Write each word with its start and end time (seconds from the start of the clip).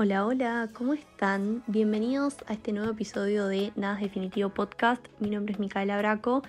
Hola, 0.00 0.24
hola, 0.26 0.68
¿cómo 0.74 0.94
están? 0.94 1.64
Bienvenidos 1.66 2.36
a 2.46 2.52
este 2.52 2.70
nuevo 2.70 2.92
episodio 2.92 3.48
de 3.48 3.72
Nada 3.74 3.96
Definitivo 3.96 4.48
Podcast. 4.50 5.04
Mi 5.18 5.28
nombre 5.28 5.54
es 5.54 5.58
Micaela 5.58 5.98
Braco 5.98 6.42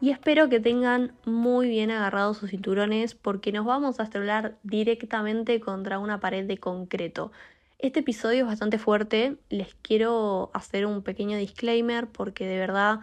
y 0.00 0.10
espero 0.10 0.48
que 0.48 0.60
tengan 0.60 1.12
muy 1.24 1.68
bien 1.68 1.90
agarrados 1.90 2.38
sus 2.38 2.50
cinturones 2.50 3.16
porque 3.16 3.50
nos 3.50 3.66
vamos 3.66 3.98
a 3.98 4.04
estrellar 4.04 4.56
directamente 4.62 5.58
contra 5.58 5.98
una 5.98 6.20
pared 6.20 6.46
de 6.46 6.58
concreto. 6.58 7.32
Este 7.80 8.00
episodio 8.00 8.42
es 8.42 8.46
bastante 8.46 8.78
fuerte, 8.78 9.36
les 9.48 9.74
quiero 9.82 10.52
hacer 10.54 10.86
un 10.86 11.02
pequeño 11.02 11.36
disclaimer 11.36 12.06
porque 12.06 12.46
de 12.46 12.58
verdad, 12.60 13.00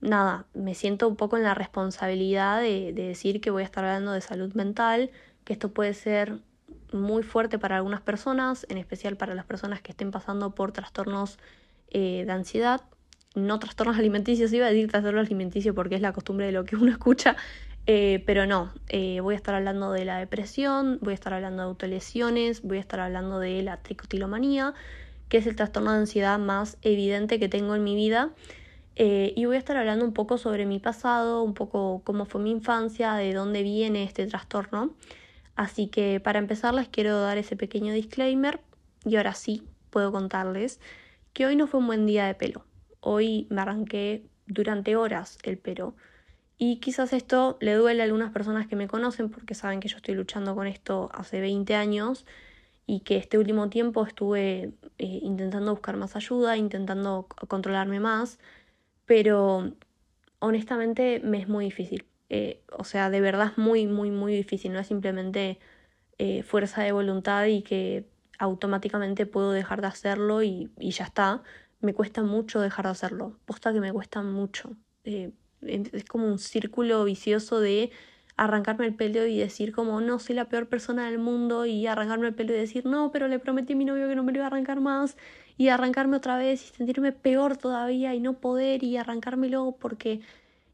nada, 0.00 0.46
me 0.54 0.74
siento 0.74 1.06
un 1.08 1.16
poco 1.16 1.36
en 1.36 1.42
la 1.42 1.52
responsabilidad 1.52 2.62
de 2.62 2.94
decir 2.94 3.42
que 3.42 3.50
voy 3.50 3.64
a 3.64 3.66
estar 3.66 3.84
hablando 3.84 4.12
de 4.12 4.22
salud 4.22 4.54
mental, 4.54 5.10
que 5.44 5.52
esto 5.52 5.74
puede 5.74 5.92
ser 5.92 6.38
muy 6.92 7.22
fuerte 7.22 7.58
para 7.58 7.76
algunas 7.76 8.00
personas, 8.00 8.66
en 8.68 8.78
especial 8.78 9.16
para 9.16 9.34
las 9.34 9.44
personas 9.44 9.80
que 9.80 9.92
estén 9.92 10.10
pasando 10.10 10.54
por 10.54 10.72
trastornos 10.72 11.38
eh, 11.90 12.24
de 12.26 12.32
ansiedad, 12.32 12.82
no 13.34 13.58
trastornos 13.58 13.96
alimenticios, 13.98 14.52
iba 14.52 14.66
a 14.66 14.70
decir 14.70 14.90
trastornos 14.90 15.26
alimenticios 15.26 15.74
porque 15.74 15.94
es 15.96 16.00
la 16.00 16.12
costumbre 16.12 16.46
de 16.46 16.52
lo 16.52 16.64
que 16.64 16.76
uno 16.76 16.90
escucha, 16.90 17.36
eh, 17.86 18.22
pero 18.26 18.46
no, 18.46 18.72
eh, 18.88 19.20
voy 19.20 19.34
a 19.34 19.36
estar 19.36 19.54
hablando 19.54 19.92
de 19.92 20.04
la 20.04 20.18
depresión, 20.18 20.98
voy 21.00 21.12
a 21.12 21.14
estar 21.14 21.32
hablando 21.32 21.62
de 21.62 21.68
autolesiones, 21.68 22.62
voy 22.62 22.78
a 22.78 22.80
estar 22.80 23.00
hablando 23.00 23.38
de 23.38 23.62
la 23.62 23.78
tricotilomanía, 23.78 24.74
que 25.28 25.38
es 25.38 25.46
el 25.46 25.56
trastorno 25.56 25.92
de 25.92 25.98
ansiedad 25.98 26.38
más 26.38 26.78
evidente 26.82 27.38
que 27.38 27.48
tengo 27.48 27.74
en 27.74 27.84
mi 27.84 27.94
vida. 27.94 28.30
y 28.98 29.44
voy 29.44 29.56
a 29.56 29.58
estar 29.58 29.76
hablando 29.76 30.04
un 30.06 30.14
poco 30.14 30.38
sobre 30.38 30.64
mi 30.64 30.78
pasado, 30.78 31.42
un 31.42 31.52
poco 31.52 32.00
cómo 32.04 32.24
fue 32.24 32.40
mi 32.40 32.50
infancia, 32.50 33.14
de 33.14 33.34
dónde 33.34 33.62
viene 33.62 34.04
este 34.04 34.26
trastorno. 34.26 34.94
Así 35.56 35.88
que 35.88 36.20
para 36.20 36.38
empezar 36.38 36.74
les 36.74 36.88
quiero 36.88 37.20
dar 37.20 37.38
ese 37.38 37.56
pequeño 37.56 37.92
disclaimer 37.94 38.60
y 39.04 39.16
ahora 39.16 39.34
sí 39.34 39.62
puedo 39.90 40.12
contarles 40.12 40.80
que 41.32 41.46
hoy 41.46 41.56
no 41.56 41.66
fue 41.66 41.80
un 41.80 41.86
buen 41.86 42.06
día 42.06 42.26
de 42.26 42.34
pelo. 42.34 42.64
Hoy 43.00 43.46
me 43.50 43.62
arranqué 43.62 44.26
durante 44.46 44.96
horas 44.96 45.38
el 45.42 45.58
pelo 45.58 45.96
y 46.58 46.76
quizás 46.80 47.12
esto 47.12 47.56
le 47.60 47.74
duele 47.74 48.02
a 48.02 48.04
algunas 48.04 48.32
personas 48.32 48.66
que 48.66 48.76
me 48.76 48.88
conocen 48.88 49.30
porque 49.30 49.54
saben 49.54 49.80
que 49.80 49.88
yo 49.88 49.96
estoy 49.96 50.14
luchando 50.14 50.54
con 50.54 50.66
esto 50.66 51.10
hace 51.14 51.40
20 51.40 51.74
años 51.74 52.26
y 52.86 53.00
que 53.00 53.16
este 53.16 53.38
último 53.38 53.68
tiempo 53.68 54.06
estuve 54.06 54.72
eh, 54.98 55.20
intentando 55.22 55.72
buscar 55.72 55.96
más 55.96 56.16
ayuda, 56.16 56.56
intentando 56.56 57.26
controlarme 57.48 58.00
más, 58.00 58.38
pero 59.06 59.72
honestamente 60.38 61.20
me 61.24 61.38
es 61.40 61.48
muy 61.48 61.66
difícil. 61.66 62.06
Eh, 62.28 62.62
o 62.72 62.84
sea, 62.84 63.10
de 63.10 63.20
verdad 63.20 63.52
es 63.52 63.58
muy, 63.58 63.86
muy, 63.86 64.10
muy 64.10 64.34
difícil, 64.34 64.72
no 64.72 64.80
es 64.80 64.86
simplemente 64.86 65.58
eh, 66.18 66.42
fuerza 66.42 66.82
de 66.82 66.92
voluntad 66.92 67.46
y 67.46 67.62
que 67.62 68.08
automáticamente 68.38 69.26
puedo 69.26 69.52
dejar 69.52 69.80
de 69.80 69.88
hacerlo 69.88 70.42
y, 70.42 70.70
ya 70.78 71.04
está. 71.04 71.42
Me 71.80 71.94
cuesta 71.94 72.22
mucho 72.22 72.60
dejar 72.60 72.86
de 72.86 72.92
hacerlo, 72.92 73.38
posta 73.44 73.72
que 73.72 73.80
me 73.80 73.92
cuesta 73.92 74.22
mucho. 74.22 74.76
Eh, 75.04 75.32
es 75.62 76.04
como 76.04 76.26
un 76.26 76.38
círculo 76.38 77.04
vicioso 77.04 77.60
de 77.60 77.90
arrancarme 78.36 78.86
el 78.86 78.94
pelo 78.94 79.26
y 79.26 79.38
decir 79.38 79.72
como 79.72 80.00
no 80.00 80.18
soy 80.18 80.34
la 80.36 80.48
peor 80.48 80.68
persona 80.68 81.06
del 81.06 81.18
mundo 81.18 81.64
y 81.64 81.86
arrancarme 81.86 82.28
el 82.28 82.34
pelo 82.34 82.52
y 82.52 82.56
decir 82.56 82.84
no, 82.84 83.10
pero 83.10 83.28
le 83.28 83.38
prometí 83.38 83.72
a 83.72 83.76
mi 83.76 83.84
novio 83.84 84.08
que 84.08 84.14
no 84.14 84.22
me 84.22 84.32
lo 84.32 84.38
iba 84.38 84.44
a 84.44 84.48
arrancar 84.48 84.80
más 84.80 85.16
y 85.56 85.68
arrancarme 85.68 86.18
otra 86.18 86.36
vez 86.36 86.70
y 86.70 86.76
sentirme 86.76 87.12
peor 87.12 87.56
todavía 87.56 88.14
y 88.14 88.20
no 88.20 88.34
poder 88.34 88.82
y 88.84 88.98
arrancármelo 88.98 89.76
porque 89.80 90.20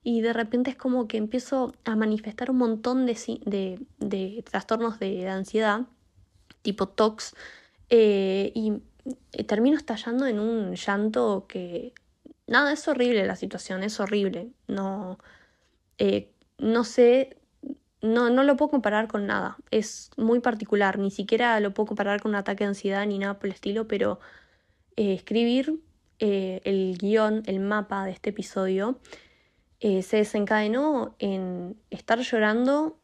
y 0.05 0.21
de 0.21 0.33
repente 0.33 0.71
es 0.71 0.77
como 0.77 1.07
que 1.07 1.17
empiezo 1.17 1.75
a 1.85 1.95
manifestar 1.95 2.51
un 2.51 2.59
montón 2.59 3.07
de, 3.07 3.17
de, 3.45 3.81
de 3.99 4.43
trastornos 4.43 4.99
de, 4.99 5.29
ansiedad, 5.29 5.83
tipo 6.63 6.89
TOX, 6.89 7.35
eh, 7.89 8.51
y 8.55 8.83
termino 9.45 9.77
estallando 9.77 10.27
en 10.27 10.41
un 10.41 10.75
llanto 10.75 11.47
que... 11.49 11.93
Nada, 12.49 12.73
es 12.73 12.87
horrible 12.89 13.25
la 13.27 13.37
situación, 13.37 13.83
es 13.85 14.01
horrible. 14.01 14.51
No, 14.67 15.19
eh, 15.99 16.33
no 16.59 16.85
sé, 16.85 17.37
no, 18.03 18.31
no 18.31 18.43
lo 18.43 18.57
puedo 18.57 18.71
comparar 18.73 19.07
con 19.07 19.27
nada. 19.27 19.57
Es 19.71 20.11
muy 20.17 20.41
particular, 20.41 20.99
ni 20.99 21.11
siquiera 21.13 21.59
lo 21.61 21.73
puedo 21.73 21.87
comparar 21.87 22.21
con 22.21 22.31
un 22.31 22.37
ataque 22.37 22.65
de 22.65 22.69
ansiedad 22.69 23.07
ni 23.07 23.19
nada 23.19 23.39
por 23.39 23.47
el 23.47 23.53
estilo, 23.53 23.87
pero 23.87 24.19
eh, 24.97 25.15
escribir 25.15 25.81
el 26.19 26.99
guion, 26.99 27.43
el 27.47 27.59
mapa 27.59 28.05
de 28.05 28.13
este 28.13 28.31
episodio, 28.31 29.01
eh, 29.85 30.03
se 30.03 30.19
desencadenó 30.19 31.17
en 31.19 31.77
estar 31.91 32.21
llorando 32.21 33.01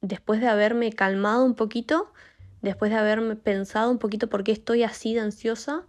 después 0.00 0.40
de 0.40 0.48
haberme 0.48 0.90
calmado 0.90 1.44
un 1.44 1.54
poquito, 1.54 2.14
después 2.62 2.90
de 2.90 2.96
haberme 2.96 3.36
pensado 3.36 3.90
un 3.90 3.98
poquito 3.98 4.30
por 4.30 4.42
qué 4.42 4.52
estoy 4.52 4.84
así 4.84 5.12
de 5.12 5.20
ansiosa 5.20 5.84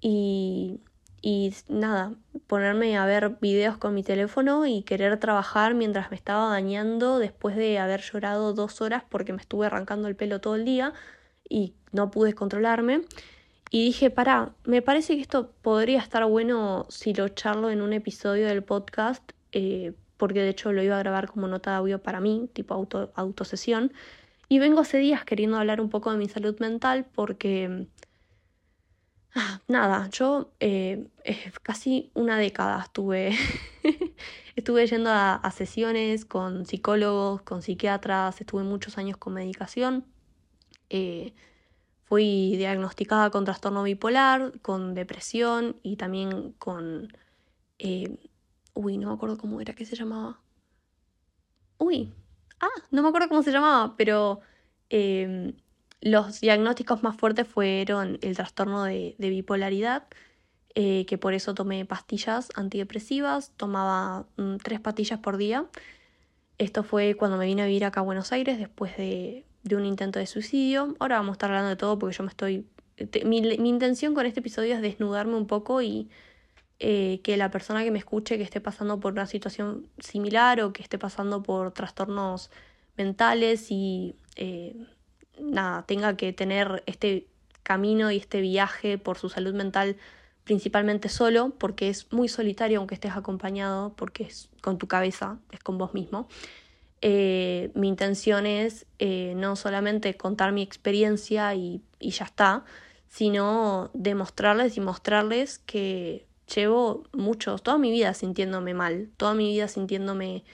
y, 0.00 0.78
y 1.20 1.52
nada, 1.68 2.14
ponerme 2.46 2.96
a 2.96 3.06
ver 3.06 3.38
videos 3.40 3.76
con 3.76 3.92
mi 3.92 4.04
teléfono 4.04 4.66
y 4.66 4.84
querer 4.84 5.18
trabajar 5.18 5.74
mientras 5.74 6.12
me 6.12 6.16
estaba 6.16 6.48
dañando 6.48 7.18
después 7.18 7.56
de 7.56 7.80
haber 7.80 8.02
llorado 8.02 8.54
dos 8.54 8.80
horas 8.82 9.02
porque 9.08 9.32
me 9.32 9.40
estuve 9.40 9.66
arrancando 9.66 10.06
el 10.06 10.14
pelo 10.14 10.40
todo 10.40 10.54
el 10.54 10.64
día 10.64 10.92
y 11.48 11.74
no 11.90 12.12
pude 12.12 12.34
controlarme. 12.34 13.02
Y 13.72 13.86
dije, 13.86 14.10
para, 14.10 14.54
me 14.62 14.80
parece 14.80 15.16
que 15.16 15.22
esto 15.22 15.50
podría 15.60 15.98
estar 15.98 16.24
bueno 16.26 16.86
si 16.88 17.14
lo 17.14 17.28
charlo 17.30 17.68
en 17.70 17.82
un 17.82 17.92
episodio 17.92 18.46
del 18.46 18.62
podcast 18.62 19.32
eh, 19.52 19.94
porque 20.16 20.40
de 20.40 20.50
hecho 20.50 20.72
lo 20.72 20.82
iba 20.82 20.96
a 20.96 21.00
grabar 21.00 21.28
como 21.28 21.48
nota 21.48 21.72
de 21.72 21.76
audio 21.78 22.02
para 22.02 22.20
mí, 22.20 22.48
tipo 22.52 22.74
auto, 22.74 23.12
autosesión. 23.14 23.92
Y 24.48 24.58
vengo 24.58 24.80
hace 24.80 24.98
días 24.98 25.24
queriendo 25.24 25.56
hablar 25.56 25.80
un 25.80 25.88
poco 25.88 26.12
de 26.12 26.18
mi 26.18 26.28
salud 26.28 26.58
mental 26.60 27.06
porque... 27.14 27.88
Ah, 29.34 29.62
nada, 29.66 30.10
yo 30.10 30.52
eh, 30.60 31.08
casi 31.62 32.10
una 32.14 32.36
década 32.36 32.82
estuve, 32.82 33.32
estuve 34.56 34.86
yendo 34.86 35.10
a, 35.10 35.50
sesiones 35.52 36.26
con 36.26 36.66
psicólogos, 36.66 37.40
con 37.40 37.62
psiquiatras, 37.62 38.38
estuve 38.42 38.62
muchos 38.62 38.98
años 38.98 39.16
con 39.16 39.32
medicación. 39.32 40.04
Eh, 40.90 41.32
fui 42.04 42.56
diagnosticada 42.58 43.30
con 43.30 43.46
trastorno 43.46 43.82
bipolar, 43.84 44.52
con 44.60 44.94
depresión 44.94 45.76
y 45.82 45.96
también 45.96 46.52
con 46.58 47.08
Uy, 48.74 48.98
no 48.98 49.08
me 49.08 49.14
acuerdo 49.14 49.38
cómo 49.38 49.60
era 49.60 49.74
que 49.74 49.84
se 49.84 49.96
llamaba. 49.96 50.40
Uy, 51.78 52.12
ah, 52.60 52.68
no 52.90 53.02
me 53.02 53.08
acuerdo 53.08 53.28
cómo 53.28 53.42
se 53.42 53.52
llamaba, 53.52 53.96
pero 53.96 54.40
em, 54.88 55.54
los 56.00 56.40
diagnósticos 56.40 57.02
más 57.02 57.16
fuertes 57.16 57.46
fueron 57.46 58.18
el 58.22 58.36
trastorno 58.36 58.84
de, 58.84 59.16
bipolaridad, 59.18 60.04
eh, 60.74 61.04
que 61.06 61.18
por 61.18 61.34
eso 61.34 61.54
tomé 61.54 61.84
pastillas 61.84 62.48
antidepresivas, 62.54 63.52
tomaba 63.56 64.26
mm, 64.36 64.56
tres 64.56 64.80
pastillas 64.80 65.20
por 65.20 65.36
día. 65.36 65.66
Esto 66.58 66.82
fue 66.84 67.14
cuando 67.16 67.36
me 67.36 67.46
vine 67.46 67.62
a 67.62 67.66
vivir 67.66 67.84
acá 67.84 68.00
a 68.00 68.04
Buenos 68.04 68.32
Aires 68.32 68.58
después 68.58 68.96
de, 68.96 69.44
un 69.72 69.84
intento 69.84 70.18
de 70.18 70.26
suicidio. 70.26 70.96
Ahora 71.00 71.16
vamos 71.16 71.30
a 71.30 71.34
estar 71.34 71.50
hablando 71.50 71.70
de 71.70 71.76
todo 71.76 71.98
porque 71.98 72.16
yo 72.16 72.24
me 72.24 72.30
estoy... 72.30 72.66
mi 73.24 73.68
intención 73.68 74.14
con 74.14 74.26
este 74.26 74.40
episodio 74.40 74.74
es 74.74 74.82
desnudarme 74.82 75.34
un 75.34 75.46
poco 75.46 75.82
y 75.82 76.08
eh, 76.84 77.20
que 77.22 77.36
la 77.36 77.52
persona 77.52 77.84
que 77.84 77.92
me 77.92 78.00
escuche 78.00 78.38
que 78.38 78.42
esté 78.42 78.60
pasando 78.60 78.98
por 78.98 79.12
una 79.12 79.28
situación 79.28 79.86
similar 80.00 80.60
o 80.62 80.72
que 80.72 80.82
esté 80.82 80.98
pasando 80.98 81.40
por 81.40 81.70
trastornos 81.70 82.50
mentales 82.96 83.70
y 83.70 84.16
eh, 84.34 84.74
nada, 85.40 85.84
tenga 85.86 86.16
que 86.16 86.32
tener 86.32 86.82
este 86.86 87.28
camino 87.62 88.10
y 88.10 88.16
este 88.16 88.40
viaje 88.40 88.98
por 88.98 89.16
su 89.16 89.28
salud 89.28 89.54
mental 89.54 89.96
principalmente 90.42 91.08
solo, 91.08 91.50
porque 91.56 91.88
es 91.88 92.12
muy 92.12 92.26
solitario 92.26 92.80
aunque 92.80 92.96
estés 92.96 93.12
acompañado, 93.12 93.94
porque 93.94 94.24
es 94.24 94.50
con 94.60 94.76
tu 94.76 94.88
cabeza, 94.88 95.38
es 95.52 95.60
con 95.60 95.78
vos 95.78 95.94
mismo. 95.94 96.26
Eh, 97.00 97.70
mi 97.76 97.86
intención 97.86 98.44
es 98.44 98.86
no 99.36 99.54
solamente 99.54 100.16
contar 100.16 100.50
mi 100.50 100.62
experiencia 100.62 101.54
y, 101.54 101.80
y 102.00 102.10
ya 102.10 102.24
está, 102.24 102.64
sino 103.06 103.92
demostrarles 103.94 104.76
y 104.76 104.80
mostrarles 104.80 105.60
que 105.60 106.26
llevo 106.46 107.04
mucho, 107.12 107.58
toda 107.58 107.78
mi 107.78 107.90
vida 107.90 108.14
sintiéndome 108.14 108.74
mal, 108.74 109.10
toda 109.16 109.34
mi 109.34 109.48
vida 109.48 109.68
sintiéndome, 109.68 110.44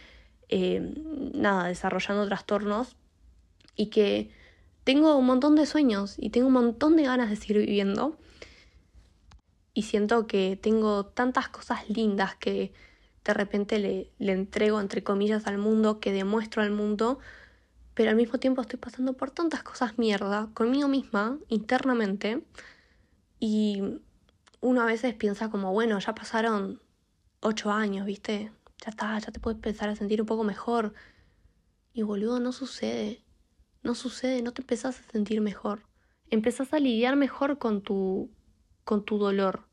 eh, 0.49 0.94
nada, 1.35 1.69
desarrollando 1.69 2.26
trastornos 2.26 2.96
y 3.76 3.87
que 3.87 4.31
tengo 4.85 5.17
un 5.17 5.26
montón 5.26 5.55
de 5.55 5.67
sueños 5.67 6.14
y 6.19 6.31
tengo 6.31 6.46
un 6.46 6.55
montón 6.55 6.96
de 6.96 7.05
ganas 7.05 7.31
de 7.31 7.37
seguir 7.37 7.58
viviendo. 7.58 8.17
Y 9.75 9.82
siento 9.82 10.26
que 10.26 10.58
tengo 10.61 11.06
tantas 11.06 11.49
cosas 11.49 11.88
lindas 11.88 12.35
que 12.37 12.73
de 13.25 13.35
repente 13.35 13.79
le, 13.79 14.11
le 14.19 14.32
entrego 14.32 14.81
entre 14.81 15.05
comillas 15.05 15.46
al 15.46 15.58
mundo, 15.58 16.00
que 16.00 16.12
demuestro 16.12 16.62
al 16.62 16.70
mundo, 16.70 17.19
pero 17.94 18.11
al 18.11 18.17
mismo 18.17 18.38
tiempo 18.38 18.62
estoy 18.62 18.79
pasando 18.79 19.12
por 19.12 19.31
tantas 19.31 19.62
cosas 19.62 19.99
mierda 19.99 20.49
conmigo 20.55 20.88
misma, 20.88 21.38
internamente, 21.49 22.43
y 23.40 23.82
uno 24.60 24.82
a 24.82 24.87
veces 24.87 25.14
piensa 25.14 25.50
como, 25.50 25.72
bueno, 25.72 25.99
ya 25.99 26.14
pasaron 26.14 26.81
ocho 27.40 27.70
años, 27.70 28.06
¿viste? 28.06 28.52
Ya 28.84 28.90
está, 28.90 29.19
ya 29.19 29.32
te 29.32 29.40
puedes 29.40 29.56
empezar 29.56 29.88
a 29.88 29.96
sentir 29.96 30.20
un 30.20 30.26
poco 30.26 30.44
mejor. 30.44 30.94
Y 31.93 32.02
boludo, 32.02 32.40
no 32.40 32.52
sucede. 32.52 33.22
No 33.82 33.94
sucede, 33.94 34.43
no 34.43 34.52
te 34.52 34.62
empezás 34.62 35.00
a 35.00 35.10
sentir 35.12 35.40
mejor. 35.40 35.82
empezás 36.31 36.75
a 36.75 36.78
lidiar 36.81 37.16
mejor 37.16 37.58
con 37.58 37.81
tu, 37.82 38.31
con 38.84 39.05
tu 39.05 39.19
dolor, 39.19 39.64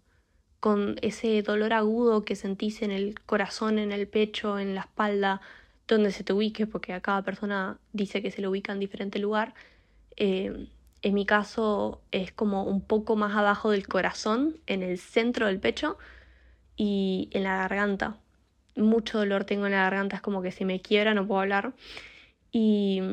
con 0.59 0.97
ese 1.01 1.41
dolor 1.41 1.73
agudo 1.73 2.23
que 2.23 2.35
sentís 2.35 2.81
en 2.81 2.91
el 2.91 3.19
corazón, 3.25 3.77
en 3.79 3.91
el 3.91 4.07
pecho, 4.07 4.57
en 4.59 4.75
la 4.75 4.81
espalda, 4.81 5.41
donde 5.88 6.11
se 6.11 6.23
te 6.23 6.33
ubique, 6.33 6.65
porque 6.67 6.93
a 6.93 7.01
cada 7.01 7.23
persona 7.23 7.79
dice 7.93 8.21
que 8.21 8.31
se 8.31 8.41
lo 8.41 8.51
ubica 8.51 8.73
en 8.73 8.79
diferente 8.79 9.19
lugar. 9.19 9.53
Eh, 10.17 10.69
en 11.05 11.13
mi 11.13 11.27
caso 11.27 12.01
es 12.11 12.31
como 12.31 12.63
un 12.63 12.81
poco 12.81 13.15
más 13.15 13.35
abajo 13.35 13.69
del 13.69 13.87
corazón, 13.87 14.59
en 14.65 14.81
el 14.81 14.97
centro 14.97 15.45
del 15.45 15.59
pecho 15.59 15.99
y 16.75 17.29
en 17.31 17.43
la 17.43 17.57
garganta. 17.57 18.17
Mucho 18.75 19.19
dolor 19.19 19.45
tengo 19.45 19.67
en 19.67 19.73
la 19.73 19.83
garganta, 19.83 20.15
es 20.15 20.23
como 20.23 20.41
que 20.41 20.51
se 20.51 20.65
me 20.65 20.81
quiebra, 20.81 21.13
no 21.13 21.27
puedo 21.27 21.41
hablar. 21.41 21.73
Y 22.51 23.03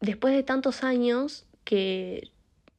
después 0.00 0.34
de 0.34 0.42
tantos 0.42 0.84
años 0.84 1.46
que 1.64 2.30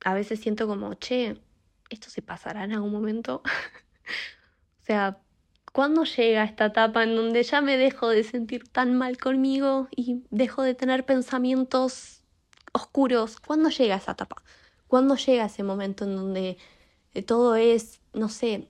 a 0.05 0.13
veces 0.13 0.39
siento 0.39 0.67
como, 0.67 0.93
che, 0.93 1.41
¿esto 1.89 2.11
se 2.11 2.21
pasará 2.21 2.63
en 2.63 2.73
algún 2.73 2.91
momento? 2.91 3.41
o 4.79 4.85
sea, 4.85 5.17
¿cuándo 5.73 6.03
llega 6.03 6.43
esta 6.43 6.67
etapa 6.67 7.01
en 7.01 7.15
donde 7.15 7.41
ya 7.41 7.61
me 7.61 7.77
dejo 7.77 8.09
de 8.09 8.23
sentir 8.23 8.67
tan 8.67 8.95
mal 8.95 9.17
conmigo 9.17 9.87
y 9.89 10.21
dejo 10.29 10.61
de 10.61 10.75
tener 10.75 11.03
pensamientos 11.03 12.20
oscuros? 12.73 13.39
¿Cuándo 13.39 13.69
llega 13.69 13.95
esa 13.95 14.13
etapa? 14.13 14.43
¿Cuándo 14.87 15.15
llega 15.15 15.45
ese 15.45 15.63
momento 15.63 16.03
en 16.03 16.15
donde 16.15 16.57
eh, 17.13 17.23
todo 17.23 17.55
es, 17.55 18.01
no 18.13 18.29
sé, 18.29 18.69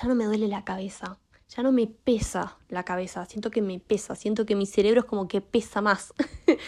ya 0.00 0.08
no 0.08 0.14
me 0.14 0.24
duele 0.24 0.48
la 0.48 0.64
cabeza, 0.64 1.18
ya 1.48 1.62
no 1.62 1.72
me 1.72 1.86
pesa 1.86 2.58
la 2.68 2.84
cabeza, 2.84 3.24
siento 3.26 3.50
que 3.50 3.62
me 3.62 3.80
pesa, 3.80 4.14
siento 4.14 4.46
que 4.46 4.54
mi 4.54 4.66
cerebro 4.66 5.00
es 5.00 5.06
como 5.06 5.28
que 5.28 5.40
pesa 5.40 5.80
más. 5.80 6.12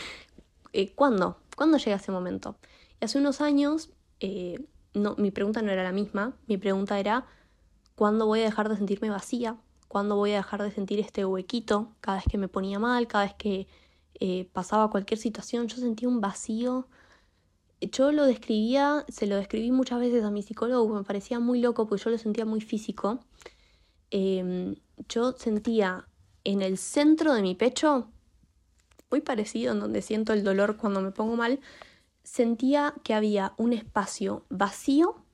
Eh, 0.73 0.95
¿Cuándo? 0.95 1.37
¿Cuándo 1.57 1.79
llega 1.79 1.97
ese 1.97 2.13
momento? 2.13 2.55
Y 3.01 3.05
hace 3.05 3.19
unos 3.19 3.41
años, 3.41 3.91
eh, 4.21 4.65
no, 4.95 5.17
mi 5.17 5.33
pregunta 5.33 5.63
no 5.63 5.73
era 5.73 5.83
la 5.83 5.91
misma, 5.91 6.37
mi 6.47 6.59
pregunta 6.59 7.01
era, 7.01 7.27
¿cuándo 7.97 8.27
voy 8.27 8.43
a 8.43 8.45
dejar 8.45 8.69
de 8.69 8.77
sentirme 8.77 9.11
vacía? 9.11 9.57
¿Cuándo 9.89 10.15
voy 10.15 10.31
a 10.31 10.37
dejar 10.37 10.63
de 10.63 10.71
sentir 10.71 11.01
este 11.01 11.25
huequito 11.25 11.91
cada 12.01 12.19
vez 12.19 12.27
que 12.31 12.39
me 12.39 12.47
ponía 12.47 12.79
mal, 12.79 13.09
cada 13.09 13.25
vez 13.25 13.35
que 13.35 13.67
eh, 14.21 14.49
pasaba 14.53 14.91
cualquier 14.91 15.19
situación? 15.19 15.67
Yo 15.69 15.77
sentía 15.79 16.09
un 16.09 16.21
vacío. 16.21 16.89
Yo 17.81 18.13
lo 18.13 18.27
describía, 18.27 19.07
se 19.09 19.27
lo 19.27 19.37
describí 19.37 19.71
muchas 19.73 20.01
veces 20.01 20.23
a 20.25 20.31
mi 20.31 20.43
psicólogo, 20.43 20.95
me 20.95 21.03
parecía 21.03 21.41
muy 21.41 21.61
loco 21.61 21.87
porque 21.87 22.05
yo 22.05 22.11
lo 22.11 22.19
sentía 22.19 22.45
muy 22.45 22.61
físico. 22.61 23.21
Em, 24.11 24.77
yo 25.09 25.33
sentía 25.33 26.07
en 26.45 26.63
el 26.63 26.79
centro 26.79 27.33
de 27.33 27.43
mi 27.43 27.55
pecho, 27.55 28.11
muy 29.11 29.21
parecido 29.21 29.73
en 29.73 29.81
donde 29.81 30.03
siento 30.03 30.33
el 30.33 30.45
dolor 30.45 30.77
cuando 30.77 31.01
me 31.01 31.11
pongo 31.11 31.37
mal, 31.37 31.61
sentía 32.23 32.95
que 33.03 33.15
había 33.15 33.55
un 33.57 33.73
espacio 33.73 34.45
vacío 34.51 35.25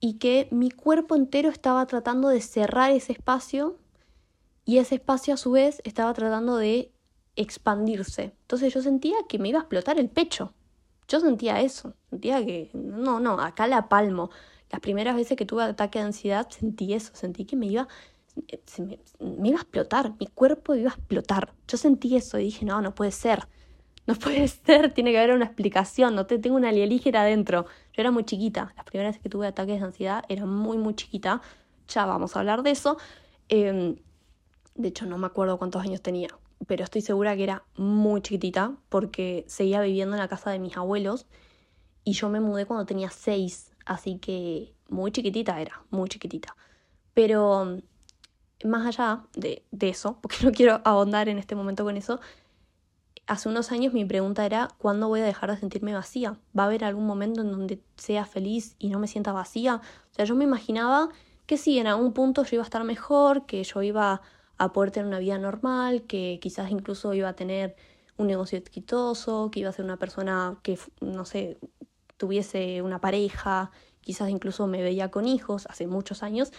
y 0.00 0.14
que 0.14 0.48
mi 0.50 0.70
cuerpo 0.70 1.14
entero 1.14 1.50
estaba 1.50 1.86
tratando 1.86 2.28
de 2.28 2.40
cerrar 2.40 2.90
ese 2.90 3.12
espacio 3.12 3.78
y 4.64 4.78
ese 4.78 4.96
espacio 4.96 5.34
a 5.34 5.36
su 5.36 5.52
vez 5.52 5.80
estaba 5.84 6.12
tratando 6.14 6.56
de 6.56 6.92
expandirse. 7.36 8.34
Entonces 8.42 8.72
yo 8.74 8.82
sentía 8.82 9.16
que 9.28 9.38
me 9.38 9.48
iba 9.48 9.58
a 9.58 9.62
explotar 9.62 9.98
el 9.98 10.08
pecho. 10.08 10.54
Yo 11.08 11.20
sentía 11.20 11.60
eso, 11.60 11.94
sentía 12.10 12.44
que 12.44 12.70
no, 12.74 13.20
no, 13.20 13.40
acá 13.40 13.66
la 13.66 13.88
palmo. 13.88 14.30
Las 14.70 14.80
primeras 14.80 15.16
veces 15.16 15.36
que 15.36 15.46
tuve 15.46 15.64
ataque 15.64 15.98
de 15.98 16.04
ansiedad 16.06 16.48
sentí 16.50 16.94
eso, 16.94 17.10
sentí 17.14 17.44
que 17.44 17.56
me 17.56 17.66
iba 17.66 17.88
me, 19.18 19.48
iba 19.48 19.58
a 19.58 19.62
explotar, 19.62 20.14
mi 20.18 20.26
cuerpo 20.26 20.74
iba 20.74 20.90
a 20.90 20.94
explotar. 20.94 21.52
Yo 21.68 21.76
sentí 21.76 22.16
eso 22.16 22.38
y 22.38 22.44
dije, 22.44 22.64
no, 22.64 22.80
no 22.80 22.94
puede 22.94 23.12
ser. 23.12 23.48
No 24.06 24.14
puede 24.14 24.48
ser, 24.48 24.92
tiene 24.94 25.12
que 25.12 25.18
haber 25.18 25.34
una 25.34 25.44
explicación, 25.44 26.14
no 26.14 26.26
te, 26.26 26.38
tengo 26.38 26.56
una 26.56 26.70
alienígena 26.70 27.22
adentro. 27.22 27.66
Yo 27.92 28.00
era 28.00 28.10
muy 28.10 28.24
chiquita, 28.24 28.72
las 28.76 28.84
primeras 28.84 29.10
veces 29.10 29.22
que 29.22 29.28
tuve 29.28 29.46
ataques 29.46 29.80
de 29.80 29.86
ansiedad 29.86 30.24
era 30.28 30.46
muy, 30.46 30.78
muy 30.78 30.94
chiquita. 30.94 31.42
Ya 31.88 32.06
vamos 32.06 32.36
a 32.36 32.40
hablar 32.40 32.62
de 32.62 32.70
eso. 32.70 32.98
Em, 33.48 33.96
de 34.74 34.88
hecho, 34.88 35.06
no 35.06 35.18
me 35.18 35.26
acuerdo 35.26 35.58
cuántos 35.58 35.82
años 35.82 36.00
tenía, 36.02 36.28
pero 36.66 36.84
estoy 36.84 37.00
segura 37.00 37.36
que 37.36 37.44
era 37.44 37.64
muy 37.76 38.22
chiquitita 38.22 38.76
porque 38.88 39.44
seguía 39.48 39.80
viviendo 39.80 40.16
en 40.16 40.20
la 40.20 40.28
casa 40.28 40.50
de 40.50 40.58
mis 40.58 40.76
abuelos 40.76 41.26
y 42.04 42.12
yo 42.12 42.28
me 42.28 42.40
mudé 42.40 42.66
cuando 42.66 42.86
tenía 42.86 43.10
seis, 43.10 43.72
así 43.86 44.18
que 44.18 44.74
muy 44.88 45.12
chiquitita 45.12 45.60
era, 45.60 45.82
muy 45.90 46.08
chiquitita. 46.08 46.56
Pero 47.14 47.78
más 48.64 48.86
allá 48.86 49.24
de, 49.34 49.64
de 49.70 49.88
eso, 49.88 50.18
porque 50.22 50.36
no 50.42 50.52
quiero 50.52 50.80
ahondar 50.84 51.28
en 51.28 51.38
este 51.38 51.54
momento 51.54 51.84
con 51.84 51.96
eso, 51.96 52.20
hace 53.26 53.48
unos 53.48 53.70
años 53.70 53.92
mi 53.92 54.04
pregunta 54.04 54.44
era, 54.44 54.68
¿cuándo 54.78 55.08
voy 55.08 55.20
a 55.20 55.24
dejar 55.24 55.50
de 55.50 55.56
sentirme 55.56 55.94
vacía? 55.94 56.38
¿Va 56.58 56.64
a 56.64 56.66
haber 56.66 56.84
algún 56.84 57.06
momento 57.06 57.42
en 57.42 57.52
donde 57.52 57.80
sea 57.96 58.24
feliz 58.24 58.74
y 58.78 58.88
no 58.88 58.98
me 58.98 59.06
sienta 59.06 59.32
vacía? 59.32 59.80
O 60.10 60.14
sea, 60.14 60.24
yo 60.24 60.34
me 60.34 60.44
imaginaba 60.44 61.10
que 61.46 61.56
sí, 61.56 61.78
en 61.78 61.86
algún 61.86 62.12
punto 62.12 62.44
yo 62.44 62.56
iba 62.56 62.62
a 62.62 62.64
estar 62.64 62.84
mejor, 62.84 63.46
que 63.46 63.62
yo 63.62 63.82
iba 63.82 64.20
a 64.60 64.74
poder 64.74 64.90
tener 64.90 65.06
una 65.06 65.18
vida 65.18 65.38
normal, 65.38 66.02
que 66.02 66.38
quizás 66.42 66.70
incluso 66.70 67.14
iba 67.14 67.30
a 67.30 67.32
tener 67.32 67.76
un 68.18 68.26
negocio 68.26 68.58
exitoso, 68.58 69.50
que 69.50 69.60
iba 69.60 69.70
a 69.70 69.72
ser 69.72 69.86
una 69.86 69.96
persona 69.96 70.58
que, 70.62 70.78
no 71.00 71.24
sé, 71.24 71.58
tuviese 72.18 72.82
una 72.82 73.00
pareja, 73.00 73.70
quizás 74.02 74.28
incluso 74.28 74.66
me 74.66 74.82
veía 74.82 75.10
con 75.10 75.26
hijos 75.26 75.66
hace 75.70 75.86
muchos 75.86 76.22
años. 76.22 76.52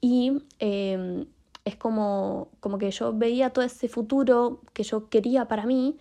Y 0.00 0.42
em, 0.58 1.26
es 1.66 1.76
como, 1.76 2.48
como 2.60 2.78
que 2.78 2.90
yo 2.90 3.12
veía 3.12 3.50
todo 3.50 3.62
ese 3.66 3.88
futuro 3.88 4.62
que 4.72 4.82
yo 4.82 5.10
quería 5.10 5.46
para 5.46 5.66
mí, 5.66 5.98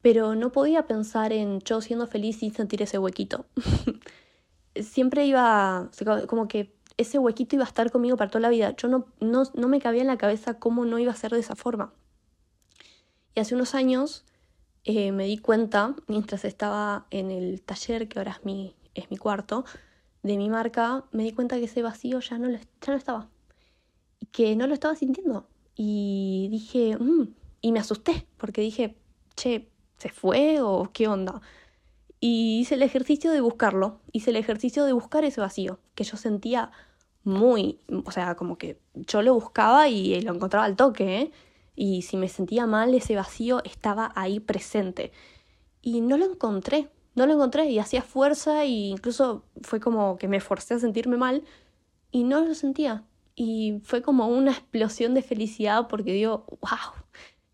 pero 0.00 0.36
no 0.36 0.52
podía 0.52 0.86
pensar 0.86 1.32
en 1.32 1.58
yo 1.60 1.80
siendo 1.80 2.06
feliz 2.06 2.40
y 2.44 2.50
sentir 2.50 2.82
ese 2.82 2.98
huequito. 2.98 3.46
Siempre 4.80 5.26
iba, 5.26 5.90
como 6.28 6.46
que 6.46 6.72
ese 6.98 7.18
huequito 7.18 7.56
iba 7.56 7.64
a 7.64 7.68
estar 7.68 7.90
conmigo 7.90 8.16
para 8.16 8.30
toda 8.30 8.42
la 8.42 8.50
vida. 8.50 8.74
Yo 8.76 8.88
no, 8.88 9.06
no, 9.20 9.44
no 9.54 9.68
me 9.68 9.80
cabía 9.80 10.02
en 10.02 10.08
la 10.08 10.18
cabeza 10.18 10.58
cómo 10.58 10.84
no 10.84 10.98
iba 10.98 11.12
a 11.12 11.16
ser 11.16 11.32
de 11.32 11.40
esa 11.40 11.56
forma. 11.56 11.94
Y 13.34 13.40
hace 13.40 13.54
unos 13.54 13.74
años 13.74 14.24
eh, 14.84 15.12
me 15.12 15.24
di 15.24 15.38
cuenta, 15.38 15.94
mientras 16.08 16.44
estaba 16.44 17.06
en 17.10 17.30
el 17.30 17.62
taller, 17.62 18.08
que 18.08 18.18
ahora 18.18 18.32
es 18.32 18.44
mi, 18.44 18.74
es 18.94 19.10
mi 19.10 19.16
cuarto, 19.16 19.64
de 20.22 20.36
mi 20.36 20.50
marca, 20.50 21.04
me 21.12 21.22
di 21.22 21.32
cuenta 21.32 21.56
que 21.56 21.64
ese 21.64 21.82
vacío 21.82 22.20
ya 22.20 22.38
no, 22.38 22.50
ya 22.50 22.60
no 22.88 22.96
estaba 22.96 23.28
que 24.32 24.56
no 24.56 24.66
lo 24.66 24.74
estaba 24.74 24.94
sintiendo. 24.94 25.48
Y 25.74 26.48
dije, 26.50 26.96
mm", 26.98 27.34
y 27.60 27.72
me 27.72 27.80
asusté, 27.80 28.26
porque 28.36 28.60
dije, 28.60 28.96
che, 29.36 29.68
¿se 29.98 30.10
fue 30.10 30.60
o 30.60 30.90
qué 30.92 31.08
onda? 31.08 31.40
Y 32.20 32.60
hice 32.60 32.74
el 32.74 32.82
ejercicio 32.82 33.30
de 33.30 33.40
buscarlo, 33.40 34.00
hice 34.12 34.30
el 34.30 34.36
ejercicio 34.36 34.84
de 34.84 34.92
buscar 34.92 35.24
ese 35.24 35.40
vacío, 35.40 35.78
que 35.94 36.04
yo 36.04 36.16
sentía 36.16 36.72
muy, 37.28 37.80
o 38.04 38.10
sea, 38.10 38.34
como 38.34 38.58
que 38.58 38.80
yo 38.94 39.22
lo 39.22 39.34
buscaba 39.34 39.88
y 39.88 40.20
lo 40.22 40.34
encontraba 40.34 40.64
al 40.66 40.76
toque, 40.76 41.20
¿eh? 41.20 41.32
Y 41.76 42.02
si 42.02 42.16
me 42.16 42.28
sentía 42.28 42.66
mal, 42.66 42.94
ese 42.94 43.14
vacío 43.14 43.62
estaba 43.64 44.12
ahí 44.16 44.40
presente. 44.40 45.12
Y 45.82 46.00
no 46.00 46.16
lo 46.18 46.24
encontré, 46.24 46.90
no 47.14 47.26
lo 47.26 47.34
encontré 47.34 47.66
y 47.70 47.78
hacía 47.78 48.02
fuerza 48.02 48.64
e 48.64 48.68
incluso 48.68 49.44
fue 49.62 49.80
como 49.80 50.18
que 50.18 50.28
me 50.28 50.40
forcé 50.40 50.74
a 50.74 50.78
sentirme 50.80 51.16
mal 51.16 51.44
y 52.10 52.24
no 52.24 52.40
lo 52.40 52.54
sentía, 52.54 53.04
y 53.40 53.80
fue 53.84 54.02
como 54.02 54.26
una 54.26 54.50
explosión 54.50 55.14
de 55.14 55.22
felicidad 55.22 55.86
porque 55.86 56.12
digo, 56.12 56.44
wow, 56.60 57.04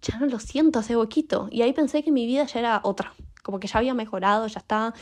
ya 0.00 0.18
no 0.18 0.24
lo 0.24 0.38
siento 0.38 0.78
hace 0.78 0.94
poquito. 0.94 1.46
Y 1.50 1.60
ahí 1.60 1.74
pensé 1.74 2.02
que 2.02 2.10
mi 2.10 2.24
vida 2.24 2.46
ya 2.46 2.58
era 2.58 2.80
otra, 2.84 3.12
como 3.42 3.60
que 3.60 3.68
ya 3.68 3.80
había 3.80 3.92
mejorado, 3.92 4.46
ya 4.46 4.60
está. 4.60 4.94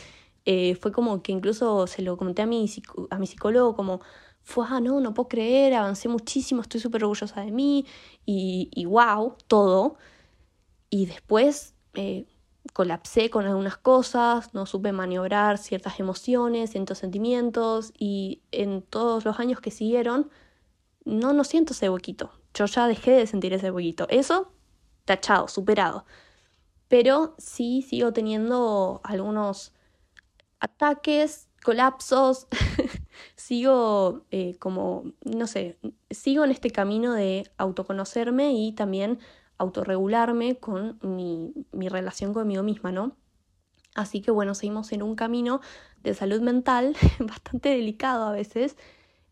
Eh, 0.45 0.75
fue 0.75 0.91
como 0.91 1.23
que 1.23 1.31
incluso 1.31 1.87
se 1.87 2.03
lo 2.03 2.17
comenté 2.17 2.43
a 2.43 2.47
mi, 2.47 2.69
a 3.11 3.19
mi 3.19 3.29
psicólogo 3.29 3.77
como, 3.77 4.01
fue, 4.45 4.67
ah, 4.69 4.81
no, 4.81 5.01
no 5.01 5.15
puedo 5.15 5.29
creer, 5.29 5.75
avancé 5.75 6.09
muchísimo, 6.09 6.63
estoy 6.63 6.81
súper 6.81 7.05
orgullosa 7.05 7.41
de 7.43 7.53
mí 7.53 7.87
y, 8.27 8.71
y 8.75 8.85
wow, 8.87 9.37
todo. 9.47 9.97
Y 10.91 11.07
después 11.07 11.75
eh, 11.95 12.27
colapsé 12.73 13.31
con 13.31 13.47
algunas 13.47 13.77
cosas, 13.77 14.55
no 14.55 14.67
supe 14.67 14.93
maniobrar 14.93 15.59
ciertas 15.59 16.01
emociones, 16.01 16.71
ciertos 16.71 16.99
sentimientos 16.99 17.93
y 17.99 18.43
en 18.53 18.83
todos 18.83 19.25
los 19.25 19.39
años 19.41 19.61
que 19.61 19.71
siguieron 19.71 20.31
no, 21.05 21.33
no 21.33 21.45
siento 21.45 21.73
ese 21.73 21.91
huequito. 21.91 22.33
Yo 22.55 22.67
ya 22.67 22.87
dejé 22.87 23.13
de 23.13 23.27
sentir 23.27 23.53
ese 23.53 23.71
huequito. 23.71 24.07
Eso, 24.09 24.53
tachado, 25.05 25.49
superado. 25.49 26.05
Pero 26.89 27.35
sí 27.39 27.83
sigo 27.83 28.13
teniendo 28.13 29.01
algunos 29.05 29.73
ataques, 30.61 31.49
colapsos. 31.65 32.47
sigo 33.43 34.25
eh, 34.31 34.57
como, 34.59 35.13
no 35.25 35.47
sé, 35.49 35.77
sigo 36.11 36.45
en 36.45 36.53
este 36.53 36.71
camino 36.71 37.13
de 37.13 37.51
autoconocerme 37.57 38.53
y 38.53 38.73
también 38.73 39.19
autorregularme 39.59 40.59
con 40.59 40.99
mi, 41.03 41.53
mi 41.73 41.89
relación 41.89 42.33
conmigo 42.35 42.63
misma, 42.63 42.93
¿no? 42.93 43.17
Así 43.95 44.21
que 44.23 44.31
bueno, 44.31 44.55
seguimos 44.55 44.93
en 44.93 45.03
un 45.03 45.17
camino 45.17 45.61
de 46.03 46.15
salud 46.15 46.41
mental 46.41 46.97
bastante 47.19 47.71
delicado 47.71 48.27
a 48.27 48.33
veces 48.33 48.77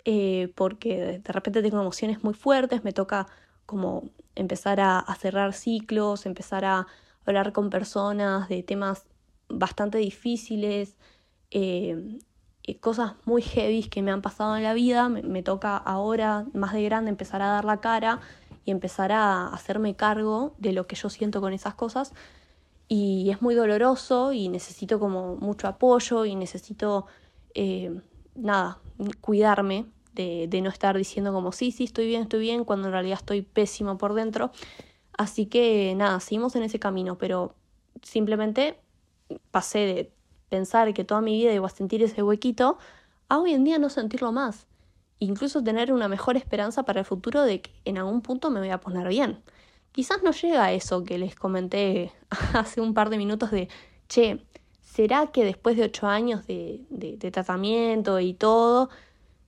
eh, 0.04 0.52
porque 0.56 1.20
de 1.22 1.32
repente 1.32 1.62
tengo 1.62 1.80
emociones 1.80 2.24
muy 2.24 2.34
fuertes, 2.34 2.82
me 2.82 2.92
toca 2.92 3.28
como 3.64 4.10
empezar 4.34 4.80
a, 4.80 5.04
cerrar 5.20 5.52
ciclos, 5.52 6.26
empezar 6.26 6.64
a 6.64 6.86
hablar 7.26 7.52
con 7.52 7.70
personas 7.70 8.48
de 8.48 8.64
temas 8.64 9.06
bastante 9.48 9.98
difíciles, 9.98 10.96
eh, 11.52 12.18
eh, 12.70 12.78
cosas 12.78 13.14
muy 13.24 13.42
heavy 13.42 13.84
que 13.84 14.02
me 14.02 14.10
han 14.10 14.22
pasado 14.22 14.56
en 14.56 14.62
la 14.62 14.74
vida. 14.74 15.08
Me, 15.08 15.42
toca 15.42 15.76
ahora, 15.76 16.46
más 16.54 16.72
de 16.72 16.82
grande, 16.82 17.10
empezar 17.10 17.42
a 17.42 17.48
dar 17.48 17.64
la 17.64 17.80
cara 17.80 18.20
y 18.64 18.70
empezar 18.70 19.12
a 19.12 19.48
hacerme 19.48 19.96
cargo 19.96 20.54
de 20.58 20.72
lo 20.72 20.86
que 20.86 20.96
yo 20.96 21.10
siento 21.10 21.40
con 21.40 21.52
esas 21.52 21.74
cosas. 21.74 22.12
Y 22.88 23.30
es 23.30 23.42
muy 23.42 23.54
doloroso 23.54 24.32
y 24.32 24.48
necesito 24.48 24.98
como 25.00 25.36
mucho 25.36 25.68
apoyo 25.68 26.24
y 26.24 26.34
necesito, 26.36 27.06
eh, 27.54 28.00
nada, 28.34 28.78
cuidarme 29.20 29.86
de, 30.12 30.46
de, 30.48 30.60
no 30.60 30.70
estar 30.70 30.96
diciendo 30.96 31.32
como 31.32 31.52
sí, 31.52 31.72
sí, 31.72 31.84
estoy 31.84 32.06
bien, 32.06 32.22
estoy 32.22 32.40
bien, 32.40 32.64
cuando 32.64 32.88
en 32.88 32.92
realidad 32.92 33.18
estoy 33.20 33.42
pésimo 33.42 33.98
por 33.98 34.14
dentro. 34.14 34.50
Así 35.16 35.46
que 35.46 35.94
nada, 35.96 36.20
seguimos 36.20 36.56
en 36.56 36.64
ese 36.64 36.78
camino, 36.78 37.18
pero 37.18 37.54
simplemente 38.02 38.78
pasé 39.50 39.78
de 39.80 40.12
pensar 40.50 40.92
que 40.92 41.04
toda 41.04 41.22
mi 41.22 41.38
vida 41.38 41.54
iba 41.54 41.66
a 41.66 41.70
sentir 41.70 42.02
ese 42.02 42.22
huequito, 42.22 42.76
a 43.30 43.38
hoy 43.38 43.54
en 43.54 43.64
día 43.64 43.78
no 43.78 43.88
sentirlo 43.88 44.32
más. 44.32 44.66
Incluso 45.18 45.62
tener 45.62 45.92
una 45.92 46.08
mejor 46.08 46.36
esperanza 46.36 46.82
para 46.82 47.00
el 47.00 47.06
futuro 47.06 47.42
de 47.42 47.62
que 47.62 47.70
en 47.84 47.96
algún 47.96 48.20
punto 48.20 48.50
me 48.50 48.60
voy 48.60 48.70
a 48.70 48.80
poner 48.80 49.08
bien. 49.08 49.42
Quizás 49.92 50.22
no 50.22 50.32
llega 50.32 50.64
a 50.64 50.72
eso 50.72 51.04
que 51.04 51.18
les 51.18 51.34
comenté 51.34 52.12
hace 52.52 52.80
un 52.80 52.92
par 52.92 53.08
de 53.08 53.18
minutos 53.18 53.50
de, 53.50 53.68
che, 54.08 54.44
¿será 54.82 55.28
que 55.28 55.44
después 55.44 55.76
de 55.76 55.84
ocho 55.84 56.06
años 56.06 56.46
de, 56.46 56.84
de, 56.90 57.30
tratamiento 57.30 58.20
y 58.20 58.34
todo, 58.34 58.90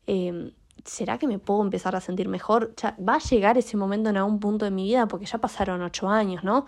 em, 0.07 0.53
¿será 0.85 1.19
que 1.19 1.27
me 1.27 1.39
puedo 1.39 1.63
empezar 1.63 1.97
a 1.97 2.01
sentir 2.01 2.29
mejor? 2.29 2.75
va 3.07 3.17
a 3.17 3.19
llegar 3.19 3.59
ese 3.59 3.77
momento 3.77 4.11
en 4.11 4.17
algún 4.17 4.41
punto 4.41 4.65
de 4.65 4.71
mi 4.71 4.85
vida 4.85 5.07
porque 5.07 5.27
ya 5.27 5.39
pasaron 5.39 5.83
ocho 5.83 6.09
años, 6.09 6.45
¿no? 6.45 6.67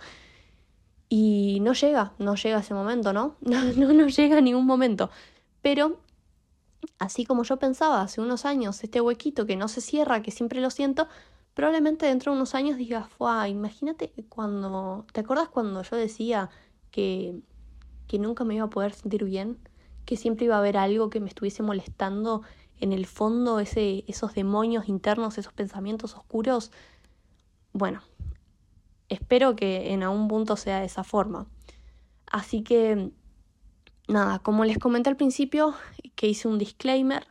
Y 1.17 1.61
no 1.61 1.71
llega, 1.71 2.11
no 2.19 2.35
llega 2.35 2.59
ese 2.59 2.73
momento, 2.73 3.13
¿no? 3.13 3.37
No, 3.41 3.63
no, 3.93 4.07
llega 4.07 4.37
a 4.37 4.41
ningún 4.41 4.65
momento. 4.65 5.09
Pero, 5.61 6.01
así 6.99 7.23
como 7.23 7.43
yo 7.43 7.55
pensaba 7.55 8.01
hace 8.01 8.19
unos 8.19 8.43
años, 8.43 8.83
este 8.83 8.99
huequito 8.99 9.45
que 9.45 9.55
no 9.55 9.69
se 9.69 9.79
cierra, 9.79 10.21
que 10.21 10.31
siempre 10.31 10.59
lo 10.59 10.69
siento, 10.69 11.07
probablemente 11.53 12.05
dentro 12.05 12.33
de 12.33 12.35
unos 12.37 12.53
años 12.53 12.75
digas, 12.75 13.07
fue, 13.07 13.47
imagínate 13.47 14.11
cuando, 14.27 15.05
¿te 15.13 15.21
acuerdas 15.21 15.47
cuando 15.47 15.83
yo 15.83 15.95
decía 15.95 16.49
que, 16.91 17.39
que 18.09 18.19
nunca 18.19 18.43
me 18.43 18.55
iba 18.55 18.65
a 18.65 18.69
poder 18.69 18.91
sentir 18.91 19.23
bien? 19.23 19.57
Que 20.03 20.17
siempre 20.17 20.47
iba 20.47 20.55
a 20.55 20.59
haber 20.59 20.75
algo 20.75 21.09
que 21.09 21.21
me 21.21 21.29
estuviese 21.29 21.63
molestando 21.63 22.41
en 22.81 22.91
el 22.91 23.05
fondo, 23.05 23.61
ese, 23.61 24.03
esos 24.09 24.33
demonios 24.33 24.89
internos, 24.89 25.37
esos 25.37 25.53
pensamientos 25.53 26.13
oscuros. 26.13 26.73
Bueno, 27.71 28.01
espero 29.09 29.55
que 29.55 29.93
en 29.93 30.03
algún 30.03 30.27
punto 30.27 30.55
sea 30.55 30.79
de 30.79 30.85
esa 30.85 31.03
forma. 31.03 31.47
Así 32.27 32.63
que, 32.63 33.11
nada, 34.07 34.39
como 34.39 34.65
les 34.65 34.77
comenté 34.77 35.09
al 35.09 35.17
principio, 35.17 35.73
que 36.15 36.27
hice 36.27 36.47
un 36.47 36.57
disclaimer, 36.57 37.27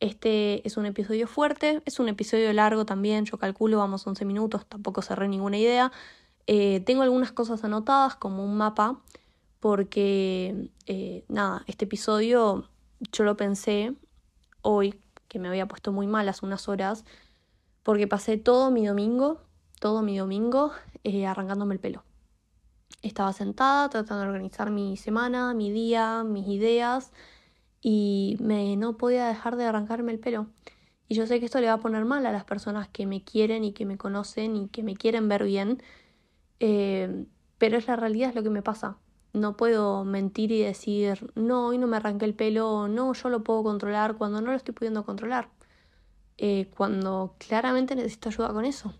este 0.00 0.66
es 0.66 0.76
un 0.76 0.86
episodio 0.86 1.26
fuerte, 1.26 1.82
es 1.84 1.98
un 1.98 2.08
episodio 2.08 2.52
largo 2.52 2.86
también, 2.86 3.24
yo 3.24 3.38
calculo, 3.38 3.78
vamos 3.78 4.06
11 4.06 4.24
minutos, 4.24 4.64
tampoco 4.66 5.02
cerré 5.02 5.26
ninguna 5.28 5.58
idea. 5.58 5.90
Eh, 6.46 6.80
tengo 6.80 7.02
algunas 7.02 7.32
cosas 7.32 7.64
anotadas 7.64 8.14
como 8.14 8.44
un 8.44 8.56
mapa, 8.56 9.00
porque, 9.60 10.70
eh, 10.86 11.24
nada, 11.28 11.64
este 11.66 11.84
episodio 11.86 12.68
yo 13.12 13.24
lo 13.24 13.36
pensé 13.36 13.94
hoy, 14.62 14.94
que 15.26 15.38
me 15.38 15.48
había 15.48 15.66
puesto 15.66 15.92
muy 15.92 16.06
mal 16.06 16.28
hace 16.28 16.46
unas 16.46 16.68
horas, 16.68 17.04
porque 17.82 18.06
pasé 18.06 18.36
todo 18.36 18.70
mi 18.70 18.86
domingo, 18.86 19.40
todo 19.80 20.02
mi 20.02 20.16
domingo 20.16 20.72
eh, 21.04 21.26
arrancándome 21.26 21.74
el 21.74 21.80
pelo. 21.80 22.04
Estaba 23.02 23.32
sentada 23.32 23.88
tratando 23.90 24.22
de 24.22 24.28
organizar 24.28 24.70
mi 24.70 24.96
semana, 24.96 25.54
mi 25.54 25.70
día, 25.70 26.24
mis 26.24 26.48
ideas 26.48 27.12
y 27.80 28.36
me 28.40 28.76
no 28.76 28.96
podía 28.96 29.26
dejar 29.26 29.56
de 29.56 29.64
arrancarme 29.64 30.12
el 30.12 30.18
pelo. 30.18 30.48
Y 31.08 31.14
yo 31.14 31.26
sé 31.26 31.40
que 31.40 31.46
esto 31.46 31.60
le 31.60 31.68
va 31.68 31.74
a 31.74 31.80
poner 31.80 32.04
mal 32.04 32.26
a 32.26 32.32
las 32.32 32.44
personas 32.44 32.88
que 32.88 33.06
me 33.06 33.24
quieren 33.24 33.64
y 33.64 33.72
que 33.72 33.86
me 33.86 33.96
conocen 33.96 34.56
y 34.56 34.68
que 34.68 34.82
me 34.82 34.94
quieren 34.96 35.28
ver 35.28 35.44
bien, 35.44 35.82
eh, 36.60 37.26
pero 37.58 37.78
es 37.78 37.86
la 37.86 37.96
realidad, 37.96 38.30
es 38.30 38.34
lo 38.34 38.42
que 38.42 38.50
me 38.50 38.62
pasa. 38.62 38.98
No 39.32 39.56
puedo 39.56 40.04
mentir 40.04 40.52
y 40.52 40.62
decir, 40.62 41.32
no, 41.34 41.68
hoy 41.68 41.78
no 41.78 41.86
me 41.86 41.96
arranqué 41.96 42.24
el 42.24 42.34
pelo, 42.34 42.88
no, 42.88 43.12
yo 43.14 43.28
lo 43.30 43.44
puedo 43.44 43.62
controlar 43.62 44.16
cuando 44.16 44.40
no 44.42 44.50
lo 44.50 44.56
estoy 44.56 44.74
pudiendo 44.74 45.04
controlar. 45.04 45.48
Eh, 46.38 46.70
cuando 46.76 47.34
claramente 47.38 47.96
necesito 47.96 48.28
ayuda 48.28 48.52
con 48.52 48.64
eso. 48.64 48.94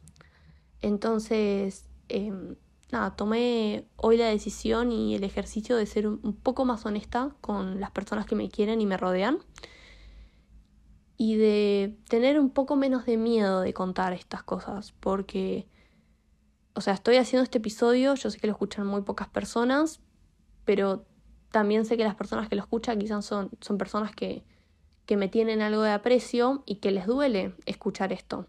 Entonces, 0.83 1.88
Em, 2.09 2.57
nada, 2.91 3.17
tomé 3.17 3.87
hoy 3.97 4.17
la 4.17 4.27
decisión 4.27 4.93
y 4.93 5.15
el 5.15 5.25
ejercicio 5.25 5.77
de 5.77 5.87
ser 5.87 6.07
un 6.07 6.35
poco 6.35 6.65
más 6.65 6.87
honesta 6.87 7.37
con 7.41 7.81
las 7.81 7.91
personas 7.91 8.27
que 8.27 8.35
me 8.35 8.49
quieren 8.49 8.81
y 8.81 8.87
me 8.87 8.97
rodean 8.97 9.39
y 11.17 11.37
de 11.37 11.99
tener 12.09 12.39
un 12.39 12.51
poco 12.51 12.77
menos 12.77 13.05
de 13.05 13.17
miedo 13.17 13.61
de 13.61 13.75
contar 13.75 14.13
estas 14.13 14.43
cosas 14.43 14.93
porque 15.01 15.69
o 16.79 16.81
sea, 16.81 16.95
estoy 16.95 17.17
haciendo 17.17 17.43
este 17.43 17.59
episodio, 17.59 18.15
yo 18.15 18.31
sé 18.31 18.39
que 18.39 18.47
lo 18.47 18.53
escuchan 18.53 18.87
muy 18.87 19.03
pocas 19.03 19.27
personas, 19.27 20.01
pero 20.65 21.05
también 21.51 21.85
sé 21.85 21.97
que 21.97 22.05
las 22.05 22.15
personas 22.15 22.49
que 22.49 22.55
lo 22.55 22.63
escuchan 22.63 23.01
quizás 23.01 23.25
son, 23.25 23.51
son 23.61 23.79
personas 23.79 24.15
que, 24.15 24.45
que 25.05 25.17
me 25.17 25.27
tienen 25.27 25.61
algo 25.61 25.83
de 25.83 25.91
aprecio 25.91 26.63
y 26.67 26.77
que 26.77 26.93
les 26.93 27.07
duele 27.07 27.57
escuchar 27.67 28.13
esto. 28.13 28.47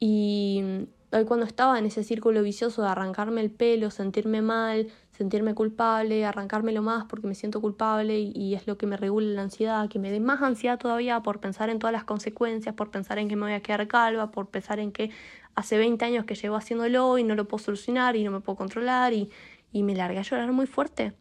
Y 0.00 0.86
Hoy 1.10 1.24
cuando 1.24 1.46
estaba 1.46 1.78
en 1.78 1.86
ese 1.86 2.04
círculo 2.04 2.42
vicioso 2.42 2.82
de 2.82 2.88
arrancarme 2.88 3.40
el 3.40 3.50
pelo, 3.50 3.90
sentirme 3.90 4.42
mal, 4.42 4.88
sentirme 5.10 5.54
culpable, 5.54 6.26
arrancármelo 6.26 6.82
más 6.82 7.06
porque 7.06 7.26
me 7.26 7.34
siento 7.34 7.62
culpable 7.62 8.18
y, 8.18 8.54
es 8.54 8.66
lo 8.66 8.76
que 8.76 8.86
me 8.86 8.98
regula 8.98 9.26
la 9.28 9.42
ansiedad, 9.42 9.88
que 9.88 9.98
me 9.98 10.10
dé 10.10 10.20
más 10.20 10.42
ansiedad 10.42 10.78
todavía 10.78 11.22
por 11.22 11.40
pensar 11.40 11.70
en 11.70 11.78
todas 11.78 11.94
las 11.94 12.04
consecuencias, 12.04 12.74
por 12.74 12.90
pensar 12.90 13.18
en 13.18 13.28
que 13.28 13.36
me 13.36 13.42
voy 13.44 13.52
a 13.52 13.62
quedar 13.62 13.88
calva, 13.88 14.30
por 14.30 14.50
pensar 14.50 14.80
en 14.80 14.92
que 14.92 15.10
hace 15.54 15.78
20 15.78 16.04
años 16.04 16.26
que 16.26 16.34
llevo 16.34 16.56
haciéndolo 16.56 17.16
y 17.16 17.24
no 17.24 17.34
lo 17.34 17.48
puedo 17.48 17.64
solucionar 17.64 18.14
y 18.14 18.22
no 18.22 18.30
me 18.30 18.40
puedo 18.40 18.56
controlar 18.56 19.14
y, 19.14 19.30
y 19.72 19.84
me 19.84 19.94
largué 19.94 20.18
a 20.18 20.22
llorar 20.22 20.52
muy 20.52 20.66
fuerte. 20.66 21.14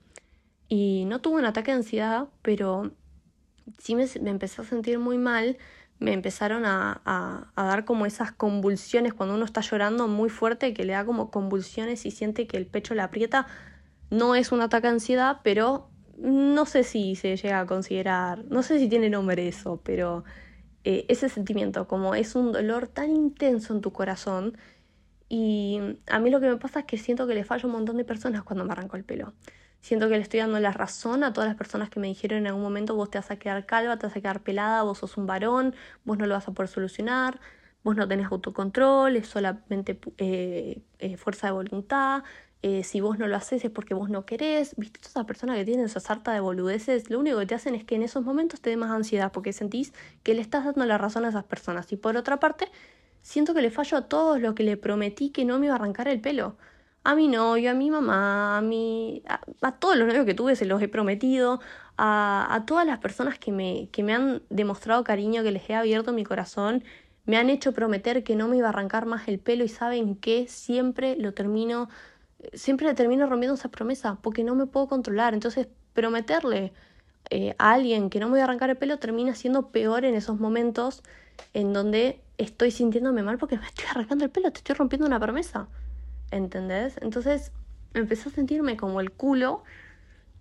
Y 0.67 1.05
no 1.07 1.21
tuve 1.21 1.39
un 1.39 1.45
ataque 1.45 1.71
de 1.71 1.77
ansiedad, 1.77 2.27
pero 2.41 2.91
sí 3.79 3.95
me, 3.95 4.05
me 4.21 4.31
empecé 4.31 4.61
a 4.61 4.65
sentir 4.65 4.99
muy 4.99 5.17
mal 5.17 5.57
me 5.99 6.13
empezaron 6.13 6.65
a, 6.65 7.01
a, 7.05 7.63
dar 7.63 7.85
como 7.85 8.05
esas 8.05 8.31
convulsiones 8.31 9.13
cuando 9.13 9.35
uno 9.35 9.45
está 9.45 9.61
llorando 9.61 10.07
muy 10.07 10.29
fuerte, 10.29 10.73
que 10.73 10.85
le 10.85 10.93
da 10.93 11.05
como 11.05 11.31
convulsiones 11.31 12.05
y 12.05 12.11
siente 12.11 12.47
que 12.47 12.57
el 12.57 12.67
pecho 12.67 12.93
le 12.93 13.01
aprieta. 13.01 13.47
No 14.09 14.35
es 14.35 14.51
un 14.51 14.61
ataque 14.61 14.87
de 14.87 14.93
ansiedad, 14.93 15.39
pero 15.43 15.89
no 16.17 16.65
sé 16.65 16.83
si 16.83 17.15
se 17.15 17.35
llega 17.35 17.59
a 17.59 17.65
considerar, 17.65 18.45
no 18.45 18.63
sé 18.63 18.79
si 18.79 18.87
tiene 18.89 19.09
nombre 19.09 19.47
eso, 19.47 19.81
pero 19.83 20.23
eh, 20.83 21.05
ese 21.09 21.29
sentimiento, 21.29 21.87
como 21.87 22.15
es 22.15 22.35
un 22.35 22.51
dolor 22.51 22.87
tan 22.87 23.15
intenso 23.15 23.73
en 23.73 23.81
tu 23.81 23.91
corazón. 23.91 24.57
Y 25.29 25.79
a 26.07 26.19
mí 26.19 26.29
lo 26.29 26.39
que 26.39 26.47
me 26.47 26.57
pasa 26.57 26.81
es 26.81 26.85
que 26.85 26.97
siento 26.97 27.27
que 27.27 27.33
le 27.33 27.43
fallo 27.43 27.67
un 27.67 27.73
montón 27.73 27.97
de 27.97 28.05
personas 28.05 28.43
cuando 28.43 28.65
me 28.65 28.71
arranco 28.71 28.95
el 28.97 29.03
pelo. 29.03 29.33
Siento 29.87 30.09
que 30.09 30.15
le 30.15 30.21
estoy 30.21 30.41
dando 30.41 30.59
la 30.59 30.73
razón 30.73 31.23
a 31.23 31.31
todas 31.31 31.47
las 31.47 31.55
personas 31.55 31.89
que 31.89 32.01
me 32.01 32.07
dijeron 32.07 32.39
en 32.39 32.47
algún 32.47 32.61
momento 32.61 32.93
vos 32.93 33.09
te 33.09 33.19
vas 33.19 33.31
a 33.31 33.37
quedar 33.37 33.65
calva, 33.65 33.95
te 33.97 34.05
vas 34.05 34.17
a 34.17 34.19
quedar 34.19 34.41
pelada, 34.43 34.83
vos 34.83 34.97
sos 34.97 35.15
un 35.15 35.27
varón, 35.27 35.73
vos 36.03 36.17
no 36.17 36.25
lo 36.25 36.33
vas 36.33 36.45
a 36.45 36.51
poder 36.51 36.67
solucionar, 36.67 37.39
vos 37.85 37.95
no 37.95 38.05
tenés 38.05 38.29
autocontrol, 38.29 39.15
es 39.15 39.29
solamente 39.29 39.97
eh, 40.17 40.81
eh, 40.99 41.15
fuerza 41.15 41.47
de 41.47 41.53
voluntad, 41.53 42.23
eh, 42.63 42.83
si 42.83 42.99
vos 42.99 43.17
no 43.17 43.27
lo 43.27 43.37
haces 43.37 43.63
es 43.63 43.71
porque 43.71 43.93
vos 43.93 44.09
no 44.09 44.25
querés, 44.25 44.75
viste, 44.75 44.99
todas 44.99 45.11
esas 45.11 45.25
personas 45.25 45.55
que 45.55 45.63
tienen 45.63 45.85
esa 45.85 46.01
sarta 46.01 46.33
de 46.33 46.41
boludeces, 46.41 47.09
lo 47.09 47.19
único 47.19 47.39
que 47.39 47.45
te 47.45 47.55
hacen 47.55 47.73
es 47.73 47.85
que 47.85 47.95
en 47.95 48.03
esos 48.03 48.25
momentos 48.25 48.59
te 48.59 48.69
dé 48.69 48.75
más 48.75 48.91
ansiedad 48.91 49.31
porque 49.31 49.53
sentís 49.53 49.93
que 50.21 50.33
le 50.33 50.41
estás 50.41 50.65
dando 50.65 50.85
la 50.85 50.97
razón 50.97 51.23
a 51.23 51.29
esas 51.29 51.45
personas. 51.45 51.89
Y 51.93 51.95
por 51.95 52.17
otra 52.17 52.41
parte, 52.41 52.69
siento 53.21 53.53
que 53.53 53.61
le 53.61 53.71
fallo 53.71 53.95
a 53.99 54.09
todos 54.09 54.41
lo 54.41 54.53
que 54.53 54.63
le 54.63 54.75
prometí 54.75 55.29
que 55.29 55.45
no 55.45 55.59
me 55.59 55.67
iba 55.67 55.75
a 55.75 55.77
arrancar 55.77 56.09
el 56.09 56.19
pelo 56.19 56.57
a 57.07 57.15
mi 57.15 57.29
novio, 57.29 57.71
a 57.71 57.73
mi 57.73 57.89
mamá, 57.89 58.57
a, 58.57 58.61
mi, 58.61 59.23
a, 59.61 59.71
todos 59.79 59.95
los 59.95 60.09
novios 60.09 60.25
que 60.25 60.33
tuve 60.33 60.57
se 60.57 60.65
los 60.65 60.81
he 60.81 60.89
prometido, 60.89 61.61
a, 61.97 62.65
todas 62.67 62.85
las 62.85 62.99
personas 62.99 63.39
que 63.39 63.53
me, 63.53 63.87
que 63.93 64.03
me 64.03 64.13
han 64.13 64.41
demostrado 64.49 65.05
cariño, 65.05 65.41
que 65.41 65.51
les 65.51 65.69
he 65.69 65.75
abierto 65.75 66.11
mi 66.11 66.25
corazón, 66.25 66.83
me 67.25 67.37
han 67.37 67.49
hecho 67.49 67.71
prometer 67.71 68.25
que 68.25 68.35
no 68.35 68.49
me 68.49 68.57
iba 68.57 68.67
a 68.67 68.71
arrancar 68.71 69.05
más 69.05 69.29
el 69.29 69.39
pelo 69.39 69.63
y 69.63 69.69
saben 69.69 70.15
que 70.17 70.47
siempre 70.49 71.15
lo 71.15 71.33
termino, 71.33 71.87
siempre 72.53 72.87
le 72.87 72.93
termino 72.93 73.25
rompiendo 73.25 73.55
esa 73.55 73.69
promesa 73.69 74.17
porque 74.21 74.43
no 74.43 74.55
me 74.55 74.65
puedo 74.65 74.89
controlar. 74.89 75.33
Entonces, 75.33 75.69
prometerle 75.93 76.73
eh, 77.29 77.55
a 77.57 77.71
alguien 77.71 78.09
que 78.09 78.19
no 78.19 78.25
me 78.25 78.31
voy 78.31 78.41
a 78.41 78.43
arrancar 78.43 78.69
el 78.69 78.75
pelo 78.75 78.99
termina 78.99 79.33
siendo 79.33 79.69
peor 79.69 80.03
en 80.03 80.13
esos 80.13 80.41
momentos 80.41 81.03
en 81.53 81.71
donde 81.71 82.19
estoy 82.37 82.71
sintiéndome 82.71 83.23
mal 83.23 83.37
porque 83.37 83.57
me 83.57 83.65
estoy 83.65 83.85
arrancando 83.91 84.25
el 84.25 84.31
pelo, 84.31 84.51
te 84.51 84.57
estoy 84.57 84.75
rompiendo 84.75 85.07
una 85.07 85.21
promesa. 85.21 85.69
¿Entendés? 86.31 86.97
Entonces 87.01 87.51
empecé 87.93 88.29
a 88.29 88.31
sentirme 88.31 88.77
como 88.77 89.01
el 89.01 89.11
culo 89.11 89.63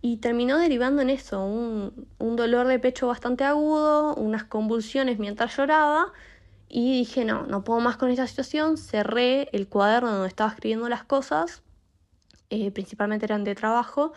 y 0.02 0.19
terminó 0.19 0.59
derivando 0.59 1.02
en 1.02 1.11
eso, 1.11 1.45
un, 1.45 2.07
un 2.19 2.37
dolor 2.37 2.66
de 2.66 2.78
pecho 2.78 3.07
bastante 3.07 3.45
agudo, 3.45 4.14
unas 4.14 4.45
convulsiones 4.45 5.19
mientras 5.19 5.57
lloraba 5.57 6.12
y 6.69 6.99
dije, 6.99 7.25
no, 7.25 7.47
no 7.47 7.64
puedo 7.64 7.81
más 7.81 7.97
con 7.97 8.11
esta 8.11 8.26
situación, 8.26 8.76
cerré 8.76 9.49
el 9.52 9.69
cuaderno 9.69 10.12
donde 10.12 10.28
estaba 10.28 10.50
escribiendo 10.50 10.88
las 10.88 11.05
cosas, 11.05 11.62
eh, 12.50 12.71
principalmente 12.71 13.26
eran 13.26 13.45
de 13.45 13.55
trabajo, 13.55 14.12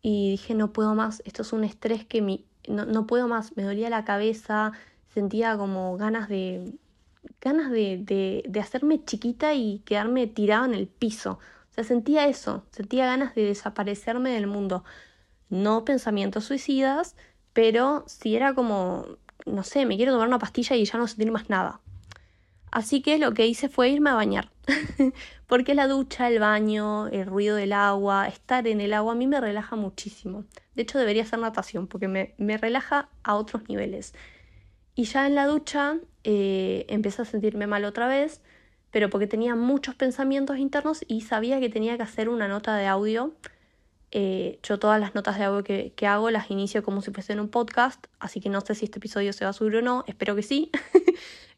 y 0.00 0.30
dije, 0.30 0.54
no 0.54 0.72
puedo 0.72 0.94
más, 0.94 1.22
esto 1.24 1.42
es 1.42 1.52
un 1.52 1.64
estrés 1.64 2.04
que 2.04 2.22
mi, 2.22 2.46
no, 2.68 2.84
no 2.86 3.06
puedo 3.06 3.28
más, 3.28 3.56
me 3.56 3.62
dolía 3.64 3.90
la 3.90 4.04
cabeza, 4.04 4.72
sentía 5.08 5.56
como 5.56 5.96
ganas 5.96 6.28
de, 6.28 6.72
ganas 7.40 7.70
de, 7.70 8.42
de, 8.46 8.60
hacerme 8.60 9.04
chiquita 9.04 9.54
y 9.54 9.80
quedarme 9.80 10.26
tirada 10.26 10.66
en 10.66 10.74
el 10.74 10.88
piso. 10.88 11.38
O 11.70 11.74
sea, 11.74 11.84
sentía 11.84 12.26
eso, 12.26 12.64
sentía 12.70 13.06
ganas 13.06 13.34
de 13.34 13.44
desaparecerme 13.44 14.30
del 14.30 14.46
mundo. 14.46 14.84
No 15.48 15.84
pensamientos 15.84 16.44
suicidas, 16.44 17.16
pero 17.52 18.04
si 18.06 18.36
era 18.36 18.54
como, 18.54 19.06
no 19.46 19.62
sé, 19.62 19.86
me 19.86 19.96
quiero 19.96 20.12
tomar 20.12 20.28
una 20.28 20.38
pastilla 20.38 20.76
y 20.76 20.84
ya 20.84 20.98
no 20.98 21.06
sentir 21.06 21.30
más 21.30 21.50
nada. 21.50 21.80
Así 22.70 23.02
que 23.02 23.18
lo 23.18 23.34
que 23.34 23.46
hice 23.46 23.68
fue 23.68 23.90
irme 23.90 24.10
a 24.10 24.14
bañar. 24.14 24.50
Porque 25.46 25.74
la 25.74 25.88
ducha, 25.88 26.28
el 26.28 26.38
baño, 26.38 27.08
el 27.08 27.26
ruido 27.26 27.56
del 27.56 27.74
agua, 27.74 28.28
estar 28.28 28.66
en 28.66 28.80
el 28.80 28.94
agua 28.94 29.12
a 29.12 29.16
mí 29.16 29.26
me 29.26 29.40
relaja 29.40 29.76
muchísimo. 29.76 30.44
De 30.74 30.82
hecho 30.82 30.98
debería 30.98 31.22
hacer 31.22 31.38
natación 31.38 31.86
porque 31.86 32.08
me, 32.08 32.34
me 32.38 32.56
relaja 32.56 33.10
a 33.22 33.34
otros 33.34 33.68
niveles. 33.68 34.14
Y 34.94 35.04
ya 35.04 35.26
en 35.26 35.34
la 35.34 35.46
ducha 35.46 35.98
eh, 36.24 36.84
empecé 36.88 37.22
a 37.22 37.24
sentirme 37.24 37.66
mal 37.66 37.84
otra 37.84 38.08
vez, 38.08 38.40
pero 38.90 39.08
porque 39.10 39.26
tenía 39.26 39.54
muchos 39.54 39.94
pensamientos 39.94 40.58
internos 40.58 41.04
y 41.08 41.22
sabía 41.22 41.60
que 41.60 41.68
tenía 41.68 41.96
que 41.96 42.02
hacer 42.02 42.28
una 42.28 42.48
nota 42.48 42.76
de 42.76 42.86
audio. 42.86 43.34
Eh, 44.10 44.58
yo 44.62 44.78
todas 44.78 45.00
las 45.00 45.14
notas 45.14 45.38
de 45.38 45.44
audio 45.44 45.64
que, 45.64 45.94
que, 45.96 46.06
hago 46.06 46.30
las 46.30 46.50
inicio 46.50 46.82
como 46.82 47.00
si 47.00 47.10
fuese 47.10 47.32
en 47.32 47.40
un 47.40 47.48
podcast, 47.48 48.06
así 48.20 48.40
que 48.40 48.50
no 48.50 48.60
sé 48.60 48.74
si 48.74 48.84
este 48.84 48.98
episodio 48.98 49.32
se 49.32 49.44
va 49.46 49.50
a 49.50 49.54
subir 49.54 49.76
o 49.76 49.82
no, 49.82 50.04
espero 50.06 50.36
que 50.36 50.42
sí. 50.42 50.70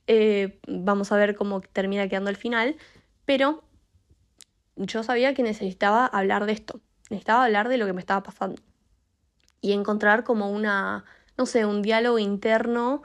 Eh, 0.06 0.60
vamos 0.68 1.12
a 1.12 1.16
ver 1.16 1.34
cómo 1.34 1.62
termina 1.62 2.06
quedando 2.08 2.28
el 2.28 2.36
final, 2.36 2.76
pero 3.24 3.64
yo 4.76 5.02
sabía 5.02 5.32
que 5.32 5.42
necesitaba 5.42 6.06
hablar 6.06 6.44
de 6.44 6.52
esto, 6.52 6.80
necesitaba 7.08 7.44
hablar 7.44 7.70
de 7.70 7.78
lo 7.78 7.86
que 7.86 7.94
me 7.94 8.00
estaba 8.00 8.22
pasando 8.22 8.60
y 9.62 9.72
encontrar 9.72 10.24
como 10.24 10.50
una, 10.50 11.06
no 11.38 11.46
sé, 11.46 11.64
un 11.64 11.80
diálogo 11.80 12.18
interno 12.18 13.02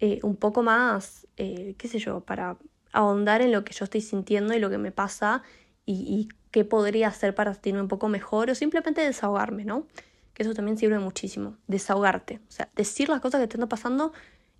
eh, 0.00 0.20
un 0.22 0.36
poco 0.36 0.62
más, 0.62 1.26
eh, 1.36 1.74
qué 1.78 1.88
sé 1.88 1.98
yo, 1.98 2.20
para 2.20 2.56
ahondar 2.92 3.42
en 3.42 3.52
lo 3.52 3.64
que 3.64 3.72
yo 3.72 3.84
estoy 3.84 4.00
sintiendo 4.00 4.54
y 4.54 4.58
lo 4.58 4.70
que 4.70 4.78
me 4.78 4.92
pasa 4.92 5.42
y, 5.84 6.28
qué 6.50 6.64
podría 6.64 7.08
hacer 7.08 7.34
para 7.34 7.52
sentirme 7.52 7.82
un 7.82 7.88
poco 7.88 8.08
mejor 8.08 8.48
o 8.48 8.54
simplemente 8.54 9.02
desahogarme, 9.02 9.66
¿no? 9.66 9.86
Que 10.32 10.42
eso 10.42 10.54
también 10.54 10.78
sirve 10.78 10.98
muchísimo, 10.98 11.58
desahogarte, 11.66 12.40
o 12.48 12.50
sea, 12.50 12.70
decir 12.74 13.10
las 13.10 13.20
cosas 13.20 13.42
que 13.42 13.46
te 13.46 13.56
están 13.56 13.68
pasando 13.68 14.14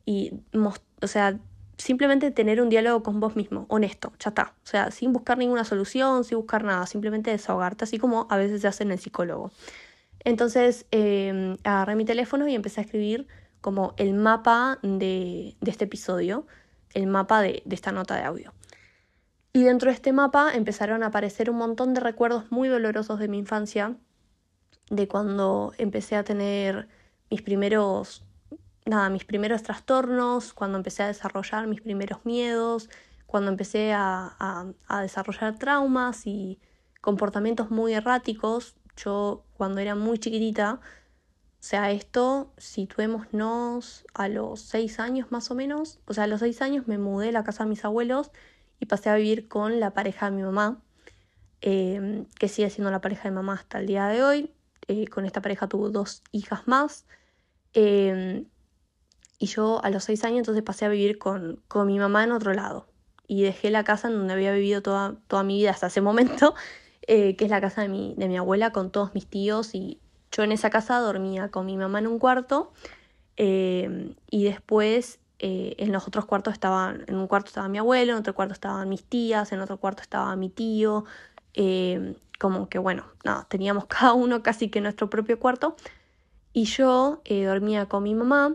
y, 0.04 0.32
o 1.00 1.06
sea, 1.06 1.38
simplemente 1.78 2.30
tener 2.32 2.60
un 2.60 2.68
diálogo 2.68 3.02
con 3.02 3.18
vos 3.18 3.34
mismo, 3.34 3.64
honesto, 3.70 4.12
ya 4.18 4.28
está. 4.28 4.54
O 4.62 4.66
sea, 4.66 4.90
sin 4.90 5.14
buscar 5.14 5.38
ninguna 5.38 5.64
solución, 5.64 6.24
sin 6.24 6.36
buscar 6.36 6.64
nada, 6.64 6.86
simplemente 6.86 7.30
desahogarte, 7.30 7.84
así 7.84 7.98
como 7.98 8.26
a 8.28 8.36
veces 8.36 8.60
se 8.60 8.68
hace 8.68 8.82
en 8.82 8.92
el 8.92 8.98
psicólogo. 8.98 9.50
Entonces 10.20 10.84
eh, 10.90 11.56
agarré 11.64 11.96
mi 11.96 12.04
teléfono 12.04 12.46
y 12.46 12.54
empecé 12.54 12.82
a 12.82 12.84
escribir 12.84 13.26
como 13.66 13.94
el 13.96 14.14
mapa 14.14 14.78
de, 14.82 15.56
este 15.66 15.86
episodio, 15.86 16.46
el 16.94 17.08
mapa 17.08 17.42
de, 17.42 17.64
esta 17.68 17.90
nota 17.90 18.14
de 18.14 18.22
audio. 18.22 18.54
Y 19.52 19.64
dentro 19.64 19.90
de 19.90 19.96
este 19.96 20.12
mapa 20.12 20.54
empezaron 20.54 21.02
a 21.02 21.06
aparecer 21.06 21.50
un 21.50 21.56
montón 21.56 21.92
de 21.92 21.98
recuerdos 21.98 22.52
muy 22.52 22.68
dolorosos 22.68 23.18
de 23.18 23.26
mi 23.26 23.38
infancia, 23.38 23.96
de 24.88 25.08
cuando 25.08 25.72
empecé 25.78 26.14
a 26.14 26.22
tener 26.22 26.86
mis 27.28 27.42
primeros, 27.42 28.24
nada, 28.84 29.10
mis 29.10 29.24
primeros 29.24 29.64
trastornos, 29.64 30.54
cuando 30.54 30.78
empecé 30.78 31.02
a 31.02 31.08
desarrollar 31.08 31.66
mis 31.66 31.80
primeros 31.80 32.24
miedos, 32.24 32.88
cuando 33.26 33.50
empecé 33.50 33.92
a 33.92 34.74
desarrollar 35.02 35.58
traumas 35.58 36.24
y 36.24 36.60
comportamientos 37.00 37.72
muy 37.72 37.94
erráticos. 37.94 38.76
Yo 38.96 39.44
cuando 39.56 39.80
era 39.80 39.96
muy 39.96 40.20
chiquitita 40.20 40.80
sea, 41.66 41.90
esto 41.90 42.52
situémonos 42.58 44.06
a 44.14 44.28
los 44.28 44.60
seis 44.60 45.00
años 45.00 45.32
más 45.32 45.50
o 45.50 45.54
menos. 45.56 45.98
O 46.06 46.14
sea, 46.14 46.24
a 46.24 46.26
los 46.28 46.40
seis 46.40 46.62
años 46.62 46.86
me 46.86 46.96
mudé 46.96 47.30
a 47.30 47.32
la 47.32 47.44
casa 47.44 47.64
de 47.64 47.70
mis 47.70 47.84
abuelos 47.84 48.30
y 48.78 48.86
pasé 48.86 49.10
a 49.10 49.16
vivir 49.16 49.48
con 49.48 49.80
la 49.80 49.92
pareja 49.92 50.30
de 50.30 50.36
mi 50.36 50.42
mamá, 50.42 50.80
em, 51.62 52.26
que 52.38 52.48
sigue 52.48 52.70
siendo 52.70 52.90
la 52.92 53.00
pareja 53.00 53.24
de 53.28 53.34
mamá 53.34 53.54
hasta 53.54 53.80
el 53.80 53.86
día 53.86 54.06
de 54.08 54.22
hoy. 54.22 54.52
Eh, 54.88 55.08
con 55.08 55.26
esta 55.26 55.42
pareja 55.42 55.68
tuvo 55.68 55.90
dos 55.90 56.22
hijas 56.30 56.68
más. 56.68 57.06
Em, 57.74 58.46
y 59.38 59.46
yo 59.46 59.84
a 59.84 59.90
los 59.90 60.04
seis 60.04 60.24
años 60.24 60.38
entonces 60.40 60.62
pasé 60.62 60.84
a 60.86 60.88
vivir 60.88 61.18
con, 61.18 61.62
con 61.68 61.86
mi 61.88 61.98
mamá 61.98 62.24
en 62.24 62.32
otro 62.32 62.54
lado. 62.54 62.86
Y 63.26 63.42
dejé 63.42 63.70
la 63.70 63.84
casa 63.84 64.08
en 64.08 64.14
donde 64.14 64.34
había 64.34 64.52
vivido 64.52 64.82
toda, 64.82 65.16
toda 65.28 65.42
mi 65.42 65.58
vida 65.58 65.70
hasta 65.72 65.88
ese 65.88 66.00
momento, 66.00 66.54
eh, 67.08 67.36
que 67.36 67.44
es 67.46 67.50
la 67.50 67.60
casa 67.60 67.82
de 67.82 67.88
mi, 67.88 68.14
de 68.16 68.28
mi 68.28 68.36
abuela 68.36 68.72
con 68.72 68.92
todos 68.92 69.14
mis 69.14 69.26
tíos 69.26 69.74
y, 69.74 70.00
yo 70.36 70.42
en 70.42 70.52
esa 70.52 70.68
casa 70.68 70.98
dormía 70.98 71.48
con 71.48 71.64
mi 71.64 71.78
mamá 71.78 71.98
en 71.98 72.06
un 72.06 72.18
cuarto 72.18 72.72
eh, 73.38 74.14
y 74.30 74.44
después 74.44 75.18
eh, 75.38 75.74
en 75.78 75.92
los 75.92 76.06
otros 76.06 76.26
cuartos 76.26 76.52
estaban, 76.52 77.04
en 77.06 77.16
un 77.16 77.26
cuarto 77.26 77.48
estaba 77.48 77.68
mi 77.68 77.78
abuelo, 77.78 78.12
en 78.12 78.18
otro 78.18 78.34
cuarto 78.34 78.52
estaban 78.52 78.86
mis 78.88 79.02
tías, 79.02 79.52
en 79.52 79.60
otro 79.60 79.78
cuarto 79.78 80.02
estaba 80.02 80.36
mi 80.36 80.50
tío, 80.50 81.06
eh, 81.54 82.16
como 82.38 82.68
que 82.68 82.78
bueno, 82.78 83.06
nada, 83.24 83.46
teníamos 83.48 83.86
cada 83.88 84.12
uno 84.12 84.42
casi 84.42 84.68
que 84.68 84.82
nuestro 84.82 85.08
propio 85.08 85.38
cuarto. 85.38 85.74
Y 86.52 86.64
yo 86.64 87.20
dormía 87.26 87.86
con 87.86 88.02
mi 88.02 88.14
mamá 88.14 88.54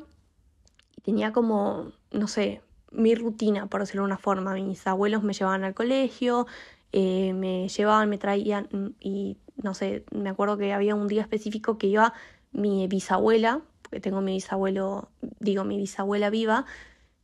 y 0.98 1.02
tenía 1.02 1.32
como, 1.34 1.92
no 2.12 2.28
sé, 2.28 2.62
mi 2.92 3.14
rutina, 3.14 3.68
por 3.68 3.82
decirlo 3.82 4.02
de 4.02 4.08
una 4.08 4.18
forma, 4.18 4.56
mis 4.56 4.86
abuelos 4.88 5.22
me 5.22 5.34
llevaban 5.34 5.64
al 5.64 5.76
colegio, 5.76 6.48
me 6.92 7.70
llevaban, 7.70 8.10
me 8.10 8.18
traían 8.18 8.96
y 9.00 9.38
no 9.64 9.74
sé, 9.74 10.06
me 10.12 10.30
acuerdo 10.30 10.58
que 10.58 10.74
había 10.74 10.96
un 10.96 11.08
día 11.08 11.22
específico 11.22 11.78
que 11.78 11.88
iba 11.88 12.14
mi 12.52 12.88
bisabuela, 12.88 13.62
porque 13.82 14.00
tengo 14.00 14.22
mi 14.22 14.34
bisabuelo, 14.34 15.10
digo, 15.40 15.64
mi 15.64 15.78
bisabuela 15.78 16.30
viva, 16.30 16.66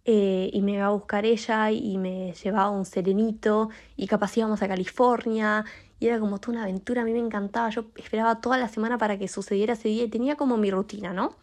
eh, 0.06 0.50
y 0.54 0.62
me 0.62 0.73
iba 0.73 0.86
a 0.86 0.91
buscar 0.91 1.26
ella 1.26 1.69
y 1.71 1.97
me 1.97 2.34
llevaba 2.34 2.69
un 2.69 2.86
serenito 2.86 3.69
y 3.97 4.08
capaz 4.08 4.38
íbamos 4.38 4.62
a 4.62 4.67
California 4.69 5.65
y 6.00 6.08
era 6.08 6.17
como 6.17 6.39
toda 6.39 6.54
una 6.54 6.63
aventura, 6.63 7.02
a 7.02 7.06
mí 7.06 7.12
me 7.12 7.19
encantaba, 7.19 7.69
yo 7.71 7.86
esperaba 7.97 8.39
toda 8.39 8.58
la 8.58 8.69
semana 8.69 8.97
para 8.97 9.17
que 9.17 9.28
sucediera 9.28 9.73
ese 9.73 9.89
día 9.89 10.06
y 10.06 10.08
tenía 10.08 10.38
como 10.38 10.56
mi 10.56 10.71
rutina, 10.71 11.12
¿no? 11.12 11.36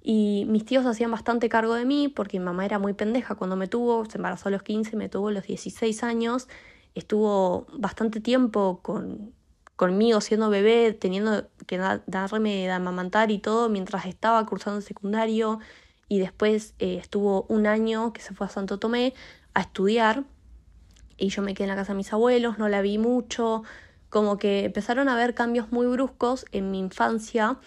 Y 0.00 0.44
mis 0.48 0.64
tíos 0.64 0.86
hacían 0.86 1.10
bastante 1.10 1.48
cargo 1.48 1.74
de 1.74 1.84
mí 1.84 2.06
porque 2.06 2.38
mi 2.38 2.44
mamá 2.44 2.64
era 2.64 2.78
muy 2.78 2.92
pendeja 2.92 3.34
cuando 3.34 3.56
me 3.56 3.66
tuvo, 3.66 4.04
se 4.04 4.18
embarazó 4.18 4.50
a 4.50 4.52
los 4.52 4.62
15, 4.62 4.96
me 4.96 5.08
tuvo 5.08 5.28
a 5.28 5.32
los 5.32 5.44
16 5.44 6.04
años, 6.04 6.46
estuvo 6.94 7.66
bastante 7.76 8.20
tiempo 8.20 8.78
con, 8.82 9.32
conmigo 9.76 10.20
siendo 10.20 10.50
bebé, 10.50 10.92
teniendo 10.92 11.48
que 11.66 11.78
darme 11.78 12.50
de 12.66 12.70
amamantar 12.70 13.30
y 13.30 13.38
todo 13.38 13.68
mientras 13.68 14.06
estaba 14.06 14.44
cursando 14.46 14.80
secundario 14.80 15.60
y 16.08 16.18
después 16.18 16.74
eh, 16.78 16.96
estuvo 16.96 17.46
un 17.48 17.66
año 17.66 18.12
que 18.12 18.22
se 18.22 18.34
fue 18.34 18.46
a 18.46 18.50
Santo 18.50 18.78
Tomé 18.78 19.14
a 19.54 19.60
estudiar 19.60 20.24
y 21.18 21.28
yo 21.28 21.42
me 21.42 21.54
quedé 21.54 21.64
en 21.64 21.70
la 21.70 21.76
casa 21.76 21.92
de 21.92 21.98
mis 21.98 22.12
abuelos, 22.12 22.58
no 22.58 22.68
la 22.68 22.80
vi 22.80 22.98
mucho, 22.98 23.62
como 24.08 24.38
que 24.38 24.64
empezaron 24.64 25.08
a 25.08 25.14
haber 25.14 25.34
cambios 25.34 25.72
muy 25.72 25.86
bruscos 25.86 26.46
en 26.52 26.70
mi 26.70 26.78
infancia 26.78 27.58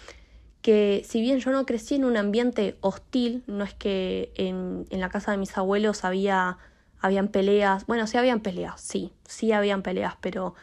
que 0.62 1.04
si 1.08 1.22
bien 1.22 1.40
yo 1.40 1.52
no 1.52 1.66
crecí 1.66 1.96
en 1.96 2.06
un 2.06 2.18
ambiente 2.18 2.78
hostil, 2.82 3.44
no 3.48 3.64
es 3.64 3.74
que 3.74 4.34
en, 4.36 4.86
en 4.90 5.00
la 5.00 5.10
casa 5.10 5.32
de 5.32 5.38
mis 5.38 5.58
abuelos 5.58 6.04
había 6.04 6.58
habían 7.02 7.30
peleas, 7.30 7.86
bueno, 7.86 8.08
sí 8.08 8.18
habían 8.18 8.42
peleas, 8.42 8.82
sí, 8.82 9.14
sí 9.26 9.52
habían 9.52 9.84
peleas, 9.84 10.16
pero 10.20 10.56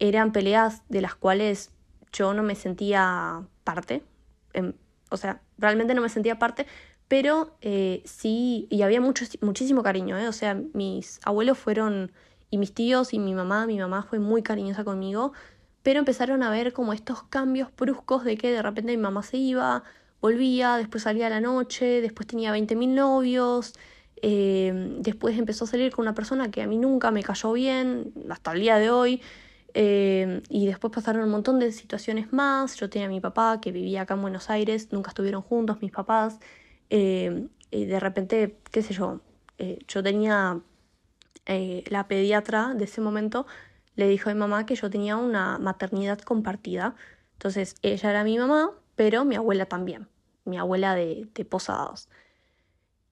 eran 0.00 0.32
peleas 0.32 0.82
de 0.88 1.00
las 1.00 1.14
cuales 1.14 1.70
yo 2.12 2.34
no 2.34 2.42
me 2.42 2.56
sentía 2.56 3.46
parte, 3.62 4.02
em, 4.52 4.72
o 5.10 5.16
sea, 5.16 5.40
realmente 5.58 5.94
no 5.94 6.02
me 6.02 6.08
sentía 6.08 6.38
parte, 6.38 6.66
pero 7.06 7.56
eh, 7.60 8.02
sí, 8.04 8.66
y 8.70 8.82
había 8.82 9.00
mucho, 9.00 9.24
muchísimo 9.42 9.82
cariño, 9.82 10.18
¿eh? 10.18 10.28
o 10.28 10.32
sea, 10.32 10.54
mis 10.74 11.20
abuelos 11.24 11.58
fueron, 11.58 12.12
y 12.50 12.58
mis 12.58 12.74
tíos 12.74 13.14
y 13.14 13.18
mi 13.18 13.34
mamá, 13.34 13.66
mi 13.66 13.78
mamá 13.78 14.02
fue 14.02 14.18
muy 14.18 14.42
cariñosa 14.42 14.84
conmigo, 14.84 15.32
pero 15.82 15.98
empezaron 16.00 16.42
a 16.42 16.50
ver 16.50 16.72
como 16.72 16.92
estos 16.92 17.22
cambios 17.24 17.68
bruscos 17.76 18.24
de 18.24 18.36
que 18.36 18.50
de 18.50 18.62
repente 18.62 18.96
mi 18.96 19.02
mamá 19.02 19.22
se 19.22 19.36
iba, 19.36 19.84
volvía, 20.20 20.76
después 20.76 21.04
salía 21.04 21.28
a 21.28 21.30
la 21.30 21.40
noche, 21.40 22.00
después 22.00 22.26
tenía 22.26 22.52
20.000 22.52 22.88
novios, 22.88 23.74
eh, 24.22 24.72
después 24.98 25.38
empezó 25.38 25.64
a 25.64 25.68
salir 25.68 25.92
con 25.92 26.02
una 26.02 26.14
persona 26.14 26.50
que 26.50 26.62
a 26.62 26.66
mí 26.66 26.76
nunca 26.76 27.10
me 27.10 27.22
cayó 27.22 27.52
bien, 27.52 28.12
hasta 28.30 28.52
el 28.52 28.60
día 28.60 28.78
de 28.78 28.90
hoy, 28.90 29.22
eh, 29.74 30.42
y 30.48 30.66
después 30.66 30.92
pasaron 30.92 31.22
un 31.22 31.30
montón 31.30 31.58
de 31.58 31.72
situaciones 31.72 32.32
más. 32.32 32.76
Yo 32.76 32.90
tenía 32.90 33.06
a 33.06 33.10
mi 33.10 33.20
papá 33.20 33.60
que 33.60 33.72
vivía 33.72 34.02
acá 34.02 34.14
en 34.14 34.22
Buenos 34.22 34.50
Aires, 34.50 34.92
nunca 34.92 35.10
estuvieron 35.10 35.42
juntos 35.42 35.80
mis 35.82 35.92
papás. 35.92 36.38
Eh, 36.90 37.48
y 37.70 37.84
de 37.86 38.00
repente, 38.00 38.58
qué 38.70 38.82
sé 38.82 38.94
yo, 38.94 39.20
eh, 39.58 39.78
yo 39.88 40.02
tenía 40.02 40.60
la 41.46 42.06
pediatra 42.06 42.74
de 42.74 42.84
ese 42.84 43.00
momento, 43.00 43.44
le 43.96 44.06
dijo 44.06 44.30
a 44.30 44.34
mi 44.34 44.38
mamá 44.38 44.66
que 44.66 44.76
yo 44.76 44.88
tenía 44.88 45.16
una 45.16 45.58
maternidad 45.58 46.20
compartida. 46.20 46.94
Entonces 47.32 47.74
ella 47.82 48.10
era 48.10 48.22
mi 48.22 48.38
mamá, 48.38 48.70
pero 48.94 49.24
mi 49.24 49.34
abuela 49.34 49.66
también, 49.66 50.08
mi 50.44 50.58
abuela 50.58 50.94
de, 50.94 51.26
de 51.34 51.44
Posados. 51.44 52.08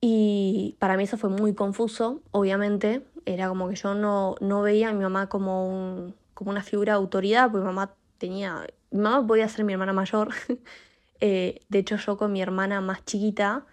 Y 0.00 0.76
para 0.78 0.96
mí 0.96 1.04
eso 1.04 1.16
fue 1.16 1.30
muy 1.30 1.54
confuso, 1.54 2.22
obviamente, 2.30 3.04
era 3.26 3.48
como 3.48 3.68
que 3.68 3.74
yo 3.74 3.94
no, 3.94 4.36
no 4.40 4.62
veía 4.62 4.90
a 4.90 4.92
mi 4.92 5.02
mamá 5.02 5.28
como 5.28 5.68
un, 5.68 6.14
como 6.38 6.52
una 6.52 6.62
figura 6.62 6.92
de 6.92 6.98
autoridad, 6.98 7.50
porque 7.50 7.64
mamá 7.64 7.96
tenía, 8.16 8.64
mi 8.92 9.00
mamá 9.00 9.26
podía 9.26 9.48
ser 9.48 9.64
mi 9.64 9.72
hermana 9.72 9.92
mayor, 9.92 10.28
eh, 11.20 11.62
de 11.68 11.78
hecho 11.80 11.96
yo 11.96 12.16
con 12.16 12.30
mi 12.30 12.40
hermana 12.40 12.80
más 12.80 13.04
chiquita 13.04 13.66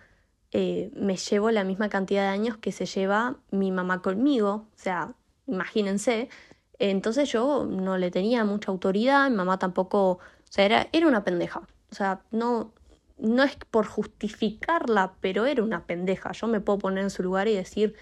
eh, 0.52 0.90
me 0.96 1.16
llevo 1.16 1.52
la 1.52 1.64
misma 1.64 1.90
cantidad 1.90 2.24
de 2.24 2.30
años 2.30 2.58
que 2.58 2.72
se 2.72 2.88
lleva 2.88 3.36
mi 3.52 3.70
mamá 3.72 4.02
conmigo, 4.02 4.66
o 4.74 4.78
sea, 4.78 5.14
imagínense, 5.46 6.28
entonces 6.80 7.32
yo 7.32 7.68
no 7.70 8.00
le 8.00 8.10
tenía 8.10 8.44
mucha 8.46 8.72
autoridad, 8.72 9.30
mi 9.30 9.36
mamá 9.36 9.60
tampoco, 9.60 10.14
o 10.14 10.20
sea, 10.50 10.66
era, 10.66 10.88
era 10.92 11.08
una 11.08 11.24
pendeja, 11.24 11.60
o 11.92 11.96
sea, 11.96 12.24
no, 12.32 12.74
no 13.20 13.44
es 13.44 13.56
por 13.70 13.86
justificarla, 13.86 15.14
pero 15.22 15.46
era 15.46 15.62
una 15.62 15.86
pendeja, 15.86 16.32
yo 16.32 16.48
me 16.48 16.62
puedo 16.62 16.80
poner 16.80 17.04
en 17.04 17.12
su 17.12 17.22
lugar 17.22 17.48
y 17.48 17.54
decir, 17.54 17.94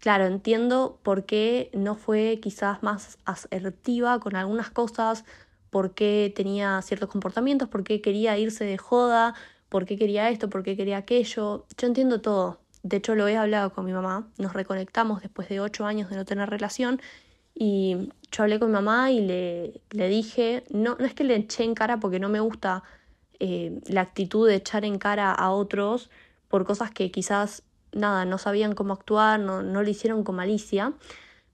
Claro, 0.00 0.26
entiendo 0.26 1.00
por 1.02 1.24
qué 1.24 1.70
no 1.74 1.94
fue 1.96 2.38
quizás 2.42 2.82
más 2.82 3.18
asertiva 3.24 4.20
con 4.20 4.36
algunas 4.36 4.70
cosas, 4.70 5.24
por 5.70 5.94
qué 5.94 6.32
tenía 6.34 6.80
ciertos 6.82 7.08
comportamientos, 7.08 7.68
por 7.68 7.82
qué 7.84 8.00
quería 8.00 8.38
irse 8.38 8.64
de 8.64 8.78
joda, 8.78 9.34
por 9.68 9.84
qué 9.86 9.96
quería 9.98 10.30
esto, 10.30 10.48
por 10.48 10.62
qué 10.62 10.76
quería 10.76 10.98
aquello. 10.98 11.66
Yo 11.76 11.86
entiendo 11.86 12.20
todo. 12.20 12.60
De 12.82 12.98
hecho, 12.98 13.14
lo 13.14 13.26
he 13.26 13.36
hablado 13.36 13.72
con 13.72 13.84
mi 13.84 13.92
mamá. 13.92 14.28
Nos 14.38 14.52
reconectamos 14.52 15.22
después 15.22 15.48
de 15.48 15.60
ocho 15.60 15.86
años 15.86 16.08
de 16.08 16.16
no 16.16 16.24
tener 16.24 16.48
relación. 16.48 17.00
Y 17.54 18.10
yo 18.30 18.44
hablé 18.44 18.58
con 18.60 18.68
mi 18.68 18.74
mamá 18.74 19.10
y 19.10 19.20
le, 19.20 19.80
le 19.90 20.08
dije, 20.08 20.64
no, 20.70 20.96
no 20.98 21.06
es 21.06 21.14
que 21.14 21.24
le 21.24 21.34
eché 21.36 21.64
en 21.64 21.74
cara 21.74 21.98
porque 21.98 22.20
no 22.20 22.28
me 22.28 22.40
gusta 22.40 22.84
eh, 23.40 23.80
la 23.86 24.02
actitud 24.02 24.46
de 24.46 24.56
echar 24.56 24.84
en 24.84 24.98
cara 24.98 25.32
a 25.32 25.50
otros 25.50 26.10
por 26.48 26.64
cosas 26.64 26.90
que 26.90 27.10
quizás 27.10 27.62
nada, 27.96 28.24
no 28.24 28.38
sabían 28.38 28.74
cómo 28.74 28.92
actuar, 28.94 29.40
no, 29.40 29.62
no 29.62 29.82
lo 29.82 29.88
hicieron 29.88 30.24
con 30.24 30.36
malicia, 30.36 30.92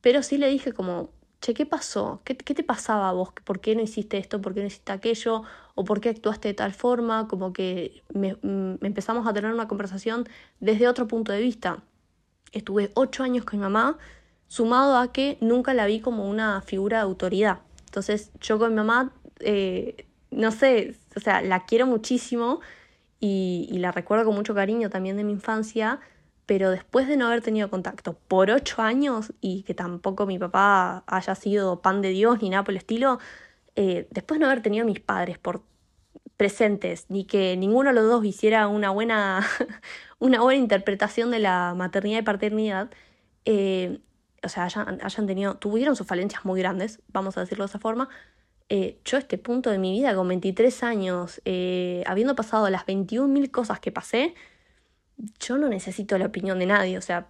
pero 0.01 0.23
sí 0.23 0.39
le 0.39 0.49
dije 0.49 0.73
como, 0.73 1.11
che, 1.43 1.55
¿qué 1.55 1.67
pasó? 1.67 2.21
¿Qué, 2.25 2.37
¿Qué, 2.37 2.55
te 2.55 2.63
pasaba 2.63 3.09
a 3.09 3.13
vos? 3.13 3.31
¿Por 3.45 3.61
qué 3.61 3.75
no 3.75 3.83
hiciste 3.83 4.17
esto? 4.17 4.41
¿Por 4.41 4.55
qué 4.55 4.61
no 4.61 4.67
hiciste 4.69 4.93
aquello? 4.93 5.43
¿O 5.75 5.85
por 5.85 6.01
qué 6.01 6.09
actuaste 6.11 6.49
de 6.49 6.55
tal 6.55 6.73
forma? 6.73 7.29
Como 7.29 7.53
que 7.53 8.03
me, 8.15 8.35
mm, 8.43 8.85
empezamos 8.85 9.27
a 9.27 9.33
tener 9.33 9.53
una 9.53 9.69
conversación 9.69 10.29
desde 10.61 10.89
otro 10.89 11.09
punto 11.09 11.33
de 11.33 11.41
vista. 11.41 11.83
Estuve 12.53 12.93
ocho 12.95 13.25
años 13.25 13.45
con 13.45 13.59
mi 13.59 13.65
mamá, 13.65 13.99
sumado 14.47 14.97
a 14.99 15.13
que 15.13 15.37
nunca 15.41 15.75
la 15.75 15.87
vi 15.87 16.01
como 16.01 16.29
una 16.31 16.63
figura 16.63 16.99
de 16.99 17.03
autoridad. 17.05 17.61
Entonces 17.87 18.31
yo 18.41 18.59
con 18.59 18.71
mi 18.71 18.77
mamá, 18.77 19.13
eh, 19.41 20.07
no 20.31 20.53
sé, 20.53 20.97
o 21.17 21.21
sea, 21.21 21.43
la 21.43 21.65
quiero 21.67 21.87
muchísimo 21.87 22.61
y, 23.19 23.69
y 23.71 23.79
la 23.79 23.93
recuerdo 23.93 24.25
con 24.27 24.35
mucho 24.35 24.55
cariño 24.55 24.91
también 24.91 25.17
de 25.17 25.25
mi 25.25 25.33
infancia, 25.33 26.01
pero 26.53 26.71
después 26.71 27.09
de 27.09 27.17
no 27.17 27.29
haber 27.29 27.41
tenido 27.41 27.71
contacto 27.71 28.13
por 28.29 28.51
ocho 28.51 28.83
años 28.83 29.33
y 29.41 29.63
que 29.63 29.73
tampoco 29.73 30.27
mi 30.27 30.39
papá 30.39 31.03
haya 31.07 31.35
sido 31.35 31.81
pan 31.81 32.03
de 32.03 32.11
Dios 32.11 32.43
ni 32.43 32.51
nada 32.51 32.63
por 32.63 32.73
el 32.73 32.77
estilo, 32.77 33.21
eh, 33.75 34.07
después 34.11 34.39
de 34.39 34.45
no 34.45 34.51
haber 34.51 34.61
tenido 34.63 34.85
mis 34.85 35.01
padres 35.01 35.39
por 35.39 35.63
presentes, 36.37 37.07
ni 37.09 37.25
que 37.25 37.57
ninguno 37.57 37.89
de 37.89 37.95
los 37.95 38.05
dos 38.05 38.23
hiciera 38.27 38.69
una 38.69 38.91
buena, 38.91 39.41
una 40.19 40.43
buena 40.43 40.61
interpretación 40.61 41.31
de 41.31 41.39
la 41.39 41.73
maternidad 41.75 42.19
y 42.19 42.23
paternidad, 42.23 42.91
eh, 43.47 44.01
o 44.43 44.49
sea, 44.51 44.65
hayan, 44.65 45.27
tenido, 45.27 45.57
tuvieron 45.57 45.97
sus 45.97 46.07
falencias 46.07 46.45
muy 46.45 46.61
grandes, 46.61 47.01
vamos 47.15 47.39
a 47.39 47.41
decirlo 47.41 47.65
de 47.65 47.71
esa 47.71 47.79
forma. 47.79 48.11
Eh, 48.69 49.01
yo 49.07 49.17
este 49.17 49.39
punto 49.39 49.71
de 49.71 49.79
mi 49.79 49.93
vida, 49.93 50.15
con 50.15 50.29
23 50.29 50.83
años, 50.83 51.41
habiendo 52.05 52.37
pasado 52.37 52.69
las 52.69 52.85
21.000 52.85 53.51
cosas 53.51 53.81
que 53.81 53.91
pasé, 53.91 54.35
yo 55.41 55.59
no 55.59 55.69
necesito 55.69 56.19
la 56.19 56.27
opinión 56.27 56.59
de 56.59 56.67
nadie, 56.67 56.99
o 56.99 57.03
sea, 57.03 57.29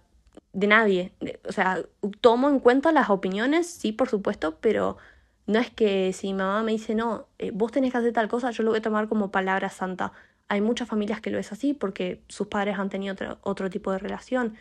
de 0.53 0.67
nadie. 0.67 1.13
O 1.47 1.51
sea, 1.51 1.83
tomo 2.21 2.49
en 2.49 2.59
cuenta 2.59 2.91
las 2.91 3.09
opiniones, 3.09 3.67
sí, 3.67 3.91
por 3.91 4.09
supuesto, 4.09 4.57
pero 4.61 4.97
no 5.45 5.59
es 5.59 5.69
que 5.69 6.13
si 6.13 6.27
mi 6.27 6.33
mamá 6.35 6.63
me 6.63 6.71
dice, 6.71 6.95
no, 6.95 7.27
eh, 7.39 7.51
vos 7.53 7.71
tenés 7.71 7.91
que 7.91 7.97
hacer 7.97 8.13
tal 8.13 8.29
cosa, 8.29 8.51
yo 8.51 8.63
lo 8.63 8.71
voy 8.71 8.79
a 8.79 8.81
tomar 8.81 9.07
como 9.09 9.31
palabra 9.31 9.69
santa. 9.69 10.13
Hay 10.47 10.61
muchas 10.61 10.87
familias 10.87 11.21
que 11.21 11.31
lo 11.31 11.39
es 11.39 11.51
así 11.51 11.73
porque 11.73 12.21
sus 12.27 12.47
padres 12.47 12.77
han 12.79 12.89
tenido 12.89 13.13
otro, 13.13 13.37
otro 13.43 13.69
tipo 13.69 13.91
de 13.91 13.99
relación, 13.99 14.55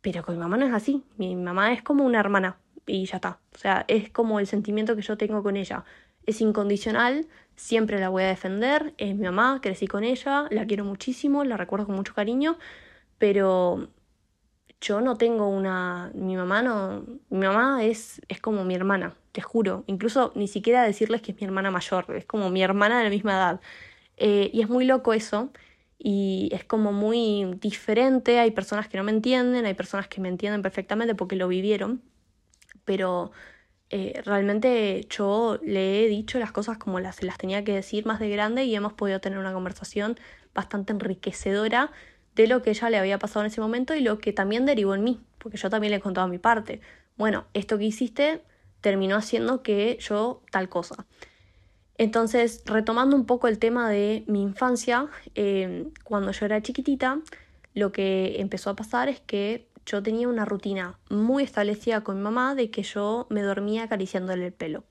pero 0.00 0.24
con 0.24 0.34
mi 0.34 0.40
mamá 0.40 0.56
no 0.56 0.66
es 0.66 0.72
así. 0.72 1.04
Mi 1.16 1.34
mamá 1.36 1.72
es 1.72 1.82
como 1.82 2.04
una 2.04 2.20
hermana 2.20 2.58
y 2.86 3.06
ya 3.06 3.16
está. 3.16 3.40
O 3.54 3.58
sea, 3.58 3.84
es 3.88 4.10
como 4.10 4.40
el 4.40 4.46
sentimiento 4.46 4.96
que 4.96 5.02
yo 5.02 5.16
tengo 5.16 5.42
con 5.42 5.56
ella. 5.56 5.84
Es 6.28 6.42
incondicional, 6.42 7.26
siempre 7.56 7.98
la 7.98 8.10
voy 8.10 8.24
a 8.24 8.28
defender, 8.28 8.94
es 8.98 9.16
mi 9.16 9.24
mamá, 9.24 9.60
crecí 9.62 9.86
con 9.86 10.04
ella, 10.04 10.46
la 10.50 10.66
quiero 10.66 10.84
muchísimo, 10.84 11.42
la 11.44 11.56
recuerdo 11.56 11.86
con 11.86 11.96
mucho 11.96 12.14
cariño, 12.14 12.58
pero 13.18 13.88
yo 14.80 15.00
no 15.00 15.16
tengo 15.16 15.48
una, 15.48 16.10
mi 16.14 16.36
mamá 16.36 16.62
no, 16.62 17.04
mi 17.30 17.46
mamá 17.46 17.84
es, 17.84 18.20
es 18.28 18.40
como 18.40 18.64
mi 18.64 18.74
hermana, 18.74 19.16
te 19.32 19.40
juro, 19.40 19.84
incluso 19.86 20.32
ni 20.36 20.48
siquiera 20.48 20.82
decirles 20.84 21.22
que 21.22 21.32
es 21.32 21.40
mi 21.40 21.46
hermana 21.46 21.70
mayor, 21.70 22.04
es 22.16 22.26
como 22.26 22.50
mi 22.50 22.62
hermana 22.62 22.98
de 22.98 23.04
la 23.04 23.10
misma 23.10 23.32
edad. 23.32 23.60
Eh, 24.18 24.50
y 24.52 24.62
es 24.62 24.68
muy 24.68 24.84
loco 24.84 25.14
eso, 25.14 25.50
y 25.98 26.50
es 26.52 26.64
como 26.64 26.92
muy 26.92 27.56
diferente, 27.60 28.38
hay 28.38 28.50
personas 28.52 28.88
que 28.88 28.98
no 28.98 29.04
me 29.04 29.12
entienden, 29.12 29.64
hay 29.66 29.74
personas 29.74 30.08
que 30.08 30.20
me 30.20 30.28
entienden 30.28 30.62
perfectamente 30.62 31.14
porque 31.14 31.36
lo 31.36 31.48
vivieron, 31.48 32.02
pero 32.84 33.32
eh, 33.90 34.20
realmente 34.24 35.06
yo 35.08 35.58
le 35.62 36.04
he 36.04 36.08
dicho 36.08 36.38
las 36.38 36.52
cosas 36.52 36.76
como 36.78 37.00
las, 37.00 37.22
las 37.22 37.38
tenía 37.38 37.64
que 37.64 37.72
decir 37.72 38.04
más 38.04 38.20
de 38.20 38.28
grande 38.28 38.64
y 38.64 38.74
hemos 38.74 38.92
podido 38.92 39.20
tener 39.20 39.38
una 39.38 39.52
conversación 39.52 40.18
bastante 40.54 40.92
enriquecedora 40.92 41.90
de 42.34 42.46
lo 42.46 42.62
que 42.62 42.70
ella 42.70 42.90
le 42.90 42.98
había 42.98 43.18
pasado 43.18 43.40
en 43.44 43.50
ese 43.50 43.60
momento 43.60 43.94
y 43.94 44.00
lo 44.00 44.18
que 44.18 44.32
también 44.32 44.66
derivó 44.66 44.94
en 44.94 45.04
mí, 45.04 45.20
porque 45.38 45.56
yo 45.56 45.70
también 45.70 45.90
le 45.90 45.96
he 45.96 46.00
contado 46.00 46.28
mi 46.28 46.38
parte. 46.38 46.80
Bueno, 47.16 47.46
esto 47.54 47.78
que 47.78 47.84
hiciste 47.84 48.42
terminó 48.80 49.16
haciendo 49.16 49.62
que 49.62 49.98
yo 50.00 50.42
tal 50.52 50.68
cosa. 50.68 51.06
Entonces, 51.96 52.62
retomando 52.64 53.16
un 53.16 53.26
poco 53.26 53.48
el 53.48 53.58
tema 53.58 53.90
de 53.90 54.22
mi 54.28 54.42
infancia, 54.42 55.08
eh, 55.34 55.88
cuando 56.04 56.30
yo 56.30 56.46
era 56.46 56.62
chiquitita, 56.62 57.20
lo 57.74 57.90
que 57.90 58.40
empezó 58.40 58.70
a 58.70 58.76
pasar 58.76 59.08
es 59.08 59.20
que 59.20 59.66
yo 59.88 60.02
tenía 60.02 60.28
una 60.28 60.44
rutina 60.44 60.98
muy 61.08 61.42
establecida 61.42 62.02
con 62.02 62.16
mi 62.16 62.22
mamá 62.22 62.54
de 62.54 62.70
que 62.70 62.82
yo 62.82 63.26
me 63.30 63.42
dormía 63.42 63.84
acariciándole 63.84 64.46
el 64.46 64.52
pelo. 64.52 64.84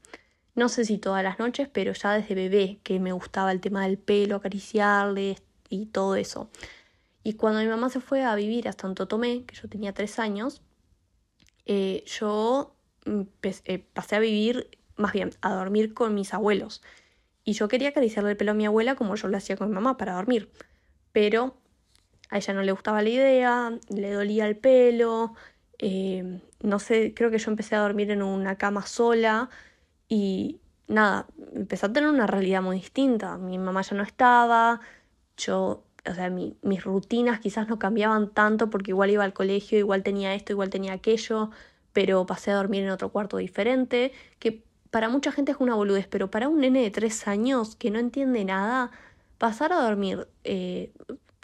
No 0.56 0.70
sé 0.70 0.86
si 0.86 0.98
todas 0.98 1.24
las 1.24 1.38
noches, 1.38 1.70
pero 1.72 1.94
ya 1.94 2.14
desde 2.14 2.34
bebé 2.34 2.80
que 2.82 3.00
me 3.00 3.12
gustaba 3.12 3.52
el 3.52 3.62
tema 3.62 3.84
del 3.84 4.00
pelo, 4.00 4.38
acariciarle 4.38 5.38
y 5.70 5.86
todo 5.86 6.16
eso. 6.16 6.50
Y 7.24 7.34
cuando 7.34 7.60
mi 7.60 7.68
mamá 7.68 7.90
se 7.90 8.00
fue 8.00 8.24
a 8.24 8.34
vivir 8.36 8.68
hasta 8.68 8.84
Santo 8.84 9.08
Tomé, 9.08 9.46
que 9.46 9.56
yo 9.56 9.70
tenía 9.70 9.94
tres 9.94 10.18
años, 10.18 10.64
eh, 11.66 12.04
yo 12.08 12.76
eh, 13.66 13.86
pasé 13.94 14.16
a 14.16 14.20
vivir, 14.20 14.80
más 14.96 15.14
bien, 15.14 15.30
a 15.42 15.54
dormir 15.54 15.94
con 15.94 16.16
mis 16.16 16.34
abuelos. 16.34 16.82
Y 17.44 17.54
yo 17.54 17.68
quería 17.68 17.90
acariciarle 17.90 18.32
el 18.32 18.38
pelo 18.38 18.52
a 18.52 18.56
mi 18.56 18.66
abuela 18.66 18.96
como 18.96 19.16
yo 19.16 19.28
lo 19.28 19.38
hacía 19.38 19.58
con 19.58 19.70
mi 19.70 19.76
mamá 19.76 19.96
para 19.98 20.16
dormir. 20.16 20.52
Pero 21.12 21.56
a 22.30 22.38
ella 22.38 22.54
no 22.54 22.62
le 22.62 22.72
gustaba 22.72 23.02
la 23.02 23.10
idea, 23.10 23.78
le 23.90 24.12
dolía 24.12 24.48
el 24.48 24.58
pelo, 24.58 25.34
eh, 25.80 26.42
no 26.62 26.80
sé, 26.80 27.14
creo 27.16 27.32
que 27.32 27.38
yo 27.38 27.52
empecé 27.52 27.76
a 27.76 27.80
dormir 27.80 28.12
en 28.12 28.22
una 28.24 28.58
cama 28.58 28.86
sola 28.86 29.50
y 30.10 30.60
nada, 30.88 31.28
empecé 31.54 31.86
a 31.86 31.94
tener 31.94 32.10
una 32.10 32.28
realidad 32.28 32.62
muy 32.62 32.78
distinta. 32.78 33.38
Mi 33.38 33.58
mamá 33.58 33.82
ya 33.82 33.96
no 33.96 34.04
estaba, 34.04 34.82
yo, 35.38 35.84
o 36.10 36.14
sea, 36.14 36.30
mis 36.30 36.84
rutinas 36.84 37.40
quizás 37.40 37.68
no 37.68 37.80
cambiaban 37.80 38.30
tanto 38.34 38.70
porque 38.70 38.92
igual 38.92 39.12
iba 39.12 39.24
al 39.24 39.34
colegio, 39.34 39.78
igual 39.80 40.04
tenía 40.04 40.34
esto, 40.36 40.54
igual 40.54 40.70
tenía 40.70 40.94
aquello, 40.94 41.52
pero 41.94 42.26
pasé 42.26 42.52
a 42.52 42.56
dormir 42.56 42.84
en 42.84 42.90
otro 42.92 43.10
cuarto 43.10 43.38
diferente, 43.38 44.12
que 44.40 44.64
para 44.92 45.10
mucha 45.10 45.32
gente 45.32 45.52
es 45.52 45.58
una 45.60 45.76
boludez, 45.76 46.08
pero 46.08 46.32
para 46.32 46.48
un 46.50 46.62
nene 46.62 46.82
de 46.82 46.92
tres 46.92 47.28
años 47.28 47.76
que 47.76 47.92
no 47.92 48.00
entiende 48.00 48.46
nada, 48.46 48.92
pasar 49.38 49.74
a 49.74 49.82
dormir 49.82 50.28
eh, 50.44 50.92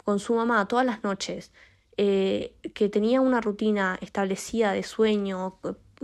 con 0.04 0.20
su 0.20 0.34
mamá 0.34 0.68
todas 0.68 0.86
las 0.86 1.04
noches, 1.04 1.52
eh, 1.98 2.56
que 2.74 2.90
tenía 2.90 3.22
una 3.22 3.42
rutina 3.42 3.98
establecida 4.02 4.74
de 4.74 4.84
sueño, 4.84 5.60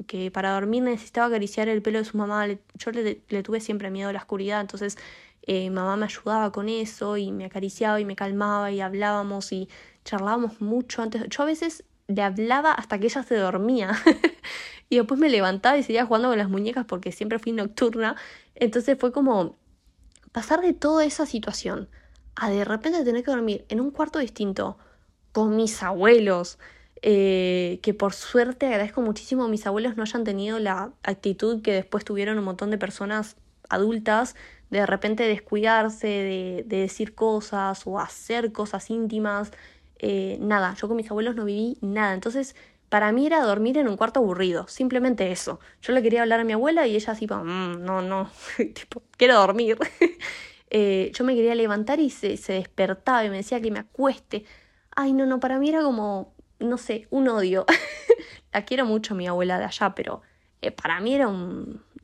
que 0.08 0.32
para 0.32 0.54
dormir 0.54 0.84
necesitaba 0.84 1.28
acariciar 1.28 1.68
el 1.68 1.82
pelo 1.82 2.00
de 2.00 2.06
su 2.06 2.18
mamá, 2.18 2.48
yo 2.48 2.92
le, 2.92 3.16
tuve 3.44 3.60
siempre 3.60 3.90
miedo 3.92 4.10
a 4.10 4.14
la 4.14 4.20
oscuridad, 4.20 4.62
entonces 4.62 4.98
eh, 5.44 5.70
mamá 5.70 5.96
me 5.96 6.06
ayudaba 6.06 6.52
con 6.52 6.70
eso 6.70 7.18
y 7.18 7.32
me 7.32 7.46
acariciaba 7.46 8.00
y 8.00 8.06
me 8.06 8.16
calmaba 8.16 8.72
y 8.72 8.82
hablábamos 8.82 9.52
y 9.52 9.68
charlábamos 10.06 10.62
mucho 10.62 11.02
antes. 11.02 11.24
Yo 11.30 11.44
a 11.44 11.46
veces 11.46 11.84
le 12.08 12.22
hablaba 12.22 12.74
hasta 12.74 13.00
que 13.00 13.08
ella 13.08 13.24
se 13.24 13.36
dormía 13.36 13.92
y 14.90 14.98
después 14.98 15.20
me 15.20 15.30
levantaba 15.30 15.78
y 15.78 15.84
seguía 15.84 16.06
jugando 16.06 16.30
con 16.30 16.38
las 16.38 16.50
muñecas 16.50 16.86
porque 16.86 17.12
siempre 17.12 17.40
fui 17.40 17.52
nocturna. 17.52 18.16
Entonces 18.56 18.98
fue 19.00 19.12
como 19.12 19.58
pasar 20.32 20.62
de 20.62 20.74
toda 20.74 21.06
esa 21.06 21.26
situación 21.26 21.90
a 22.36 22.50
de 22.50 22.66
repente 22.66 23.04
tener 23.04 23.24
que 23.24 23.32
dormir 23.32 23.66
en 23.70 23.82
un 23.82 23.92
cuarto 23.92 24.20
distinto 24.20 24.78
con 25.32 25.56
mis 25.56 25.84
abuelos, 25.84 26.60
eh, 27.02 27.80
que 27.82 27.94
por 27.94 28.14
suerte 28.14 28.68
agradezco 28.68 29.02
muchísimo 29.02 29.46
a 29.46 29.48
mis 29.48 29.66
abuelos 29.66 29.96
no 29.96 30.04
hayan 30.04 30.24
tenido 30.24 30.60
la 30.60 30.92
actitud 31.04 31.62
que 31.62 31.72
después 31.72 32.04
tuvieron 32.04 32.38
un 32.38 32.44
montón 32.44 32.72
de 32.72 32.78
personas 32.78 33.38
adultas 33.70 34.36
de 34.70 34.86
repente 34.86 35.24
descuidarse, 35.24 36.08
de, 36.08 36.64
decir 36.68 37.16
cosas 37.16 37.84
o 37.86 38.00
hacer 38.00 38.52
cosas 38.52 38.90
íntimas. 38.90 39.52
Eh, 39.98 40.38
nada, 40.42 40.76
yo 40.76 40.88
con 40.88 40.98
mis 40.98 41.10
abuelos 41.10 41.36
no 41.36 41.46
viví 41.46 41.78
nada. 41.82 42.14
Entonces 42.14 42.56
para 42.90 43.12
mí 43.12 43.28
era 43.28 43.42
dormir 43.44 43.78
en 43.78 43.88
un 43.88 43.98
cuarto 43.98 44.20
aburrido, 44.20 44.68
simplemente 44.68 45.32
eso. 45.32 45.60
Yo 45.82 45.94
le 45.94 46.02
quería 46.02 46.24
hablar 46.24 46.40
a 46.40 46.44
mi 46.44 46.54
abuela 46.54 46.88
y 46.88 46.96
ella 46.96 47.14
así, 47.14 47.28
mmm, 47.28 47.84
no, 47.84 48.02
no, 48.02 48.30
tipo, 48.74 49.04
quiero 49.18 49.36
dormir. 49.36 49.78
Eh, 50.70 51.12
yo 51.14 51.24
me 51.24 51.36
quería 51.36 51.56
levantar 51.56 52.00
y 52.00 52.10
se, 52.10 52.38
se 52.38 52.54
despertaba 52.54 53.24
y 53.26 53.30
me 53.30 53.38
decía 53.38 53.62
que 53.62 53.72
me 53.72 53.80
acueste. 53.80 54.46
Ay, 54.96 55.14
no, 55.14 55.26
no, 55.26 55.40
para 55.40 55.60
mí 55.60 55.70
era 55.70 55.82
como, 55.82 56.34
no 56.60 56.78
sé, 56.78 57.08
un 57.10 57.28
odio. 57.28 57.66
La 58.54 58.66
quiero 58.66 58.86
mucho 58.86 59.16
mi 59.16 59.28
abuela 59.28 59.58
de 59.60 59.66
allá, 59.66 59.94
pero 59.96 60.22
eh, 60.62 60.72
para 60.72 61.00
mí 61.00 61.14
era 61.16 61.30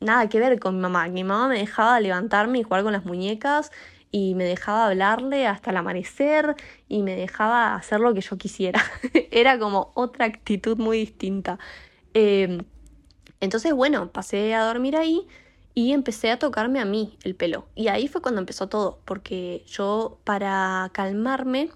nada 0.00 0.28
que 0.28 0.40
ver 0.40 0.58
con 0.58 0.76
mi 0.76 0.80
mamá. 0.82 1.08
Mi 1.08 1.24
mamá 1.24 1.48
me 1.48 1.58
dejaba 1.58 2.00
levantarme 2.00 2.58
y 2.58 2.62
jugar 2.62 2.82
con 2.82 2.92
las 2.92 3.04
muñecas 3.04 3.70
y 4.10 4.34
me 4.34 4.44
dejaba 4.44 4.86
hablarle 4.86 5.46
hasta 5.46 5.70
el 5.70 5.76
amanecer 5.76 6.54
y 6.88 7.02
me 7.02 7.16
dejaba 7.16 7.74
hacer 7.74 8.00
lo 8.00 8.14
que 8.14 8.20
yo 8.20 8.38
quisiera. 8.38 8.80
Era 9.30 9.58
como 9.58 9.92
otra 9.94 10.26
actitud 10.26 10.78
muy 10.78 10.98
distinta. 10.98 11.58
Em, 12.14 12.64
entonces, 13.40 13.72
bueno, 13.74 14.12
pasé 14.12 14.54
a 14.54 14.64
dormir 14.64 14.96
ahí 14.96 15.26
y 15.76 15.92
empecé 15.92 16.30
a 16.30 16.38
tocarme 16.38 16.80
a 16.80 16.86
mí 16.86 17.18
el 17.22 17.36
pelo. 17.36 17.66
Y 17.74 17.88
ahí 17.88 18.08
fue 18.08 18.22
cuando 18.22 18.40
empezó 18.40 18.66
todo, 18.66 19.02
porque 19.04 19.62
yo 19.66 20.18
para 20.24 20.88
calmarme 20.94 21.68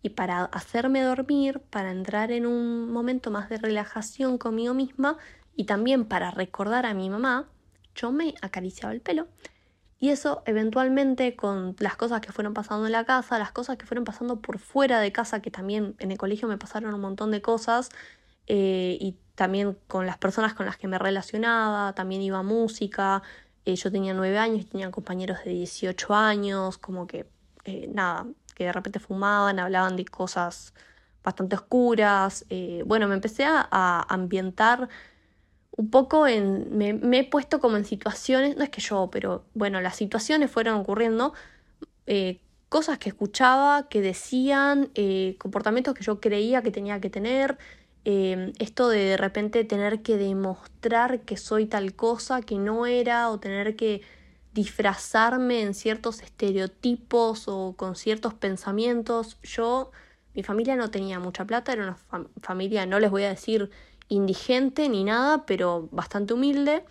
y 0.00 0.10
para 0.10 0.44
hacerme 0.44 1.02
dormir, 1.02 1.58
para 1.58 1.90
entrar 1.90 2.30
en 2.30 2.46
un 2.46 2.92
momento 2.92 3.32
más 3.32 3.48
de 3.48 3.58
relajación 3.58 4.38
conmigo 4.38 4.74
misma 4.74 5.18
y 5.56 5.64
también 5.64 6.04
para 6.04 6.30
recordar 6.30 6.86
a 6.86 6.94
mi 6.94 7.10
mamá, 7.10 7.48
yo 7.96 8.12
me 8.12 8.34
acariciaba 8.42 8.94
el 8.94 9.00
pelo 9.00 9.26
y 9.98 10.10
eso 10.10 10.44
eventualmente 10.46 11.34
con 11.34 11.74
las 11.80 11.96
cosas 11.96 12.20
que 12.20 12.30
fueron 12.30 12.54
pasando 12.54 12.86
en 12.86 12.92
la 12.92 13.04
casa, 13.04 13.40
las 13.40 13.50
cosas 13.50 13.76
que 13.76 13.86
fueron 13.86 14.04
pasando 14.04 14.40
por 14.40 14.60
fuera 14.60 15.00
de 15.00 15.10
casa, 15.10 15.42
que 15.42 15.50
también 15.50 15.96
en 15.98 16.12
el 16.12 16.18
colegio 16.18 16.46
me 16.46 16.58
pasaron 16.58 16.94
un 16.94 17.00
montón 17.00 17.32
de 17.32 17.42
cosas, 17.42 17.88
eh, 18.46 18.98
y 19.00 19.16
también 19.34 19.78
con 19.86 20.06
las 20.06 20.18
personas 20.18 20.54
con 20.54 20.66
las 20.66 20.76
que 20.76 20.88
me 20.88 20.98
relacionaba, 20.98 21.94
también 21.94 22.22
iba 22.22 22.38
a 22.38 22.42
música, 22.42 23.22
eh, 23.64 23.76
yo 23.76 23.90
tenía 23.90 24.14
nueve 24.14 24.38
años 24.38 24.62
y 24.62 24.64
tenía 24.64 24.90
compañeros 24.90 25.38
de 25.44 25.52
18 25.52 26.14
años, 26.14 26.78
como 26.78 27.06
que 27.06 27.26
eh, 27.64 27.88
nada, 27.92 28.26
que 28.54 28.64
de 28.64 28.72
repente 28.72 28.98
fumaban, 28.98 29.58
hablaban 29.58 29.96
de 29.96 30.04
cosas 30.04 30.74
bastante 31.22 31.54
oscuras, 31.54 32.44
bueno, 32.84 33.06
me 33.06 33.14
empecé 33.14 33.44
a 33.46 34.04
ambientar 34.08 34.88
un 35.76 35.88
poco 35.88 36.26
en, 36.26 36.76
me, 36.76 37.18
he 37.18 37.24
puesto 37.24 37.60
como 37.60 37.76
en 37.76 37.84
situaciones, 37.84 38.56
no 38.56 38.64
es 38.64 38.70
que 38.70 38.80
yo, 38.80 39.08
pero 39.12 39.44
bueno, 39.54 39.80
las 39.80 39.94
situaciones 39.94 40.50
fueron 40.50 40.80
ocurriendo, 40.80 41.32
cosas 42.68 42.98
que 42.98 43.10
escuchaba, 43.10 43.88
que 43.88 44.00
decían, 44.00 44.90
comportamientos 45.38 45.94
que 45.94 46.02
yo 46.02 46.20
creía 46.20 46.60
que 46.62 46.72
tenía 46.72 47.00
que 47.00 47.08
tener, 47.08 47.56
eh, 48.04 48.52
esto 48.58 48.88
de 48.88 49.00
de 49.04 49.16
repente 49.16 49.64
tener 49.64 50.02
que 50.02 50.16
demostrar 50.16 51.20
que 51.20 51.36
soy 51.36 51.66
tal 51.66 51.94
cosa 51.94 52.42
que 52.42 52.56
no 52.58 52.86
era 52.86 53.30
o 53.30 53.38
tener 53.38 53.76
que 53.76 54.02
disfrazarme 54.54 55.62
en 55.62 55.74
ciertos 55.74 56.20
estereotipos 56.22 57.48
o 57.48 57.74
con 57.76 57.96
ciertos 57.96 58.34
pensamientos. 58.34 59.38
Yo, 59.42 59.90
mi 60.34 60.42
familia 60.42 60.76
no 60.76 60.90
tenía 60.90 61.18
mucha 61.18 61.44
plata, 61.46 61.72
era 61.72 61.98
una 62.12 62.28
familia, 62.42 62.86
no 62.86 63.00
les 63.00 63.10
voy 63.10 63.22
a 63.24 63.30
decir 63.30 63.70
indigente 64.08 64.88
ni 64.88 65.04
nada, 65.04 65.46
pero 65.46 65.88
bastante 65.90 66.34
humilde. 66.34 66.84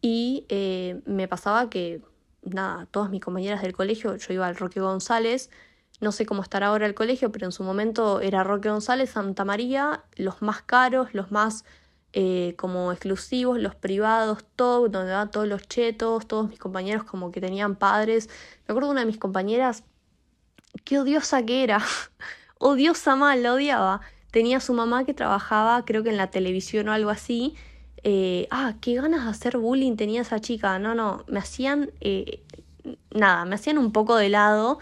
Y 0.00 0.46
eh, 0.48 1.00
me 1.06 1.28
pasaba 1.28 1.70
que, 1.70 2.02
nada, 2.42 2.86
todas 2.90 3.10
mis 3.10 3.20
compañeras 3.20 3.62
del 3.62 3.72
colegio, 3.72 4.16
yo 4.16 4.34
iba 4.34 4.46
al 4.46 4.56
Roque 4.56 4.80
González, 4.80 5.50
no 6.02 6.12
sé 6.12 6.26
cómo 6.26 6.42
estará 6.42 6.66
ahora 6.68 6.86
el 6.86 6.94
colegio, 6.94 7.32
pero 7.32 7.46
en 7.46 7.52
su 7.52 7.62
momento 7.62 8.20
era 8.20 8.44
Roque 8.44 8.68
González, 8.68 9.10
Santa 9.10 9.44
María, 9.44 10.04
los 10.16 10.42
más 10.42 10.60
caros, 10.62 11.14
los 11.14 11.32
más 11.32 11.64
eh, 12.12 12.54
como 12.58 12.92
exclusivos, 12.92 13.58
los 13.58 13.74
privados, 13.74 14.44
todo, 14.56 14.88
donde 14.88 15.12
van 15.12 15.30
todos 15.30 15.48
los 15.48 15.66
chetos, 15.66 16.26
todos 16.28 16.48
mis 16.50 16.58
compañeros 16.58 17.04
como 17.04 17.32
que 17.32 17.40
tenían 17.40 17.76
padres. 17.76 18.28
Me 18.68 18.72
acuerdo 18.72 18.90
una 18.90 19.00
de 19.00 19.06
mis 19.06 19.18
compañeras, 19.18 19.84
qué 20.84 20.98
odiosa 20.98 21.42
que 21.46 21.64
era, 21.64 21.80
odiosa 22.58 23.16
mal, 23.16 23.42
la 23.42 23.54
odiaba 23.54 24.02
tenía 24.32 24.60
su 24.60 24.72
mamá 24.74 25.04
que 25.04 25.14
trabajaba, 25.14 25.84
creo 25.84 26.02
que 26.02 26.10
en 26.10 26.16
la 26.16 26.30
televisión 26.30 26.88
o 26.88 26.92
algo 26.92 27.10
así. 27.10 27.54
Eh, 28.02 28.48
ah, 28.50 28.74
qué 28.80 28.94
ganas 28.94 29.24
de 29.24 29.30
hacer 29.30 29.58
bullying 29.58 29.94
tenía 29.96 30.22
esa 30.22 30.40
chica. 30.40 30.78
No, 30.80 30.94
no, 30.96 31.24
me 31.28 31.38
hacían, 31.38 31.92
eh, 32.00 32.42
nada, 33.12 33.44
me 33.44 33.54
hacían 33.54 33.78
un 33.78 33.92
poco 33.92 34.16
de 34.16 34.30
lado. 34.30 34.78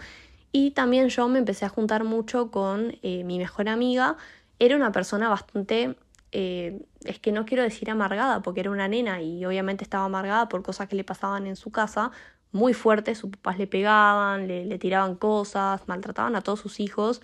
Y 0.51 0.71
también 0.71 1.09
yo 1.09 1.27
me 1.29 1.39
empecé 1.39 1.65
a 1.65 1.69
juntar 1.69 2.03
mucho 2.03 2.51
con 2.51 2.97
eh, 3.03 3.23
mi 3.23 3.37
mejor 3.37 3.69
amiga. 3.69 4.17
Era 4.59 4.75
una 4.75 4.91
persona 4.91 5.29
bastante, 5.29 5.95
es 6.31 7.19
que 7.19 7.31
no 7.31 7.45
quiero 7.45 7.63
decir 7.63 7.89
amargada, 7.89 8.41
porque 8.41 8.61
era 8.61 8.71
una 8.71 8.87
nena 8.87 9.21
y 9.21 9.43
obviamente 9.45 9.83
estaba 9.83 10.05
amargada 10.05 10.49
por 10.49 10.63
cosas 10.63 10.87
que 10.87 10.95
le 10.95 11.03
pasaban 11.03 11.47
en 11.47 11.55
su 11.55 11.71
casa, 11.71 12.11
muy 12.51 12.73
fuertes, 12.73 13.17
sus 13.17 13.31
papás 13.31 13.57
le 13.57 13.67
pegaban, 13.67 14.47
le, 14.47 14.77
tiraban 14.77 15.15
cosas, 15.15 15.87
maltrataban 15.87 16.35
a 16.35 16.41
todos 16.41 16.59
sus 16.59 16.79
hijos 16.79 17.21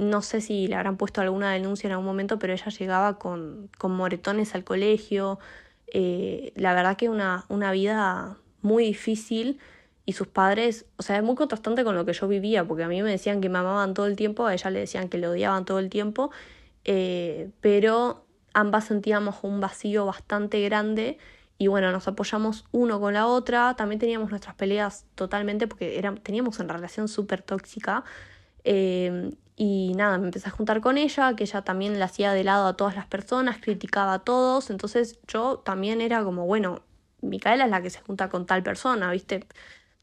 no 0.00 0.22
sé 0.22 0.40
si 0.40 0.66
le 0.66 0.76
habrán 0.76 0.96
puesto 0.96 1.20
alguna 1.20 1.52
denuncia 1.52 1.86
en 1.86 1.92
algún 1.92 2.06
momento, 2.06 2.38
pero 2.38 2.54
ella 2.54 2.70
llegaba 2.70 3.18
con, 3.18 3.70
con 3.78 3.92
moretones 3.92 4.54
al 4.54 4.64
colegio. 4.64 5.38
Eh, 5.92 6.52
la 6.56 6.74
verdad 6.74 6.96
que 6.96 7.08
una, 7.10 7.44
una 7.48 7.70
vida 7.70 8.38
muy 8.62 8.84
difícil 8.84 9.58
y 10.06 10.12
sus 10.12 10.28
padres, 10.28 10.86
o 10.96 11.02
sea, 11.02 11.16
es 11.16 11.22
muy 11.22 11.34
contrastante 11.36 11.84
con 11.84 11.94
lo 11.94 12.04
que 12.04 12.12
yo 12.12 12.26
vivía, 12.28 12.66
porque 12.66 12.84
a 12.84 12.88
mí 12.88 13.02
me 13.02 13.10
decían 13.10 13.40
que 13.40 13.48
me 13.48 13.58
amaban 13.58 13.94
todo 13.94 14.06
el 14.06 14.16
tiempo, 14.16 14.46
a 14.46 14.54
ella 14.54 14.70
le 14.70 14.80
decían 14.80 15.08
que 15.08 15.18
le 15.18 15.28
odiaban 15.28 15.64
todo 15.64 15.78
el 15.78 15.90
tiempo, 15.90 16.30
eh, 16.84 17.50
pero 17.60 18.24
ambas 18.54 18.86
sentíamos 18.86 19.36
un 19.42 19.60
vacío 19.60 20.06
bastante 20.06 20.60
grande 20.62 21.18
y 21.58 21.66
bueno, 21.66 21.92
nos 21.92 22.08
apoyamos 22.08 22.64
uno 22.72 23.00
con 23.00 23.14
la 23.14 23.26
otra, 23.26 23.74
también 23.76 23.98
teníamos 23.98 24.30
nuestras 24.30 24.54
peleas 24.54 25.04
totalmente 25.14 25.66
porque 25.66 26.02
teníamos 26.22 26.58
una 26.58 26.72
relación 26.72 27.06
súper 27.06 27.42
tóxica. 27.42 28.02
Eh, 28.64 29.30
y 29.62 29.92
nada, 29.94 30.16
me 30.16 30.24
empecé 30.24 30.48
a 30.48 30.52
juntar 30.52 30.80
con 30.80 30.96
ella, 30.96 31.36
que 31.36 31.44
ella 31.44 31.60
también 31.60 31.98
le 31.98 32.02
hacía 32.02 32.32
de 32.32 32.44
lado 32.44 32.66
a 32.66 32.76
todas 32.78 32.96
las 32.96 33.06
personas, 33.06 33.58
criticaba 33.60 34.14
a 34.14 34.18
todos, 34.20 34.70
entonces 34.70 35.20
yo 35.28 35.58
también 35.58 36.00
era 36.00 36.24
como, 36.24 36.46
bueno, 36.46 36.80
Micaela 37.20 37.66
es 37.66 37.70
la 37.70 37.82
que 37.82 37.90
se 37.90 38.00
junta 38.00 38.30
con 38.30 38.46
tal 38.46 38.62
persona, 38.62 39.12
¿viste? 39.12 39.46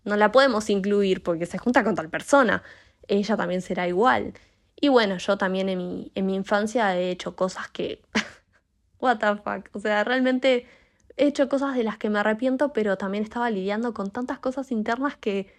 No 0.08 0.16
la 0.16 0.32
podemos 0.32 0.70
incluir 0.70 1.22
porque 1.22 1.46
se 1.46 1.58
junta 1.58 1.84
con 1.84 1.94
tal 1.94 2.10
persona, 2.10 2.64
ella 3.10 3.36
también 3.36 3.62
será 3.62 3.90
igual. 3.90 4.34
Y 4.80 4.88
bueno, 4.88 5.18
yo 5.18 5.38
también 5.38 5.68
en 5.68 5.78
mi, 5.80 6.12
en 6.16 6.26
mi 6.26 6.36
infancia 6.36 6.98
he 6.98 7.12
hecho 7.12 7.36
cosas 7.36 7.68
que... 7.68 8.02
What 9.02 9.18
the 9.18 9.36
fuck, 9.36 9.70
o 9.76 9.80
sea, 9.82 10.06
realmente 10.06 10.66
he 11.18 11.28
hecho 11.28 11.50
cosas 11.50 11.76
de 11.76 11.84
las 11.84 11.98
que 11.98 12.10
me 12.10 12.20
arrepiento, 12.20 12.72
pero 12.72 12.98
también 12.98 13.26
estaba 13.26 13.50
lidiando 13.50 13.94
con 13.94 14.10
tantas 14.10 14.40
cosas 14.40 14.72
internas 14.72 15.18
que 15.18 15.54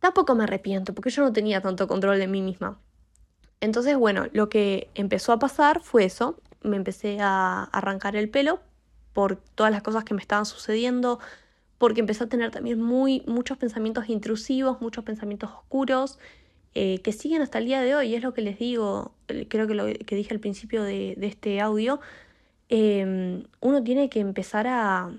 tampoco 0.00 0.34
me 0.34 0.44
arrepiento, 0.44 0.94
porque 0.94 1.10
yo 1.10 1.22
no 1.22 1.34
tenía 1.34 1.60
tanto 1.60 1.86
control 1.88 2.18
de 2.18 2.26
mí 2.26 2.40
misma. 2.40 2.80
Entonces, 3.60 3.98
bueno, 3.98 4.28
lo 4.32 4.48
que 4.48 4.90
empezó 4.94 5.32
a 5.32 5.38
pasar 5.38 5.82
fue 5.82 6.04
eso. 6.04 6.40
Me 6.62 6.76
empecé 6.76 7.18
a 7.20 7.64
arrancar 7.64 8.16
el 8.16 8.30
pelo 8.30 8.60
por 9.12 9.36
todas 9.36 9.70
las 9.70 9.82
cosas 9.82 10.04
que 10.04 10.14
me 10.14 10.22
estaban 10.22 10.46
sucediendo, 10.46 11.20
porque 11.78 12.00
empecé 12.00 12.24
a 12.24 12.28
tener 12.28 12.50
también 12.50 12.82
muy, 12.82 13.22
muchos 13.26 13.56
pensamientos 13.56 14.08
intrusivos, 14.08 14.80
muchos 14.80 15.04
pensamientos 15.04 15.50
oscuros, 15.50 16.18
eh, 16.74 17.00
que 17.02 17.12
siguen 17.12 17.40
hasta 17.42 17.58
el 17.58 17.66
día 17.66 17.80
de 17.80 17.94
hoy. 17.94 18.14
Es 18.14 18.22
lo 18.22 18.34
que 18.34 18.42
les 18.42 18.58
digo, 18.58 19.12
eh, 19.28 19.46
creo 19.48 19.66
que 19.66 19.74
lo 19.74 19.86
que 19.86 20.16
dije 20.16 20.34
al 20.34 20.40
principio 20.40 20.82
de, 20.82 21.16
este 21.22 21.60
audio. 21.60 22.00
Em, 22.68 23.44
uno 23.60 23.82
tiene 23.82 24.10
que 24.10 24.20
empezar 24.20 24.66
a, 24.66 25.10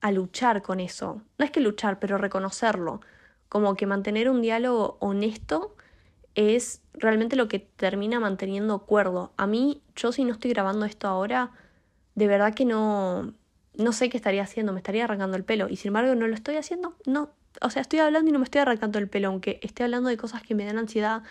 a 0.00 0.12
luchar 0.12 0.62
con 0.62 0.80
eso. 0.80 1.22
No 1.38 1.44
es 1.44 1.50
que 1.50 1.60
luchar, 1.60 1.98
pero 2.00 2.18
reconocerlo. 2.18 3.00
Como 3.48 3.76
que 3.76 3.86
mantener 3.86 4.30
un 4.30 4.42
diálogo 4.42 4.96
honesto 5.00 5.76
es 6.34 6.82
realmente 6.94 7.36
lo 7.36 7.48
que 7.48 7.58
termina 7.58 8.20
manteniendo 8.20 8.80
cuerdo. 8.80 9.32
A 9.36 9.46
mí, 9.46 9.82
yo 9.96 10.12
si 10.12 10.24
no 10.24 10.32
estoy 10.32 10.50
grabando 10.50 10.86
esto 10.86 11.08
ahora, 11.08 11.52
de 12.14 12.26
verdad 12.26 12.54
que 12.54 12.64
no, 12.64 13.34
no 13.78 13.92
sé 13.92 14.10
qué 14.10 14.16
estaría 14.16 14.42
haciendo, 14.42 14.72
me 14.72 14.80
estaría 14.80 15.04
arrancando 15.04 15.36
el 15.36 15.44
pelo. 15.44 15.68
Y 15.68 15.76
sin 15.76 15.88
embargo, 15.88 16.14
no 16.14 16.26
lo 16.28 16.34
estoy 16.34 16.56
haciendo, 16.56 16.94
no. 17.06 17.30
O 17.62 17.70
sea, 17.70 17.80
estoy 17.80 18.00
hablando 18.00 18.28
y 18.28 18.32
no 18.32 18.38
me 18.38 18.44
estoy 18.44 18.60
arrancando 18.60 18.98
el 18.98 19.08
pelo, 19.08 19.28
aunque 19.28 19.58
esté 19.62 19.84
hablando 19.84 20.10
de 20.10 20.16
cosas 20.16 20.42
que 20.42 20.54
me 20.54 20.64
dan 20.64 20.78
ansiedad, 20.78 21.22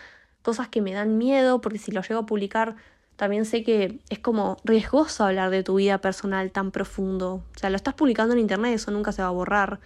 cosas 0.42 0.68
que 0.68 0.80
me 0.82 0.92
dan 0.92 1.18
miedo, 1.18 1.60
porque 1.60 1.78
si 1.78 1.92
lo 1.92 2.02
llego 2.02 2.20
a 2.20 2.26
publicar, 2.26 2.76
también 3.16 3.44
sé 3.44 3.62
que 3.64 4.00
es 4.08 4.18
como 4.18 4.56
riesgoso 4.64 5.24
hablar 5.24 5.50
de 5.50 5.62
tu 5.62 5.76
vida 5.76 5.98
personal 5.98 6.50
tan 6.50 6.70
profundo. 6.70 7.44
O 7.54 7.58
sea, 7.58 7.70
lo 7.70 7.76
estás 7.76 7.94
publicando 7.94 8.34
en 8.34 8.40
internet, 8.40 8.74
eso 8.74 8.90
nunca 8.90 9.12
se 9.12 9.22
va 9.22 9.28
a 9.28 9.32
borrar. 9.32 9.80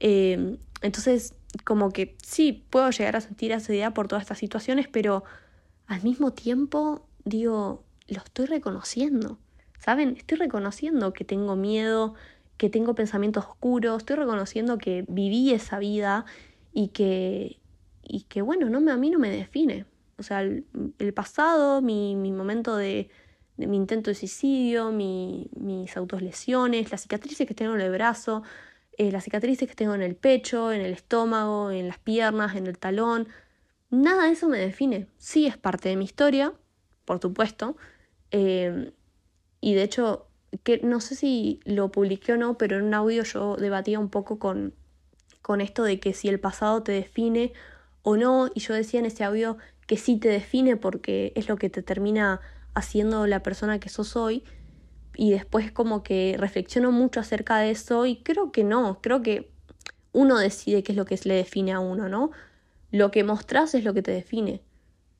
Eh, 0.00 0.56
entonces, 0.82 1.34
como 1.64 1.90
que 1.90 2.16
sí, 2.22 2.64
puedo 2.70 2.90
llegar 2.90 3.16
a 3.16 3.20
sentir 3.20 3.52
ansiedad 3.52 3.92
por 3.92 4.08
todas 4.08 4.22
estas 4.22 4.38
situaciones, 4.38 4.88
pero 4.88 5.24
al 5.86 6.02
mismo 6.02 6.32
tiempo 6.32 7.06
digo, 7.24 7.84
lo 8.08 8.18
estoy 8.18 8.46
reconociendo. 8.46 9.38
¿Saben? 9.80 10.14
Estoy 10.18 10.36
reconociendo 10.36 11.14
que 11.14 11.24
tengo 11.24 11.56
miedo, 11.56 12.14
que 12.58 12.68
tengo 12.68 12.94
pensamientos 12.94 13.46
oscuros, 13.46 13.98
estoy 13.98 14.16
reconociendo 14.16 14.76
que 14.76 15.06
viví 15.08 15.52
esa 15.52 15.78
vida 15.78 16.26
y 16.74 16.88
que, 16.88 17.58
y 18.02 18.24
que 18.24 18.42
bueno, 18.42 18.68
no 18.68 18.82
me, 18.82 18.92
a 18.92 18.98
mí 18.98 19.08
no 19.08 19.18
me 19.18 19.30
define. 19.30 19.86
O 20.18 20.22
sea, 20.22 20.42
el, 20.42 20.66
pasado, 21.14 21.80
mi, 21.80 22.14
mi 22.14 22.30
momento 22.30 22.76
de, 22.76 23.08
mi 23.56 23.78
intento 23.78 24.10
de 24.10 24.14
suicidio, 24.14 24.92
mis 24.92 25.96
autolesiones, 25.96 26.90
las 26.90 27.00
cicatrices 27.00 27.48
que 27.48 27.54
tengo 27.54 27.74
en 27.74 27.80
el 27.80 27.90
brazo, 27.90 28.42
eh, 28.98 29.10
las 29.10 29.24
cicatrices 29.24 29.66
que 29.66 29.74
tengo 29.74 29.94
en 29.94 30.02
el 30.02 30.14
pecho, 30.14 30.72
en 30.72 30.82
el 30.82 30.92
estómago, 30.92 31.70
en 31.70 31.88
las 31.88 31.98
piernas, 31.98 32.54
en 32.54 32.66
el 32.66 32.76
talón. 32.76 33.28
Nada 33.88 34.26
de 34.26 34.32
eso 34.32 34.46
me 34.46 34.58
define. 34.58 35.06
Sí 35.16 35.46
es 35.46 35.56
parte 35.56 35.88
de 35.88 35.96
mi 35.96 36.04
historia, 36.04 36.52
por 37.06 37.18
supuesto. 37.18 37.78
Eh, 38.30 38.92
y 39.60 39.74
de 39.74 39.82
hecho, 39.82 40.26
que 40.62 40.80
no 40.82 41.00
sé 41.00 41.14
si 41.14 41.60
lo 41.64 41.90
publiqué 41.90 42.32
o 42.32 42.36
no, 42.36 42.58
pero 42.58 42.78
en 42.78 42.84
un 42.84 42.94
audio 42.94 43.22
yo 43.22 43.56
debatía 43.56 43.98
un 43.98 44.08
poco 44.08 44.38
con, 44.38 44.74
con 45.42 45.60
esto 45.60 45.84
de 45.84 46.00
que 46.00 46.12
si 46.12 46.28
el 46.28 46.40
pasado 46.40 46.82
te 46.82 46.92
define 46.92 47.52
o 48.02 48.16
no, 48.16 48.50
y 48.54 48.60
yo 48.60 48.74
decía 48.74 49.00
en 49.00 49.06
ese 49.06 49.24
audio 49.24 49.58
que 49.86 49.96
sí 49.96 50.16
te 50.16 50.28
define 50.28 50.76
porque 50.76 51.32
es 51.36 51.48
lo 51.48 51.56
que 51.56 51.70
te 51.70 51.82
termina 51.82 52.40
haciendo 52.74 53.26
la 53.26 53.42
persona 53.42 53.80
que 53.80 53.88
sos 53.88 54.16
hoy, 54.16 54.44
y 55.16 55.32
después 55.32 55.72
como 55.72 56.02
que 56.02 56.36
reflexiono 56.38 56.92
mucho 56.92 57.20
acerca 57.20 57.58
de 57.58 57.70
eso 57.70 58.06
y 58.06 58.16
creo 58.22 58.52
que 58.52 58.64
no, 58.64 59.00
creo 59.02 59.22
que 59.22 59.50
uno 60.12 60.38
decide 60.38 60.82
qué 60.82 60.92
es 60.92 60.96
lo 60.96 61.04
que 61.04 61.18
le 61.24 61.34
define 61.34 61.72
a 61.72 61.80
uno, 61.80 62.08
¿no? 62.08 62.30
Lo 62.90 63.10
que 63.10 63.22
mostrás 63.22 63.74
es 63.74 63.84
lo 63.84 63.94
que 63.94 64.02
te 64.02 64.12
define, 64.12 64.62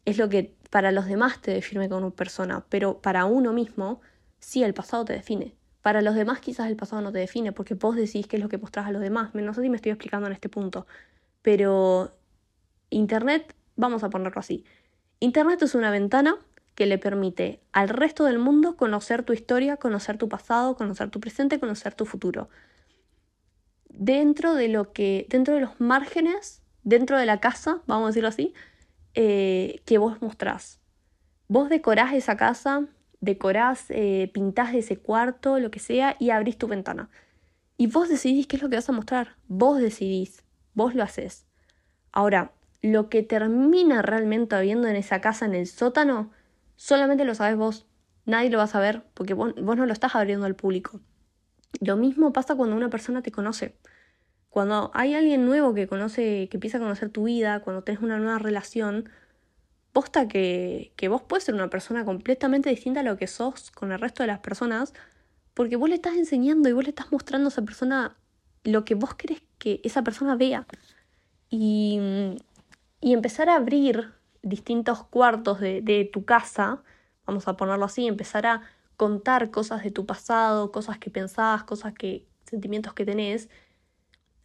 es 0.05 0.19
lo 0.19 0.29
que 0.29 0.55
para 0.71 0.93
los 0.93 1.07
demás 1.07 1.41
te 1.41 1.53
define 1.53 1.89
como 1.89 2.13
persona, 2.13 2.65
pero 2.69 3.01
para 3.01 3.25
uno 3.25 3.53
mismo 3.53 4.01
sí 4.41 4.63
el 4.63 4.75
pasado 4.75 5.05
te 5.05 5.13
define. 5.13 5.55
Para 5.83 6.03
los 6.03 6.15
demás 6.15 6.41
quizás 6.41 6.69
el 6.69 6.77
pasado 6.77 7.01
no 7.01 7.13
te 7.13 7.19
define 7.19 7.53
porque 7.53 7.75
vos 7.75 7.97
decís 7.97 8.27
qué 8.27 8.37
es 8.37 8.43
lo 8.43 8.49
que 8.49 8.59
mostrás 8.59 8.87
a 8.87 8.93
los 8.93 9.01
demás. 9.01 9.35
No 9.35 9.55
sé 9.55 9.63
si 9.63 9.71
me 9.71 9.77
estoy 9.77 9.93
explicando 9.93 10.27
en 10.27 10.33
este 10.33 10.49
punto, 10.49 10.87
pero 11.43 12.11
Internet, 12.91 13.55
vamos 13.77 14.03
a 14.03 14.11
ponerlo 14.11 14.41
así. 14.41 14.65
Internet 15.21 15.63
es 15.63 15.75
una 15.75 15.91
ventana 15.91 16.37
que 16.75 16.87
le 16.87 16.99
permite 16.99 17.61
al 17.73 17.89
resto 17.89 18.25
del 18.25 18.39
mundo 18.39 18.77
conocer 18.77 19.23
tu 19.23 19.33
historia, 19.33 19.77
conocer 19.77 20.19
tu 20.19 20.29
pasado, 20.29 20.77
conocer 20.77 21.11
tu 21.11 21.21
presente, 21.21 21.61
conocer 21.61 21.95
tu 21.95 22.07
futuro. 22.07 22.49
Dentro 23.89 24.55
de 24.55 24.69
lo 24.69 24.93
que, 24.93 25.27
dentro 25.29 25.55
de 25.55 25.61
los 25.61 25.81
márgenes, 25.81 26.63
dentro 26.83 27.19
de 27.19 27.27
la 27.27 27.41
casa, 27.41 27.83
vamos 27.87 28.05
a 28.05 28.07
decirlo 28.09 28.29
así, 28.29 28.55
eh, 29.15 29.83
que 29.85 29.99
vos 29.99 30.23
mostrás. 30.23 30.81
Vos 31.49 31.69
decorás 31.69 32.15
esa 32.15 32.37
casa, 32.37 32.87
decorás, 33.21 33.87
eh, 33.91 34.31
pintás 34.33 34.75
ese 34.75 34.97
cuarto, 34.97 35.59
lo 35.59 35.71
que 35.71 35.79
sea, 35.79 36.17
y 36.19 36.31
abrís 36.31 36.59
tu 36.59 36.69
ventana. 36.69 37.11
Y 37.77 37.87
vos 37.87 38.09
decidís 38.09 38.47
qué 38.47 38.57
es 38.57 38.63
lo 38.63 38.69
que 38.69 38.77
vas 38.77 38.89
a 38.89 38.93
mostrar. 38.93 39.37
Vos 39.49 39.81
decidís, 39.81 40.43
vos 40.75 40.95
lo 40.95 41.03
haces. 41.03 41.47
Ahora, 42.13 42.53
lo 42.83 43.09
que 43.09 43.23
termina 43.23 44.03
realmente 44.03 44.57
habiendo 44.57 44.89
en 44.89 44.97
esa 44.97 45.21
casa, 45.21 45.47
en 45.47 45.55
el 45.55 45.67
sótano, 45.67 46.31
solamente 46.77 47.25
lo 47.25 47.35
sabes 47.35 47.57
vos. 47.57 47.87
Nadie 48.27 48.51
lo 48.51 48.59
va 48.59 48.65
a 48.65 48.69
saber 48.69 49.03
porque 49.15 49.35
vos, 49.35 49.55
no 49.57 49.87
lo 49.87 49.93
estás 49.93 50.15
abriendo 50.15 50.47
al 50.47 50.57
público. 50.57 51.01
Lo 51.81 51.97
mismo 51.97 52.33
pasa 52.33 52.55
cuando 52.55 52.77
una 52.77 52.91
persona 52.91 53.23
te 53.23 53.31
conoce. 53.31 53.77
Cuando 54.49 54.91
hay 54.95 55.15
alguien 55.15 55.47
nuevo 55.47 55.75
que 55.75 55.87
conoce, 55.87 56.49
que 56.51 56.57
empieza 56.57 56.79
a 56.79 56.81
conocer 56.81 57.11
tu 57.11 57.25
vida, 57.25 57.61
cuando 57.61 57.83
tenés 57.83 58.03
una 58.03 58.19
nueva 58.19 58.39
relación, 58.39 59.09
posta 59.93 60.29
que, 60.29 60.93
que 60.97 61.09
vos 61.09 61.23
puedes 61.23 61.45
ser 61.45 61.55
una 61.55 61.71
persona 61.71 62.05
completamente 62.05 62.71
distinta 62.71 63.01
a 63.01 63.03
lo 63.03 63.17
que 63.17 63.27
sos 63.27 63.71
con 63.71 63.93
el 63.93 64.01
resto 64.01 64.23
de 64.23 64.29
las 64.29 64.41
personas, 64.41 64.95
porque 65.55 65.77
vos 65.77 65.89
le 65.89 65.97
estás 65.97 66.15
enseñando 66.17 66.69
y 66.69 66.73
vos 66.73 66.85
le 66.85 66.91
estás 66.91 67.13
mostrando 67.13 67.49
a 67.49 67.51
esa 67.51 67.63
persona 67.63 68.17
lo 68.65 68.85
que 68.85 68.95
vos 68.95 69.15
querés 69.15 69.43
que 69.59 69.81
esa 69.85 70.03
persona 70.03 70.37
vea. 70.37 70.67
Y, 71.51 71.99
y 73.01 73.13
empezar 73.13 73.49
a 73.49 73.57
abrir 73.57 74.13
distintos 74.43 75.05
cuartos 75.05 75.61
de, 75.61 76.11
tu 76.13 76.25
casa, 76.25 76.83
vamos 77.27 77.49
a 77.49 77.57
ponerlo 77.57 77.85
así, 77.85 78.07
empezar 78.07 78.47
a 78.47 78.63
contar 78.97 79.51
cosas 79.51 79.83
de 79.83 79.91
tu 79.91 80.07
pasado, 80.07 80.73
cosas 80.73 80.99
que 80.99 81.11
pensabas, 81.11 81.65
cosas 81.65 81.95
que, 81.95 82.27
sentimientos 82.45 82.93
que 82.95 83.05
tenés, 83.05 83.49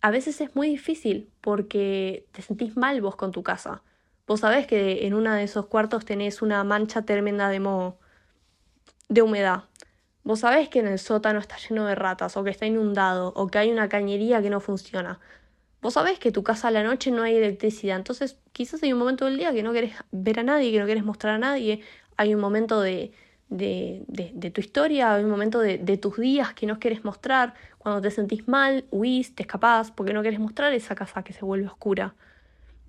a 0.01 0.12
veces 0.12 0.39
es 0.41 0.55
muy 0.55 0.69
difícil 0.69 1.29
porque 1.41 2.27
te 2.31 2.41
sentís 2.41 2.77
mal 2.77 3.01
vos 3.01 3.15
con 3.15 3.31
tu 3.31 3.43
casa. 3.43 3.84
Vos 4.27 4.39
sabés 4.39 4.65
que 4.67 5.05
en 5.05 5.13
uno 5.13 5.33
de 5.33 5.43
esos 5.43 5.67
cuartos 5.67 6.05
tenés 6.05 6.41
una 6.41 6.63
mancha 6.63 7.03
tremenda 7.03 7.49
de 7.49 7.59
moho, 7.59 7.99
de 9.09 9.21
humedad. 9.21 9.65
Vos 10.23 10.39
sabés 10.39 10.69
que 10.69 10.79
en 10.79 10.88
el 10.88 10.97
sótano 10.99 11.39
está 11.39 11.57
lleno 11.57 11.85
de 11.85 11.93
ratas, 11.95 12.35
o 12.35 12.43
que 12.43 12.49
está 12.49 12.65
inundado, 12.65 13.33
o 13.35 13.47
que 13.47 13.59
hay 13.59 13.71
una 13.71 13.89
cañería 13.89 14.41
que 14.41 14.49
no 14.49 14.59
funciona. 14.59 15.19
Vos 15.81 15.93
sabés 15.93 16.17
que 16.17 16.31
tu 16.31 16.43
casa 16.43 16.69
a 16.69 16.71
la 16.71 16.83
noche 16.83 17.11
no 17.11 17.21
hay 17.21 17.35
electricidad, 17.35 17.97
entonces 17.97 18.39
quizás 18.53 18.81
hay 18.81 18.91
un 18.93 18.99
momento 18.99 19.25
del 19.25 19.38
día 19.38 19.53
que 19.53 19.61
no 19.61 19.71
querés 19.73 19.93
ver 20.11 20.39
a 20.39 20.43
nadie, 20.43 20.71
que 20.71 20.79
no 20.79 20.88
querés 20.88 21.05
mostrar 21.05 21.35
a 21.35 21.38
nadie, 21.38 21.81
hay 22.17 22.33
un 22.33 22.41
momento 22.41 22.81
de, 22.81 23.11
de, 23.49 24.03
de, 24.07 24.51
tu 24.51 24.61
historia, 24.61 25.13
hay 25.13 25.23
un 25.23 25.29
momento 25.29 25.59
de, 25.59 25.77
de, 25.77 25.97
tus 25.97 26.17
días 26.17 26.53
que 26.55 26.65
no 26.65 26.79
querés 26.79 27.05
mostrar, 27.05 27.53
cuando 27.77 28.01
te 28.01 28.09
sentís 28.09 28.47
mal, 28.47 28.85
huís, 28.89 29.35
te 29.35 29.43
escapás, 29.43 29.91
porque 29.91 30.13
no 30.13 30.23
querés 30.23 30.39
mostrar 30.39 30.73
esa 30.73 30.95
casa 30.95 31.23
que 31.23 31.33
se 31.33 31.45
vuelve 31.45 31.67
oscura. 31.67 32.15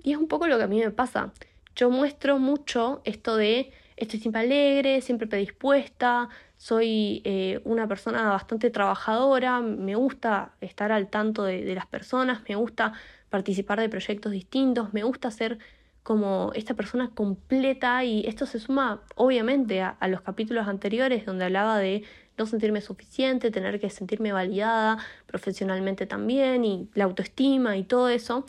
Y 0.06 0.12
es 0.12 0.18
un 0.18 0.28
poco 0.28 0.46
lo 0.46 0.56
que 0.56 0.62
a 0.62 0.68
mí 0.68 0.78
me 0.78 0.92
pasa. 0.92 1.32
Yo 1.74 1.90
muestro 1.90 2.38
mucho 2.38 3.02
esto 3.04 3.36
de 3.36 3.72
estoy 3.96 4.20
siempre 4.20 4.42
alegre, 4.42 5.00
siempre 5.00 5.26
predispuesta, 5.26 6.28
soy 6.56 7.22
eh, 7.24 7.60
una 7.64 7.88
persona 7.88 8.30
bastante 8.30 8.70
trabajadora, 8.70 9.60
me 9.62 9.96
gusta 9.96 10.52
estar 10.60 10.92
al 10.92 11.08
tanto 11.08 11.42
de, 11.42 11.74
las 11.74 11.86
personas, 11.86 12.42
me 12.48 12.54
gusta 12.54 12.92
participar 13.30 13.80
de 13.80 13.88
proyectos 13.88 14.30
distintos, 14.30 14.94
me 14.94 15.02
gusta 15.02 15.32
ser 15.32 15.58
como 16.04 16.52
esta 16.54 16.74
persona 16.74 17.10
completa 17.12 18.04
y 18.04 18.24
esto 18.28 18.46
se 18.46 18.60
suma 18.60 19.02
obviamente 19.16 19.82
a, 19.82 19.96
los 20.06 20.20
capítulos 20.20 20.68
anteriores 20.68 21.26
donde 21.26 21.46
hablaba 21.46 21.78
de 21.78 22.04
no 22.38 22.46
sentirme 22.46 22.80
suficiente, 22.80 23.50
tener 23.50 23.80
que 23.80 23.90
sentirme 23.90 24.32
validada 24.32 24.98
profesionalmente 25.26 26.06
también 26.06 26.64
y 26.64 26.88
la 26.94 27.04
autoestima 27.04 27.76
y 27.76 27.82
todo 27.82 28.08
eso. 28.08 28.46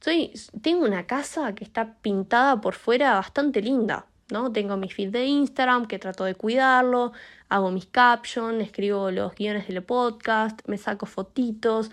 Soy, 0.00 0.32
tengo 0.62 0.84
una 0.84 1.06
casa 1.06 1.54
que 1.54 1.64
está 1.64 1.94
pintada 1.96 2.60
por 2.60 2.74
fuera 2.74 3.14
bastante 3.14 3.60
linda, 3.62 4.06
¿no? 4.30 4.52
Tengo 4.52 4.76
mi 4.76 4.88
feed 4.88 5.10
de 5.10 5.24
Instagram 5.26 5.86
que 5.86 5.98
trato 5.98 6.24
de 6.24 6.34
cuidarlo, 6.34 7.12
hago 7.48 7.70
mis 7.70 7.86
captions, 7.86 8.62
escribo 8.62 9.10
los 9.10 9.34
guiones 9.34 9.66
del 9.68 9.82
podcast, 9.82 10.60
me 10.66 10.78
saco 10.78 11.06
fotitos, 11.06 11.90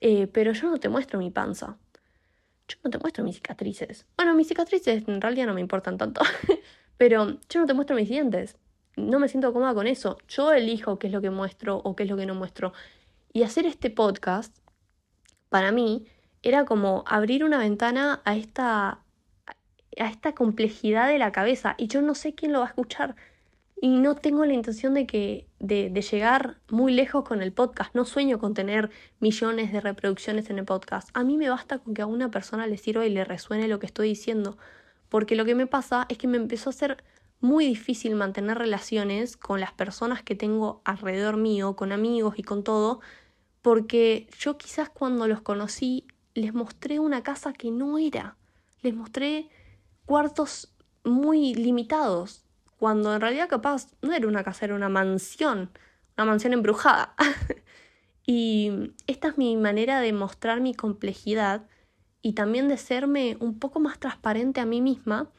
eh, 0.00 0.26
pero 0.28 0.52
yo 0.52 0.70
no 0.70 0.78
te 0.78 0.88
muestro 0.88 1.18
mi 1.18 1.30
panza. 1.30 1.76
Yo 2.68 2.76
no 2.84 2.90
te 2.90 2.98
muestro 2.98 3.24
mis 3.24 3.36
cicatrices. 3.36 4.06
Bueno, 4.16 4.34
mis 4.34 4.48
cicatrices 4.48 5.06
en 5.06 5.20
realidad 5.20 5.46
no 5.46 5.54
me 5.54 5.60
importan 5.60 5.98
tanto, 5.98 6.22
pero 6.98 7.38
yo 7.48 7.60
no 7.60 7.66
te 7.66 7.74
muestro 7.74 7.96
mis 7.96 8.08
dientes. 8.08 8.56
No 8.96 9.18
me 9.18 9.28
siento 9.28 9.52
cómoda 9.52 9.74
con 9.74 9.86
eso. 9.86 10.18
Yo 10.28 10.52
elijo 10.52 10.98
qué 10.98 11.08
es 11.08 11.12
lo 11.12 11.20
que 11.20 11.30
muestro 11.30 11.78
o 11.84 11.94
qué 11.94 12.04
es 12.04 12.10
lo 12.10 12.16
que 12.16 12.26
no 12.26 12.34
muestro. 12.34 12.72
Y 13.32 13.42
hacer 13.42 13.66
este 13.66 13.90
podcast, 13.90 14.56
para 15.50 15.70
mí, 15.70 16.06
era 16.48 16.64
como 16.64 17.02
abrir 17.06 17.44
una 17.44 17.58
ventana 17.58 18.20
a 18.24 18.36
esta 18.36 19.00
a 19.98 20.10
esta 20.10 20.34
complejidad 20.34 21.08
de 21.08 21.18
la 21.18 21.32
cabeza 21.32 21.74
y 21.78 21.88
yo 21.88 22.02
no 22.02 22.14
sé 22.14 22.34
quién 22.34 22.52
lo 22.52 22.60
va 22.60 22.66
a 22.66 22.68
escuchar 22.68 23.16
y 23.80 23.88
no 23.98 24.14
tengo 24.14 24.44
la 24.44 24.52
intención 24.52 24.94
de 24.94 25.06
que 25.06 25.48
de, 25.58 25.90
de, 25.90 26.02
llegar 26.02 26.58
muy 26.70 26.92
lejos 26.92 27.24
con 27.24 27.42
el 27.42 27.52
podcast. 27.52 27.94
No 27.94 28.04
sueño 28.04 28.38
con 28.38 28.54
tener 28.54 28.90
millones 29.20 29.70
de 29.72 29.80
reproducciones 29.80 30.48
en 30.48 30.58
el 30.58 30.64
podcast. 30.64 31.10
A 31.12 31.24
mí 31.24 31.36
me 31.36 31.50
basta 31.50 31.78
con 31.78 31.92
que 31.92 32.02
a 32.02 32.06
una 32.06 32.30
persona 32.30 32.66
le 32.66 32.78
sirva 32.78 33.06
y 33.06 33.10
le 33.10 33.24
resuene 33.24 33.68
lo 33.68 33.78
que 33.78 33.86
estoy 33.86 34.08
diciendo, 34.08 34.56
porque 35.08 35.36
lo 35.36 35.44
que 35.44 35.54
me 35.54 35.66
pasa 35.66 36.06
es 36.08 36.16
que 36.16 36.26
me 36.26 36.38
empezó 36.38 36.70
a 36.70 36.74
ser 36.74 37.04
muy 37.40 37.66
difícil 37.66 38.14
mantener 38.14 38.58
relaciones 38.58 39.36
con 39.36 39.60
las 39.60 39.72
personas 39.72 40.22
que 40.22 40.34
tengo 40.34 40.80
alrededor 40.84 41.36
mío, 41.36 41.76
con 41.76 41.92
amigos 41.92 42.38
y 42.38 42.42
con 42.42 42.64
todo, 42.64 43.00
porque 43.60 44.28
yo 44.38 44.56
quizás 44.56 44.88
cuando 44.88 45.28
los 45.28 45.42
conocí 45.42 46.06
les 46.36 46.52
mostré 46.52 47.00
una 47.00 47.22
casa 47.22 47.52
que 47.52 47.70
no 47.70 47.98
era. 47.98 48.36
Les 48.82 48.94
mostré 48.94 49.48
cuartos 50.04 50.72
muy 51.02 51.54
limitados, 51.54 52.44
cuando 52.78 53.14
en 53.14 53.20
realidad 53.20 53.48
capaz 53.48 53.88
no 54.02 54.12
era 54.12 54.28
una 54.28 54.44
casa, 54.44 54.66
era 54.66 54.74
una 54.74 54.90
mansión, 54.90 55.70
una 56.16 56.26
mansión 56.26 56.52
embrujada. 56.52 57.14
y 58.26 58.92
esta 59.06 59.28
es 59.28 59.38
mi 59.38 59.56
manera 59.56 60.00
de 60.00 60.12
mostrar 60.12 60.60
mi 60.60 60.74
complejidad 60.74 61.66
y 62.20 62.34
también 62.34 62.68
de 62.68 62.76
serme 62.76 63.38
un 63.40 63.58
poco 63.58 63.80
más 63.80 63.98
transparente 63.98 64.60
a 64.60 64.66
mí 64.66 64.82
misma, 64.82 65.30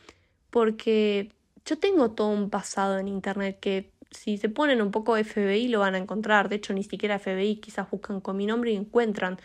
porque 0.50 1.32
yo 1.64 1.78
tengo 1.78 2.12
todo 2.12 2.30
un 2.30 2.50
pasado 2.50 2.98
en 2.98 3.08
Internet 3.08 3.60
que 3.60 3.92
si 4.10 4.38
se 4.38 4.50
ponen 4.50 4.82
un 4.82 4.90
poco 4.90 5.16
FBI 5.16 5.68
lo 5.68 5.82
van 5.82 5.94
a 5.94 6.00
encontrar, 6.00 6.50
de 6.50 6.56
hecho 6.56 6.74
ni 6.74 6.84
siquiera 6.84 7.20
FBI 7.20 7.58
quizás 7.58 7.92
buscan 7.92 8.20
con 8.20 8.36
mi 8.36 8.48
nombre 8.48 8.72
y 8.72 8.76
encuentran. 8.76 9.38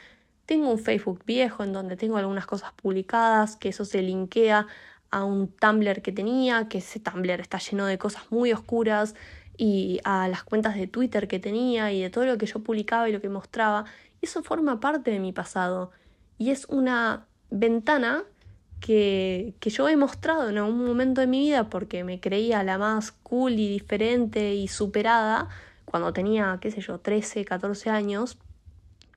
Tengo 0.46 0.70
un 0.70 0.78
Facebook 0.78 1.22
viejo 1.24 1.64
en 1.64 1.72
donde 1.72 1.96
tengo 1.96 2.16
algunas 2.16 2.46
cosas 2.46 2.72
publicadas, 2.72 3.56
que 3.56 3.68
eso 3.70 3.84
se 3.84 4.02
linkea 4.02 4.66
a 5.10 5.24
un 5.24 5.48
Tumblr 5.48 6.02
que 6.02 6.12
tenía, 6.12 6.68
que 6.68 6.78
ese 6.78 7.00
Tumblr 7.00 7.40
está 7.40 7.58
lleno 7.58 7.86
de 7.86 7.98
cosas 7.98 8.24
muy 8.30 8.52
oscuras, 8.52 9.14
y 9.56 10.00
a 10.04 10.28
las 10.28 10.42
cuentas 10.42 10.74
de 10.74 10.86
Twitter 10.86 11.28
que 11.28 11.38
tenía 11.38 11.92
y 11.92 12.02
de 12.02 12.10
todo 12.10 12.24
lo 12.24 12.38
que 12.38 12.46
yo 12.46 12.60
publicaba 12.60 13.08
y 13.08 13.12
lo 13.12 13.20
que 13.20 13.28
mostraba. 13.28 13.84
Eso 14.20 14.42
forma 14.42 14.80
parte 14.80 15.10
de 15.10 15.20
mi 15.20 15.32
pasado 15.32 15.90
y 16.38 16.50
es 16.50 16.66
una 16.66 17.26
ventana 17.50 18.24
que, 18.80 19.54
que 19.60 19.70
yo 19.70 19.88
he 19.88 19.96
mostrado 19.96 20.48
en 20.48 20.58
algún 20.58 20.84
momento 20.84 21.20
de 21.20 21.26
mi 21.26 21.40
vida 21.40 21.68
porque 21.68 22.02
me 22.04 22.20
creía 22.20 22.62
la 22.64 22.78
más 22.78 23.12
cool 23.12 23.52
y 23.52 23.68
diferente 23.68 24.54
y 24.54 24.68
superada 24.68 25.48
cuando 25.84 26.12
tenía, 26.12 26.58
qué 26.60 26.70
sé 26.70 26.80
yo, 26.80 26.98
13, 26.98 27.44
14 27.44 27.90
años, 27.90 28.38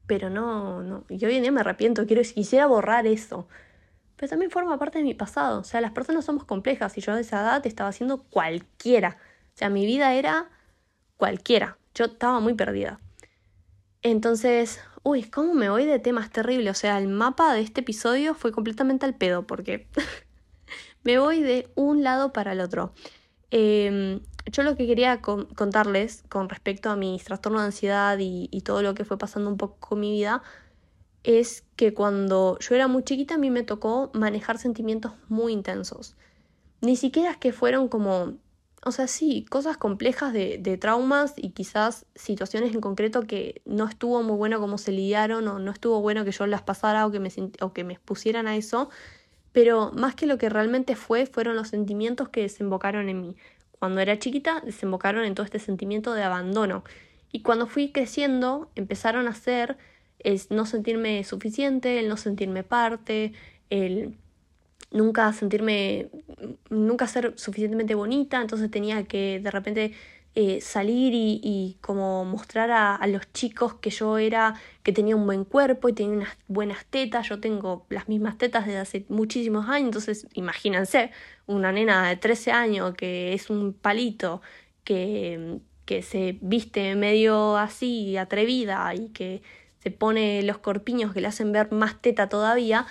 pero 0.08 0.30
no, 0.30 0.84
no, 0.84 1.04
y 1.10 1.24
hoy 1.26 1.36
en 1.36 1.42
día 1.44 1.52
me 1.52 1.62
arrepiento, 1.62 2.06
quiero, 2.06 2.22
quisiera 2.22 2.66
borrar 2.68 3.08
eso, 3.08 3.48
pero 4.16 4.30
también 4.30 4.52
forma 4.52 4.78
parte 4.80 5.00
de 5.00 5.04
mi 5.04 5.14
pasado, 5.14 5.62
o 5.62 5.64
sea, 5.64 5.82
las 5.82 5.92
personas 5.92 6.26
somos 6.26 6.46
complejas 6.46 6.98
y 6.98 7.02
yo 7.02 7.14
a 7.14 7.20
esa 7.20 7.42
edad 7.42 7.66
estaba 7.66 7.90
haciendo 7.90 8.24
cualquiera, 8.24 9.18
o 9.54 9.58
sea, 9.58 9.70
mi 9.70 9.86
vida 9.86 10.14
era 10.14 10.50
cualquiera, 11.18 11.78
yo 11.94 12.06
estaba 12.06 12.40
muy 12.40 12.54
perdida. 12.54 13.00
Entonces, 14.02 14.80
uy, 15.02 15.24
¿cómo 15.24 15.56
me 15.56 15.70
voy 15.70 15.86
de 15.86 15.98
temas 15.98 16.30
terribles? 16.30 16.78
O 16.78 16.80
sea, 16.80 17.00
el 17.00 17.08
mapa 17.08 17.54
de 17.54 17.62
este 17.62 17.82
episodio 17.82 18.36
fue 18.36 18.52
completamente 18.52 19.06
al 19.06 19.16
pedo 19.16 19.48
porque 19.48 19.88
me 21.04 21.18
voy 21.18 21.42
de 21.42 21.70
un 21.76 22.04
lado 22.04 22.32
para 22.32 22.52
el 22.52 22.60
otro. 22.60 22.94
Em, 23.50 24.20
yo 24.52 24.64
lo 24.64 24.76
que 24.76 24.88
quería 24.88 25.22
contarles 25.22 26.24
con 26.30 26.50
respecto 26.50 26.90
a 26.90 26.96
mi 26.96 27.20
trastorno 27.24 27.60
de 27.60 27.66
ansiedad 27.66 28.18
y, 28.20 28.62
todo 28.62 28.82
lo 28.82 28.96
que 28.96 29.06
fue 29.06 29.18
pasando 29.18 29.50
un 29.50 29.58
poco 29.58 29.78
con 29.80 30.00
mi 30.00 30.12
vida 30.12 30.42
es 31.24 31.64
que 31.76 31.94
cuando 31.94 32.58
yo 32.60 32.76
era 32.76 32.88
muy 32.88 33.04
chiquita 33.04 33.36
a 33.36 33.38
mí 33.38 33.50
me 33.50 33.64
tocó 33.64 34.12
manejar 34.14 34.58
sentimientos 34.58 35.14
muy 35.28 35.54
intensos. 35.54 36.16
Ni 36.82 36.96
siquiera 36.96 37.32
es 37.32 37.38
que 37.38 37.52
fueron 37.52 37.88
como 37.88 38.36
o 38.88 38.92
sea, 38.92 39.08
sí, 39.08 39.46
cosas 39.50 39.78
complejas 39.78 40.32
de, 40.32 40.78
traumas 40.80 41.34
y 41.38 41.50
quizás 41.50 42.06
situaciones 42.14 42.76
en 42.76 42.82
concreto 42.82 43.24
que 43.24 43.64
no 43.66 43.88
estuvo 43.88 44.22
muy 44.22 44.38
bueno 44.38 44.60
cómo 44.60 44.78
se 44.78 44.92
lidiaron 44.92 45.48
o 45.48 45.58
no 45.58 45.72
estuvo 45.72 46.02
bueno 46.02 46.24
que 46.24 46.32
yo 46.32 46.46
las 46.46 46.62
pasara 46.62 47.08
o 47.08 47.12
que 47.12 47.20
me, 47.20 47.32
o 47.62 47.74
que 47.74 47.84
me 47.84 47.94
expusieran 47.94 48.46
a 48.46 48.56
eso, 48.56 48.92
pero 49.54 49.92
más 49.92 50.14
que 50.14 50.28
lo 50.28 50.38
que 50.38 50.50
realmente 50.50 50.96
fue, 50.96 51.26
fueron 51.26 51.56
los 51.56 51.70
sentimientos 51.70 52.30
que 52.30 52.42
desembocaron 52.42 53.10
en 53.10 53.22
mí. 53.22 53.36
Cuando 53.80 54.02
era 54.02 54.20
chiquita, 54.20 54.62
desembocaron 54.62 55.26
en 55.26 55.36
todo 55.36 55.46
este 55.46 55.60
sentimiento 55.60 56.14
de 56.14 56.24
abandono. 56.24 56.84
Y 57.32 57.42
cuando 57.42 57.68
fui 57.68 57.92
creciendo, 57.92 58.72
empezaron 58.76 59.28
a 59.28 59.34
ser 59.34 59.78
el 60.20 60.42
no 60.50 60.66
sentirme 60.66 61.24
suficiente, 61.24 62.00
el 62.00 62.10
no 62.10 62.18
sentirme 62.18 62.64
parte, 62.64 63.34
el 63.70 64.18
nunca 64.92 65.32
sentirme, 65.34 66.10
nunca 66.70 67.08
ser 67.08 67.34
suficientemente 67.38 67.96
bonita, 67.96 68.42
entonces 68.42 68.72
tenía 68.72 69.04
que 69.04 69.40
de 69.40 69.52
repente 69.52 69.94
eh, 70.38 70.60
salir 70.60 71.14
y, 71.16 71.78
como 71.80 72.26
mostrar 72.26 72.70
a, 72.70 73.08
los 73.08 73.32
chicos 73.32 73.76
que 73.76 73.90
yo 73.90 74.18
era, 74.18 74.56
que 74.84 74.92
tenía 74.92 75.16
un 75.16 75.26
buen 75.26 75.46
cuerpo 75.46 75.88
y 75.88 75.94
tenía 75.94 76.18
unas 76.18 76.38
buenas 76.50 76.86
tetas, 76.88 77.30
yo 77.30 77.40
tengo 77.40 77.86
las 77.90 78.10
mismas 78.10 78.38
tetas 78.38 78.66
desde 78.66 78.80
hace 78.80 79.06
muchísimos 79.08 79.70
años, 79.70 79.88
entonces 79.88 80.28
imagínense, 80.34 81.12
una 81.46 81.72
nena 81.72 82.10
de 82.10 82.18
13 82.18 82.52
años 82.52 82.94
que 82.96 83.34
es 83.34 83.50
un 83.50 83.74
palito, 83.74 84.42
que, 84.84 85.60
que 85.86 86.02
se 86.02 86.38
viste 86.42 86.96
medio 86.96 87.56
así, 87.58 88.18
atrevida 88.18 88.94
y 88.94 89.10
que 89.10 89.42
se 89.80 89.92
pone 89.92 90.44
los 90.44 90.58
corpiños 90.58 91.14
que 91.14 91.22
le 91.22 91.28
hacen 91.28 91.54
ver 91.54 91.72
más 91.72 92.02
teta 92.02 92.28
todavía, 92.28 92.88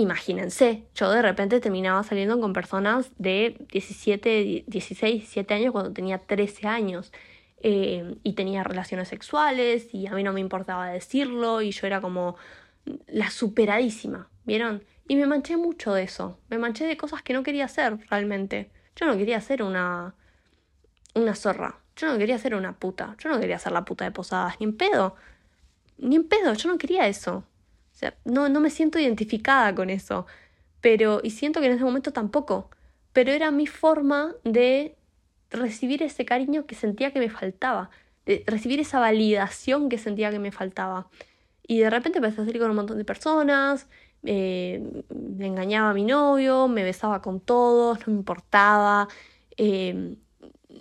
imagínense, 0.00 0.84
yo 0.94 1.10
de 1.10 1.22
repente 1.22 1.60
terminaba 1.60 2.02
saliendo 2.02 2.40
con 2.40 2.52
personas 2.52 3.10
de 3.18 3.56
17, 3.70 4.64
16, 4.66 5.14
17 5.20 5.54
años 5.54 5.72
cuando 5.72 5.92
tenía 5.92 6.18
13 6.18 6.66
años. 6.66 7.12
Eh, 7.60 8.14
y 8.22 8.34
tenía 8.34 8.62
relaciones 8.62 9.08
sexuales 9.08 9.92
y 9.92 10.06
a 10.06 10.12
mí 10.12 10.22
no 10.22 10.32
me 10.32 10.38
importaba 10.38 10.86
decirlo 10.90 11.60
y 11.60 11.72
yo 11.72 11.88
era 11.88 12.00
como 12.00 12.36
la 13.08 13.30
superadísima, 13.30 14.28
¿vieron? 14.44 14.84
Y 15.08 15.16
me 15.16 15.26
manché 15.26 15.56
mucho 15.56 15.92
de 15.92 16.04
eso, 16.04 16.38
me 16.50 16.58
manché 16.58 16.86
de 16.86 16.96
cosas 16.96 17.22
que 17.22 17.32
no 17.32 17.42
quería 17.42 17.64
hacer 17.64 17.98
realmente. 18.10 18.70
Yo 18.94 19.06
no 19.06 19.16
quería 19.16 19.40
ser 19.40 19.64
una 19.64 20.14
una 21.14 21.34
zorra, 21.34 21.80
yo 21.96 22.06
no 22.06 22.18
quería 22.18 22.38
ser 22.38 22.54
una 22.54 22.78
puta, 22.78 23.16
yo 23.18 23.28
no 23.28 23.40
quería 23.40 23.58
ser 23.58 23.72
la 23.72 23.84
puta 23.84 24.04
de 24.04 24.12
posadas, 24.12 24.54
ni 24.60 24.66
en 24.66 24.76
pedo, 24.76 25.16
ni 25.98 26.16
en 26.16 26.28
pedo, 26.28 26.54
yo 26.54 26.70
no 26.70 26.78
quería 26.78 27.08
eso. 27.08 27.44
O 27.98 28.00
sea, 28.00 28.14
no, 28.24 28.48
no 28.48 28.60
me 28.60 28.70
siento 28.70 29.00
identificada 29.00 29.74
con 29.74 29.90
eso. 29.90 30.24
Pero, 30.80 31.20
y 31.24 31.30
siento 31.30 31.58
que 31.58 31.66
en 31.66 31.72
ese 31.72 31.82
momento 31.82 32.12
tampoco. 32.12 32.70
Pero 33.12 33.32
era 33.32 33.50
mi 33.50 33.66
forma 33.66 34.36
de 34.44 34.94
recibir 35.50 36.04
ese 36.04 36.24
cariño 36.24 36.64
que 36.64 36.76
sentía 36.76 37.12
que 37.12 37.18
me 37.18 37.28
faltaba. 37.28 37.90
De 38.24 38.44
recibir 38.46 38.78
esa 38.78 39.00
validación 39.00 39.88
que 39.88 39.98
sentía 39.98 40.30
que 40.30 40.38
me 40.38 40.52
faltaba. 40.52 41.08
Y 41.66 41.80
de 41.80 41.90
repente 41.90 42.18
empecé 42.18 42.40
a 42.40 42.44
salir 42.44 42.60
con 42.60 42.70
un 42.70 42.76
montón 42.76 42.98
de 42.98 43.04
personas, 43.04 43.88
eh, 44.22 44.80
me 45.10 45.48
engañaba 45.48 45.90
a 45.90 45.94
mi 45.94 46.04
novio, 46.04 46.68
me 46.68 46.84
besaba 46.84 47.20
con 47.20 47.40
todos, 47.40 48.06
no 48.06 48.12
me 48.12 48.20
importaba. 48.20 49.08
Eh, 49.56 50.14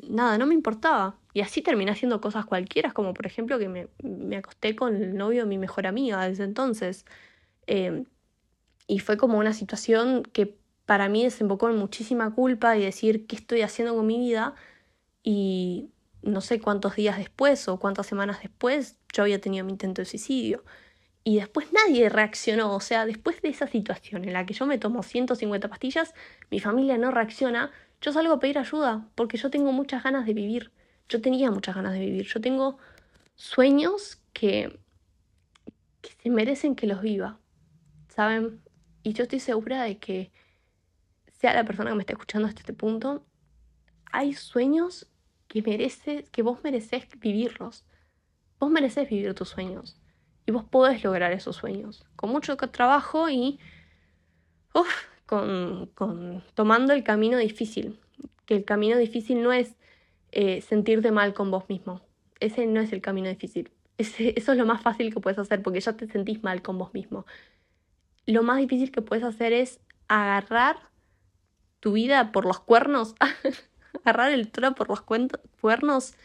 nada, 0.07 0.37
no 0.37 0.45
me 0.45 0.53
importaba. 0.53 1.15
Y 1.37 1.41
así 1.41 1.61
terminé 1.61 1.91
haciendo 1.91 2.19
cosas 2.19 2.47
cualquiera, 2.47 2.93
como 2.93 3.13
por 3.13 3.27
ejemplo 3.27 3.59
que 3.59 3.69
me, 3.69 3.89
me 4.01 4.37
acosté 4.37 4.75
con 4.75 4.95
el 4.95 5.15
novio 5.15 5.43
de 5.43 5.47
mi 5.47 5.59
mejor 5.59 5.85
amiga 5.85 6.27
desde 6.27 6.43
entonces. 6.43 7.05
Em, 7.67 8.05
y 8.87 8.97
fue 8.97 9.17
como 9.17 9.37
una 9.37 9.53
situación 9.53 10.23
que 10.23 10.57
para 10.87 11.09
mí 11.09 11.23
desembocó 11.23 11.69
en 11.69 11.77
muchísima 11.77 12.33
culpa 12.33 12.75
y 12.75 12.81
decir 12.83 13.27
qué 13.27 13.35
estoy 13.35 13.61
haciendo 13.61 13.95
con 13.95 14.07
mi 14.07 14.17
vida. 14.17 14.55
Y 15.21 15.91
no 16.23 16.41
sé 16.41 16.59
cuántos 16.59 16.95
días 16.95 17.19
después 17.19 17.67
o 17.67 17.77
cuántas 17.77 18.07
semanas 18.07 18.39
después 18.41 18.97
yo 19.13 19.21
había 19.21 19.39
tenido 19.39 19.63
mi 19.63 19.73
intento 19.73 20.01
de 20.01 20.07
suicidio. 20.07 20.63
Y 21.23 21.35
después 21.35 21.67
nadie 21.71 22.09
reaccionó. 22.09 22.73
O 22.75 22.79
sea, 22.79 23.05
después 23.05 23.43
de 23.43 23.49
esa 23.49 23.67
situación 23.67 24.25
en 24.25 24.33
la 24.33 24.47
que 24.47 24.55
yo 24.55 24.65
me 24.65 24.79
tomo 24.79 25.03
150 25.03 25.67
pastillas, 25.67 26.15
mi 26.49 26.59
familia 26.59 26.97
no 26.97 27.11
reacciona. 27.11 27.69
Yo 28.01 28.11
salgo 28.11 28.33
a 28.33 28.39
pedir 28.39 28.57
ayuda 28.57 29.07
porque 29.13 29.37
yo 29.37 29.51
tengo 29.51 29.71
muchas 29.71 30.03
ganas 30.03 30.25
de 30.25 30.33
vivir 30.33 30.71
yo 31.09 31.21
tenía 31.21 31.51
muchas 31.51 31.75
ganas 31.75 31.93
de 31.93 31.99
vivir. 31.99 32.25
Yo 32.25 32.41
tengo 32.41 32.77
sueños 33.35 34.21
que, 34.33 34.79
que 36.01 36.11
se 36.21 36.29
merecen 36.29 36.75
que 36.75 36.87
los 36.87 37.01
viva, 37.01 37.39
¿saben? 38.09 38.61
Y 39.03 39.13
yo 39.13 39.23
estoy 39.23 39.39
segura 39.39 39.83
de 39.83 39.99
que 39.99 40.31
sea 41.39 41.53
la 41.53 41.63
persona 41.63 41.91
que 41.91 41.95
me 41.95 42.01
esté 42.01 42.13
escuchando 42.13 42.47
hasta 42.47 42.61
este 42.61 42.73
punto, 42.73 43.25
hay 44.11 44.33
sueños 44.33 45.07
que 45.47 45.61
mereces, 45.61 46.29
que 46.29 46.41
vos 46.41 46.63
mereces 46.63 47.07
vivirlos. 47.19 47.85
Vos 48.59 48.71
mereces 48.71 49.09
vivir 49.09 49.33
tus 49.35 49.49
sueños. 49.49 49.99
Y 50.45 50.51
vos 50.51 50.63
podés 50.63 51.03
lograr 51.03 51.31
esos 51.31 51.55
sueños. 51.55 52.05
Con 52.15 52.31
mucho 52.31 52.57
trabajo 52.57 53.29
y 53.29 53.59
con, 55.25 55.87
con 55.93 56.43
tomando 56.53 56.93
el 56.93 57.03
camino 57.03 57.37
difícil. 57.37 57.99
Que 58.45 58.55
el 58.55 58.65
camino 58.65 58.97
difícil 58.97 59.43
no 59.43 59.53
es 59.53 59.75
eh, 60.31 60.61
sentirte 60.61 61.11
mal 61.11 61.33
con 61.33 61.51
vos 61.51 61.65
mismo. 61.69 62.01
Ese 62.39 62.65
no 62.67 62.81
es 62.81 62.91
el 62.93 63.01
camino 63.01 63.29
difícil. 63.29 63.71
Ese, 63.97 64.33
eso 64.37 64.51
es 64.51 64.57
lo 64.57 64.65
más 64.65 64.81
fácil 64.81 65.11
que 65.11 65.19
puedes 65.19 65.39
hacer 65.39 65.63
porque 65.63 65.79
ya 65.79 65.93
te 65.93 66.07
sentís 66.07 66.43
mal 66.43 66.61
con 66.61 66.77
vos 66.77 66.93
mismo. 66.93 67.25
Lo 68.25 68.43
más 68.43 68.57
difícil 68.57 68.91
que 68.91 69.01
puedes 69.01 69.23
hacer 69.23 69.53
es 69.53 69.79
agarrar 70.07 70.77
tu 71.79 71.93
vida 71.93 72.31
por 72.31 72.45
los 72.45 72.59
cuernos, 72.59 73.15
agarrar 74.03 74.31
el 74.31 74.51
toro 74.51 74.75
por 74.75 74.89
los 74.89 75.01
cuernos 75.01 76.15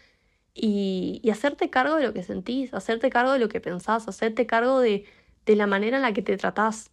y, 0.55 1.23
hacerte 1.31 1.71
cargo 1.71 1.97
de 1.97 2.05
lo 2.05 2.13
que 2.13 2.23
sentís, 2.23 2.75
hacerte 2.75 3.11
cargo 3.11 3.33
de 3.33 3.39
lo 3.39 3.49
que 3.49 3.61
pensás, 3.61 4.09
hacerte 4.09 4.47
cargo 4.47 4.81
de, 4.81 5.07
de 5.47 5.57
la 5.57 5.67
manera 5.67 5.97
en 5.97 6.03
la 6.03 6.13
que 6.13 6.23
te 6.23 6.37
tratás 6.37 6.91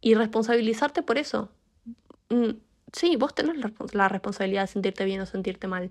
y 0.00 0.14
responsabilizarte 0.14 1.02
por 1.02 1.18
eso. 1.18 1.50
Mm, 2.28 2.50
sí, 2.92 3.16
vos 3.16 3.34
tenés 3.34 3.56
la 3.94 4.08
responsabilidad 4.08 4.62
de 4.62 4.68
sentirte 4.68 5.04
bien 5.04 5.20
o 5.20 5.26
sentirte 5.26 5.66
mal 5.66 5.90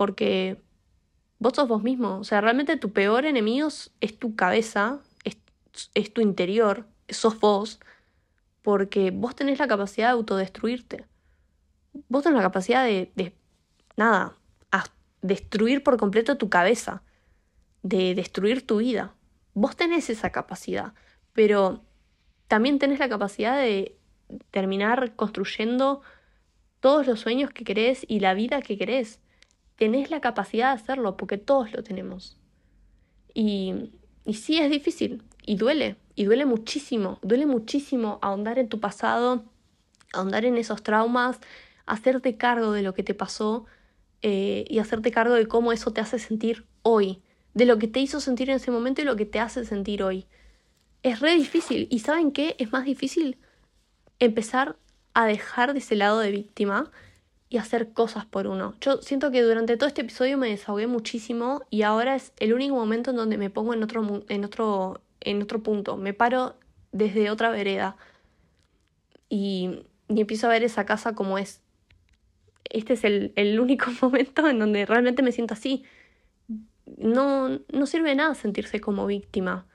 porque 0.00 0.56
vos 1.38 1.52
sos 1.54 1.68
vos 1.68 1.82
mismo. 1.82 2.16
O 2.20 2.24
sea, 2.24 2.40
realmente 2.40 2.78
tu 2.78 2.90
peor 2.90 3.26
enemigo 3.26 3.68
es 4.00 4.18
tu 4.18 4.34
cabeza, 4.34 5.00
es, 5.92 6.14
tu 6.14 6.22
interior, 6.22 6.86
sos 7.10 7.38
vos, 7.38 7.80
porque 8.62 9.10
vos 9.10 9.36
tenés 9.36 9.58
la 9.58 9.68
capacidad 9.68 10.06
de 10.06 10.12
autodestruirte. 10.12 11.04
Vos 12.08 12.22
tenés 12.22 12.38
la 12.38 12.44
capacidad 12.44 12.82
de, 12.82 13.12
de 13.14 13.34
nada, 13.98 14.38
a 14.72 14.84
destruir 15.20 15.82
por 15.82 15.98
completo 15.98 16.38
tu 16.38 16.48
cabeza, 16.48 17.02
de 17.82 18.14
destruir 18.14 18.66
tu 18.66 18.78
vida. 18.78 19.12
Vos 19.52 19.76
tenés 19.76 20.08
esa 20.08 20.30
capacidad, 20.30 20.94
pero 21.34 21.84
también 22.48 22.78
tenés 22.78 23.00
la 23.00 23.10
capacidad 23.10 23.58
de 23.58 23.98
terminar 24.50 25.14
construyendo 25.14 26.00
todos 26.80 27.06
los 27.06 27.20
sueños 27.20 27.50
que 27.50 27.64
querés 27.64 28.06
y 28.08 28.20
la 28.20 28.32
vida 28.32 28.62
que 28.62 28.78
querés 28.78 29.20
tenés 29.80 30.10
la 30.10 30.20
capacidad 30.20 30.68
de 30.68 30.82
hacerlo, 30.82 31.16
porque 31.16 31.38
todos 31.38 31.72
lo 31.72 31.82
tenemos. 31.82 32.36
Y, 33.32 33.92
y 34.26 34.34
sí 34.34 34.58
es 34.58 34.70
difícil, 34.70 35.22
y 35.46 35.56
duele, 35.56 35.96
y 36.14 36.24
duele 36.24 36.44
muchísimo, 36.44 37.18
duele 37.22 37.46
muchísimo 37.46 38.18
ahondar 38.20 38.58
en 38.58 38.68
tu 38.68 38.78
pasado, 38.78 39.42
ahondar 40.12 40.44
en 40.44 40.58
esos 40.58 40.82
traumas, 40.82 41.38
hacerte 41.86 42.36
cargo 42.36 42.72
de 42.72 42.82
lo 42.82 42.92
que 42.92 43.02
te 43.02 43.14
pasó 43.14 43.64
eh, 44.20 44.66
y 44.68 44.80
hacerte 44.80 45.12
cargo 45.12 45.32
de 45.32 45.46
cómo 45.46 45.72
eso 45.72 45.94
te 45.94 46.02
hace 46.02 46.18
sentir 46.18 46.66
hoy, 46.82 47.22
de 47.54 47.64
lo 47.64 47.78
que 47.78 47.88
te 47.88 48.00
hizo 48.00 48.20
sentir 48.20 48.50
en 48.50 48.56
ese 48.56 48.70
momento 48.70 49.00
y 49.00 49.06
lo 49.06 49.16
que 49.16 49.24
te 49.24 49.40
hace 49.40 49.64
sentir 49.64 50.02
hoy. 50.02 50.26
Es 51.02 51.20
re 51.20 51.34
difícil. 51.36 51.88
¿Y 51.90 52.00
saben 52.00 52.32
qué? 52.32 52.54
Es 52.58 52.70
más 52.70 52.84
difícil 52.84 53.38
empezar 54.18 54.76
a 55.14 55.24
dejar 55.24 55.72
de 55.72 55.78
ese 55.78 55.96
lado 55.96 56.18
de 56.18 56.32
víctima 56.32 56.90
y 57.50 57.58
hacer 57.58 57.92
cosas 57.92 58.24
por 58.24 58.46
uno. 58.46 58.74
Yo 58.80 59.02
siento 59.02 59.32
que 59.32 59.42
durante 59.42 59.76
todo 59.76 59.88
este 59.88 60.02
episodio 60.02 60.38
me 60.38 60.48
desahogué 60.48 60.86
muchísimo 60.86 61.62
y 61.68 61.82
ahora 61.82 62.14
es 62.14 62.32
el 62.38 62.54
único 62.54 62.76
momento 62.76 63.10
en 63.10 63.16
donde 63.16 63.36
me 63.36 63.50
pongo 63.50 63.74
en 63.74 63.82
otro, 63.82 64.22
en 64.28 64.44
otro, 64.44 65.00
en 65.20 65.42
otro 65.42 65.60
punto. 65.60 65.96
Me 65.96 66.14
paro 66.14 66.54
desde 66.92 67.28
otra 67.28 67.50
vereda 67.50 67.96
y, 69.28 69.82
y 70.08 70.20
empiezo 70.20 70.46
a 70.46 70.50
ver 70.50 70.62
esa 70.62 70.86
casa 70.86 71.16
como 71.16 71.38
es. 71.38 71.60
Este 72.64 72.92
es 72.92 73.02
el, 73.02 73.32
el 73.34 73.58
único 73.58 73.86
momento 74.00 74.48
en 74.48 74.60
donde 74.60 74.86
realmente 74.86 75.24
me 75.24 75.32
siento 75.32 75.54
así. 75.54 75.82
No, 76.98 77.48
no 77.48 77.86
sirve 77.86 78.10
de 78.10 78.14
nada 78.14 78.36
sentirse 78.36 78.80
como 78.80 79.06
víctima 79.06 79.66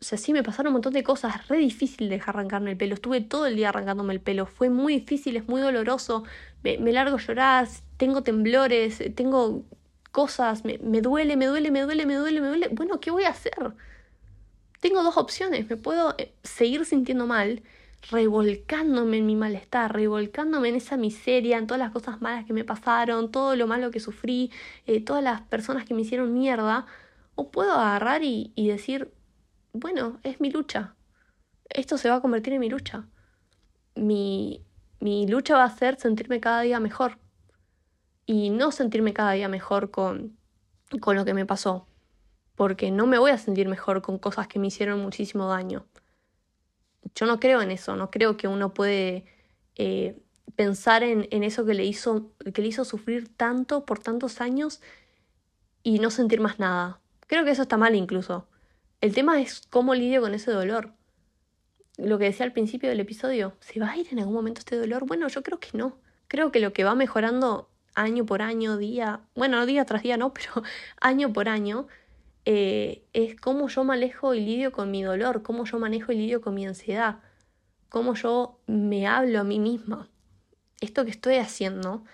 o 0.00 0.04
sea, 0.04 0.16
sí 0.16 0.32
me 0.32 0.42
pasaron 0.44 0.68
un 0.68 0.74
montón 0.74 0.92
de 0.92 1.02
cosas, 1.02 1.48
re 1.48 1.58
difícil 1.58 2.08
dejar 2.08 2.36
arrancarme 2.36 2.70
el 2.70 2.76
pelo, 2.76 2.94
estuve 2.94 3.20
todo 3.20 3.46
el 3.46 3.56
día 3.56 3.70
arrancándome 3.70 4.14
el 4.14 4.20
pelo, 4.20 4.46
fue 4.46 4.70
muy 4.70 4.94
difícil, 5.00 5.36
es 5.36 5.48
muy 5.48 5.60
doloroso, 5.60 6.24
me, 6.62 6.78
largo 6.92 7.16
a 7.16 7.20
llorar, 7.20 7.68
tengo 7.96 8.22
temblores, 8.22 9.02
tengo 9.16 9.64
cosas, 10.12 10.64
me, 10.64 10.78
me, 10.78 11.00
duele, 11.00 11.36
me 11.36 11.46
duele, 11.46 11.70
me 11.70 11.80
duele, 11.82 12.06
me 12.06 12.14
duele, 12.14 12.40
me 12.40 12.48
duele. 12.48 12.68
Bueno, 12.72 13.00
¿qué 13.00 13.10
voy 13.10 13.24
a 13.24 13.30
hacer? 13.30 13.72
Tengo 14.80 15.02
dos 15.02 15.16
opciones, 15.16 15.68
me 15.68 15.76
puedo 15.76 16.14
eh, 16.18 16.32
seguir 16.44 16.84
sintiendo 16.84 17.26
mal, 17.26 17.62
revolcándome 18.10 19.18
en 19.18 19.26
mi 19.26 19.34
malestar, 19.34 19.92
revolcándome 19.92 20.68
en 20.68 20.76
esa 20.76 20.96
miseria, 20.96 21.58
en 21.58 21.66
todas 21.66 21.80
las 21.80 21.90
cosas 21.90 22.22
malas 22.22 22.44
que 22.46 22.52
me 22.52 22.64
pasaron, 22.64 23.32
todo 23.32 23.56
lo 23.56 23.66
malo 23.66 23.90
que 23.90 23.98
sufrí, 23.98 24.52
eh, 24.86 25.00
todas 25.00 25.24
las 25.24 25.40
personas 25.42 25.84
que 25.84 25.94
me 25.94 26.02
hicieron 26.02 26.32
mierda, 26.32 26.86
o 27.34 27.50
puedo 27.50 27.72
agarrar 27.72 28.22
y, 28.22 28.52
y 28.54 28.68
decir, 28.68 29.12
bueno, 29.72 30.20
es 30.22 30.40
mi 30.40 30.50
lucha. 30.50 30.94
Esto 31.68 31.98
se 31.98 32.08
va 32.08 32.16
a 32.16 32.20
convertir 32.20 32.52
en 32.54 32.60
mi 32.60 32.68
lucha. 32.68 33.08
Mi, 33.94 34.64
mi 35.00 35.26
lucha 35.26 35.56
va 35.56 35.64
a 35.64 35.76
ser 35.76 35.98
sentirme 35.98 36.40
cada 36.40 36.62
día 36.62 36.80
mejor. 36.80 37.18
Y 38.26 38.50
no 38.50 38.72
sentirme 38.72 39.12
cada 39.12 39.32
día 39.32 39.48
mejor 39.48 39.90
con, 39.90 40.36
con 41.00 41.16
lo 41.16 41.24
que 41.24 41.34
me 41.34 41.46
pasó. 41.46 41.86
Porque 42.54 42.90
no 42.90 43.06
me 43.06 43.18
voy 43.18 43.30
a 43.30 43.38
sentir 43.38 43.68
mejor 43.68 44.02
con 44.02 44.18
cosas 44.18 44.48
que 44.48 44.58
me 44.58 44.66
hicieron 44.66 45.00
muchísimo 45.00 45.46
daño. 45.48 45.86
Yo 47.14 47.26
no 47.26 47.40
creo 47.40 47.62
en 47.62 47.70
eso, 47.70 47.96
no 47.96 48.10
creo 48.10 48.36
que 48.36 48.48
uno 48.48 48.74
puede 48.74 49.24
eh, 49.76 50.20
pensar 50.56 51.02
en, 51.02 51.28
en, 51.30 51.42
eso 51.42 51.64
que 51.64 51.74
le, 51.74 51.84
hizo, 51.84 52.32
que 52.52 52.62
le 52.62 52.68
hizo 52.68 52.84
sufrir 52.84 53.34
tanto 53.36 53.84
por 53.84 53.98
tantos 54.00 54.40
años 54.40 54.80
y 55.82 56.00
no 56.00 56.10
sentir 56.10 56.40
más 56.40 56.58
nada. 56.58 57.00
Creo 57.26 57.44
que 57.44 57.52
eso 57.52 57.62
está 57.62 57.76
mal 57.76 57.94
incluso. 57.94 58.48
El 59.00 59.14
tema 59.14 59.40
es 59.40 59.62
cómo 59.70 59.94
lidio 59.94 60.20
con 60.20 60.34
ese 60.34 60.50
dolor. 60.50 60.92
Lo 61.98 62.18
que 62.18 62.24
decía 62.24 62.44
al 62.44 62.52
principio 62.52 62.88
del 62.88 62.98
episodio, 62.98 63.56
¿se 63.60 63.78
va 63.78 63.92
a 63.92 63.96
ir 63.96 64.08
en 64.10 64.18
algún 64.18 64.34
momento 64.34 64.58
este 64.58 64.76
dolor? 64.76 65.06
Bueno, 65.06 65.28
yo 65.28 65.44
creo 65.44 65.60
que 65.60 65.78
no. 65.78 65.98
Creo 66.26 66.50
que 66.50 66.58
lo 66.58 66.72
que 66.72 66.82
va 66.82 66.96
mejorando 66.96 67.70
año 67.94 68.26
por 68.26 68.42
año, 68.42 68.76
día, 68.76 69.20
bueno, 69.36 69.64
día 69.66 69.84
tras 69.84 70.02
día 70.02 70.16
no, 70.16 70.32
pero 70.34 70.64
año 71.00 71.32
por 71.32 71.48
año, 71.48 71.86
eh, 72.44 73.04
es 73.12 73.40
cómo 73.40 73.68
yo 73.68 73.84
manejo 73.84 74.34
y 74.34 74.40
lidio 74.40 74.72
con 74.72 74.90
mi 74.90 75.04
dolor, 75.04 75.42
cómo 75.42 75.64
yo 75.64 75.78
manejo 75.78 76.10
y 76.10 76.16
lidio 76.16 76.40
con 76.40 76.54
mi 76.54 76.66
ansiedad, 76.66 77.20
cómo 77.88 78.14
yo 78.14 78.58
me 78.66 79.06
hablo 79.06 79.38
a 79.38 79.44
mí 79.44 79.60
misma. 79.60 80.08
Esto 80.80 81.04
que 81.04 81.12
estoy 81.12 81.36
haciendo, 81.36 82.04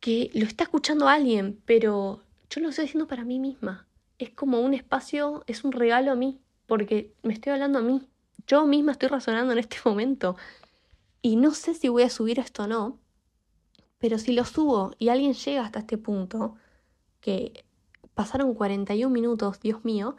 que 0.00 0.30
lo 0.34 0.44
está 0.44 0.64
escuchando 0.64 1.08
alguien, 1.08 1.58
pero 1.64 2.22
yo 2.50 2.60
lo 2.60 2.68
estoy 2.68 2.84
haciendo 2.84 3.08
para 3.08 3.24
mí 3.24 3.38
misma 3.38 3.87
es 4.18 4.30
como 4.30 4.60
un 4.60 4.74
espacio, 4.74 5.44
es 5.46 5.64
un 5.64 5.72
regalo 5.72 6.12
a 6.12 6.16
mí, 6.16 6.40
porque 6.66 7.14
me 7.22 7.32
estoy 7.32 7.52
hablando 7.52 7.78
a 7.78 7.82
mí. 7.82 8.06
Yo 8.46 8.66
misma 8.66 8.92
estoy 8.92 9.08
razonando 9.08 9.52
en 9.52 9.58
este 9.58 9.78
momento. 9.84 10.36
Y 11.22 11.36
no 11.36 11.52
sé 11.52 11.74
si 11.74 11.88
voy 11.88 12.02
a 12.02 12.10
subir 12.10 12.38
esto 12.38 12.64
o 12.64 12.66
no, 12.66 12.98
pero 13.98 14.18
si 14.18 14.32
lo 14.32 14.44
subo 14.44 14.92
y 14.98 15.08
alguien 15.08 15.34
llega 15.34 15.64
hasta 15.64 15.80
este 15.80 15.98
punto, 15.98 16.54
que 17.20 17.64
pasaron 18.14 18.54
41 18.54 19.12
minutos, 19.12 19.60
Dios 19.60 19.84
mío, 19.84 20.16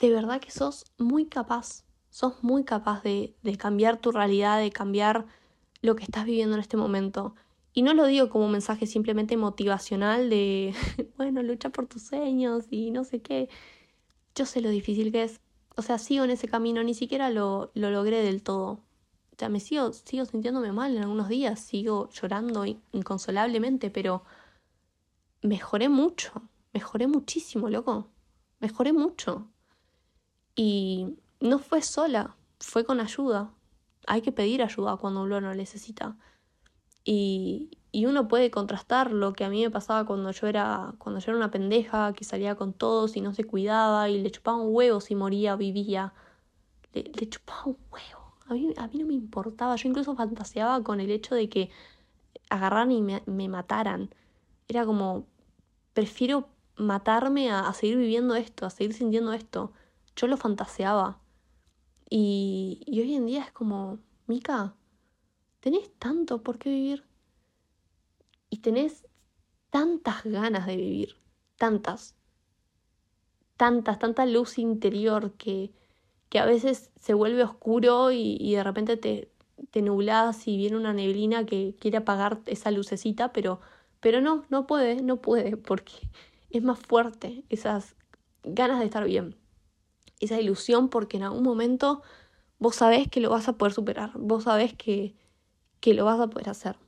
de 0.00 0.10
verdad 0.10 0.40
que 0.40 0.50
sos 0.50 0.84
muy 0.98 1.26
capaz, 1.26 1.84
sos 2.10 2.42
muy 2.42 2.64
capaz 2.64 3.02
de, 3.02 3.34
de 3.42 3.56
cambiar 3.56 3.98
tu 3.98 4.10
realidad, 4.10 4.58
de 4.58 4.70
cambiar 4.70 5.26
lo 5.82 5.94
que 5.94 6.04
estás 6.04 6.24
viviendo 6.24 6.56
en 6.56 6.60
este 6.60 6.76
momento. 6.76 7.36
Y 7.74 7.82
no 7.82 7.92
lo 7.92 8.06
digo 8.06 8.30
como 8.30 8.46
un 8.46 8.52
mensaje 8.52 8.86
simplemente 8.86 9.36
motivacional 9.36 10.30
de, 10.30 10.74
bueno, 11.16 11.42
lucha 11.42 11.70
por 11.70 11.86
tus 11.88 12.02
sueños 12.02 12.66
y 12.70 12.92
no 12.92 13.02
sé 13.04 13.20
qué. 13.20 13.48
Yo 14.36 14.46
sé 14.46 14.60
lo 14.60 14.70
difícil 14.70 15.10
que 15.12 15.24
es. 15.24 15.40
O 15.76 15.82
sea, 15.82 15.98
sigo 15.98 16.24
en 16.24 16.30
ese 16.30 16.46
camino, 16.46 16.84
ni 16.84 16.94
siquiera 16.94 17.30
lo, 17.30 17.72
lo 17.74 17.90
logré 17.90 18.22
del 18.22 18.44
todo. 18.44 18.84
O 19.32 19.36
sea, 19.36 19.48
me 19.48 19.58
sigo, 19.58 19.92
sigo 19.92 20.24
sintiéndome 20.24 20.70
mal 20.70 20.96
en 20.96 21.02
algunos 21.02 21.28
días, 21.28 21.58
sigo 21.58 22.08
llorando 22.10 22.64
inconsolablemente, 22.92 23.90
pero 23.90 24.22
mejoré 25.42 25.88
mucho, 25.88 26.30
mejoré 26.72 27.08
muchísimo, 27.08 27.68
loco. 27.68 28.08
Mejoré 28.60 28.92
mucho. 28.92 29.48
Y 30.54 31.16
no 31.40 31.58
fue 31.58 31.82
sola, 31.82 32.36
fue 32.60 32.84
con 32.84 33.00
ayuda. 33.00 33.52
Hay 34.06 34.22
que 34.22 34.30
pedir 34.30 34.62
ayuda 34.62 34.96
cuando 34.96 35.22
uno 35.24 35.40
lo 35.40 35.54
necesita. 35.54 36.16
Y, 37.04 37.78
y 37.92 38.06
uno 38.06 38.26
puede 38.28 38.50
contrastar 38.50 39.12
lo 39.12 39.34
que 39.34 39.44
a 39.44 39.50
mí 39.50 39.62
me 39.62 39.70
pasaba 39.70 40.04
cuando 40.04 40.30
yo 40.32 40.46
era 40.48 40.94
cuando 40.98 41.20
yo 41.20 41.30
era 41.30 41.38
una 41.38 41.50
pendeja 41.52 42.12
que 42.12 42.24
salía 42.24 42.56
con 42.56 42.72
todos 42.72 43.16
y 43.16 43.20
no 43.20 43.32
se 43.34 43.44
cuidaba 43.44 44.08
y 44.08 44.20
le 44.20 44.30
chupaba 44.32 44.56
un 44.56 44.74
huevo 44.74 45.00
si 45.00 45.14
moría 45.14 45.54
o 45.54 45.56
vivía. 45.56 46.12
Le, 46.92 47.04
le 47.04 47.28
chupaba 47.28 47.66
un 47.66 47.78
huevo. 47.92 48.34
A 48.48 48.54
mí, 48.54 48.74
a 48.76 48.88
mí 48.88 48.98
no 48.98 49.06
me 49.06 49.14
importaba. 49.14 49.76
Yo 49.76 49.88
incluso 49.88 50.16
fantaseaba 50.16 50.82
con 50.82 51.00
el 51.00 51.10
hecho 51.10 51.34
de 51.34 51.48
que 51.48 51.70
agarraran 52.50 52.90
y 52.92 53.02
me, 53.02 53.22
me 53.26 53.48
mataran. 53.48 54.10
Era 54.68 54.84
como 54.86 55.26
prefiero 55.92 56.48
matarme 56.76 57.50
a, 57.50 57.68
a, 57.68 57.74
seguir 57.74 57.96
viviendo 57.96 58.34
esto 58.34 58.66
a 58.66 58.70
seguir 58.70 58.94
sintiendo 58.94 59.32
esto. 59.32 59.72
Yo 60.16 60.26
lo 60.26 60.36
fantaseaba. 60.36 61.20
Y, 62.10 62.82
y 62.86 63.00
hoy 63.00 63.14
en 63.14 63.26
día 63.26 63.44
es 63.44 63.52
como 63.52 63.98
Mica 64.26 64.74
tenés 65.64 65.90
tanto 65.98 66.42
por 66.42 66.58
qué 66.58 66.68
vivir 66.68 67.04
y 68.50 68.58
tenés 68.58 69.06
tantas 69.70 70.22
ganas 70.24 70.66
de 70.66 70.76
vivir, 70.76 71.16
tantas, 71.56 72.14
tantas, 73.56 73.98
tanta 73.98 74.26
luz 74.26 74.58
interior 74.58 75.32
que, 75.38 75.72
que 76.28 76.38
a 76.38 76.44
veces 76.44 76.90
se 77.00 77.14
vuelve 77.14 77.42
oscuro 77.42 78.12
y, 78.12 78.36
y 78.38 78.56
de 78.56 78.62
repente 78.62 78.98
te, 78.98 79.32
te 79.70 79.80
nublas 79.80 80.46
y 80.46 80.58
viene 80.58 80.76
una 80.76 80.92
neblina 80.92 81.46
que 81.46 81.74
quiere 81.80 81.96
apagar 81.96 82.42
esa 82.44 82.70
lucecita, 82.70 83.32
pero, 83.32 83.62
pero 84.00 84.20
no, 84.20 84.44
no 84.50 84.66
puede, 84.66 85.00
no 85.00 85.22
puede, 85.22 85.56
porque 85.56 85.94
es 86.50 86.62
más 86.62 86.78
fuerte 86.78 87.42
esas 87.48 87.96
ganas 88.42 88.80
de 88.80 88.84
estar 88.84 89.06
bien, 89.06 89.34
esa 90.20 90.38
ilusión 90.38 90.90
porque 90.90 91.16
en 91.16 91.22
algún 91.22 91.42
momento 91.42 92.02
vos 92.58 92.76
sabés 92.76 93.08
que 93.08 93.20
lo 93.20 93.30
vas 93.30 93.48
a 93.48 93.56
poder 93.56 93.72
superar, 93.72 94.12
vos 94.14 94.44
sabés 94.44 94.74
que, 94.74 95.16
que 95.84 95.92
lo 95.92 96.06
vas 96.06 96.18
a 96.18 96.28
poder 96.28 96.48
hacer. 96.48 96.78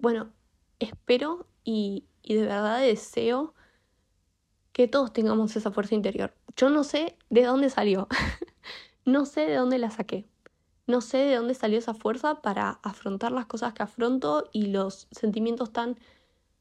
Bueno, 0.00 0.32
espero 0.80 1.46
y, 1.62 2.04
de 2.24 2.42
verdad 2.42 2.80
deseo 2.80 3.54
que 4.72 4.88
todos 4.88 5.12
tengamos 5.12 5.54
esa 5.54 5.70
fuerza 5.70 5.94
interior. 5.94 6.34
Yo 6.56 6.68
no 6.68 6.82
sé 6.82 7.16
de 7.30 7.44
dónde 7.44 7.70
salió, 7.70 8.08
no 9.04 9.24
sé 9.24 9.42
de 9.42 9.54
dónde 9.54 9.78
la 9.78 9.92
saqué, 9.92 10.26
no 10.88 11.00
sé 11.00 11.18
de 11.18 11.36
dónde 11.36 11.54
salió 11.54 11.78
esa 11.78 11.94
fuerza 11.94 12.42
para 12.42 12.80
afrontar 12.82 13.30
las 13.30 13.46
cosas 13.46 13.72
que 13.72 13.84
afronto 13.84 14.50
y 14.50 14.66
los 14.66 15.06
sentimientos 15.12 15.72
tan 15.72 15.96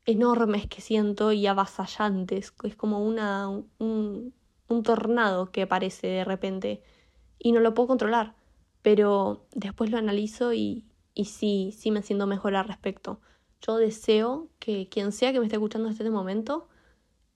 enormes 0.05 0.67
que 0.67 0.81
siento 0.81 1.31
y 1.31 1.47
avasallantes. 1.47 2.53
Es 2.61 2.75
como 2.75 3.03
una, 3.03 3.49
un, 3.49 4.31
un 4.67 4.83
tornado 4.83 5.51
que 5.51 5.63
aparece 5.63 6.05
de 6.05 6.23
repente 6.23 6.83
y 7.39 7.51
no 7.51 7.61
lo 7.61 7.73
puedo 7.73 7.87
controlar, 7.87 8.35
pero 8.83 9.47
después 9.55 9.89
lo 9.89 9.97
analizo 9.97 10.53
y, 10.53 10.85
y 11.15 11.25
sí, 11.25 11.73
sí 11.75 11.89
me 11.89 12.03
siento 12.03 12.27
mejor 12.27 12.55
al 12.55 12.67
respecto. 12.67 13.21
Yo 13.61 13.77
deseo 13.77 14.49
que 14.59 14.89
quien 14.89 15.11
sea 15.13 15.31
que 15.31 15.39
me 15.39 15.45
esté 15.45 15.55
escuchando 15.55 15.87
en 15.87 15.93
este 15.93 16.09
momento 16.09 16.67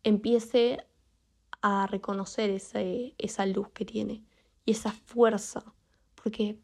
empiece 0.03 0.85
a 1.61 1.87
reconocer 1.87 2.49
esa 2.49 3.45
luz 3.45 3.69
que 3.69 3.85
tiene 3.85 4.23
y 4.65 4.71
esa 4.71 4.91
fuerza. 4.91 5.63
Porque, 6.21 6.59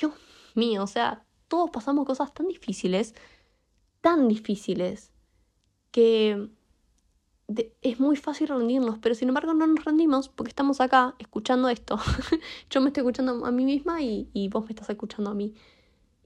Dios 0.00 0.12
mío, 0.54 0.84
o 0.84 0.86
sea, 0.86 1.26
todos 1.48 1.70
pasamos 1.70 2.06
cosas 2.06 2.32
tan 2.32 2.46
difíciles, 2.46 3.14
tan 4.00 4.28
difíciles, 4.28 5.12
que 5.90 6.48
es 7.82 8.00
muy 8.00 8.16
fácil 8.16 8.48
rendirnos, 8.48 8.98
pero 9.00 9.14
sin 9.14 9.28
embargo 9.28 9.52
no 9.52 9.66
nos 9.66 9.84
rendimos 9.84 10.28
porque 10.28 10.48
estamos 10.48 10.80
acá 10.80 11.14
escuchando 11.18 11.68
esto. 11.68 11.98
Yo 12.70 12.80
me 12.80 12.88
estoy 12.88 13.02
escuchando 13.02 13.44
a 13.44 13.50
mí 13.50 13.64
misma 13.64 14.02
y, 14.02 14.30
y 14.32 14.48
vos 14.48 14.64
me 14.64 14.70
estás 14.70 14.88
escuchando 14.88 15.30
a 15.30 15.34
mí 15.34 15.54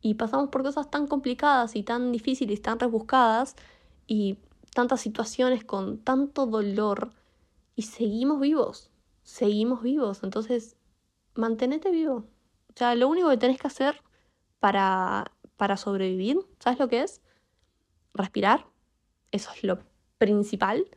y 0.01 0.15
pasamos 0.15 0.51
por 0.51 0.63
cosas 0.63 0.91
tan 0.91 1.07
complicadas 1.07 1.77
y 1.77 1.83
tan 1.83 2.13
difíciles, 2.13 2.63
tan 2.63 2.79
rebuscadas 2.79 3.57
y 4.07 4.39
tantas 4.75 5.01
situaciones 5.01 5.65
con 5.65 5.99
tanto 5.99 6.47
dolor 6.47 7.13
y 7.75 7.83
seguimos 7.83 8.41
vivos, 8.41 8.91
seguimos 9.23 9.83
vivos. 9.83 10.23
Entonces, 10.23 10.77
mantenete 11.35 11.91
vivo, 11.91 12.25
O 12.71 12.77
sea, 12.77 12.95
lo 12.95 13.09
único 13.09 13.29
que 13.31 13.37
tenés 13.37 13.61
que 13.61 13.69
hacer 13.69 14.03
para, 14.59 15.33
para 15.57 15.77
sobrevivir, 15.77 16.39
¿sabes 16.59 16.79
lo 16.79 16.89
que 16.89 17.03
es? 17.03 17.23
Respirar. 18.15 18.67
Eso 19.31 19.51
es 19.55 19.63
lo 19.63 19.79
principal. 20.19 20.89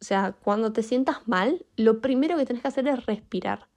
O 0.00 0.04
sea, 0.04 0.32
cuando 0.32 0.72
te 0.72 0.82
sientas 0.82 1.28
mal, 1.28 1.66
lo 1.76 2.00
primero 2.00 2.36
que 2.38 2.46
tenés 2.46 2.62
que 2.62 2.68
hacer 2.68 2.88
es 2.88 3.04
respirar. 3.04 3.68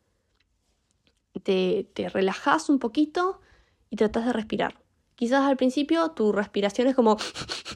Te, 1.43 1.89
te 1.93 2.07
relajas 2.07 2.69
un 2.69 2.79
poquito 2.79 3.41
y 3.93 3.95
tratas 3.95 4.25
de 4.25 4.33
respirar. 4.33 4.73
Quizás 5.13 5.43
al 5.43 5.55
principio 5.55 6.09
tu 6.11 6.31
respiración 6.31 6.87
es 6.87 6.95
como 6.95 7.17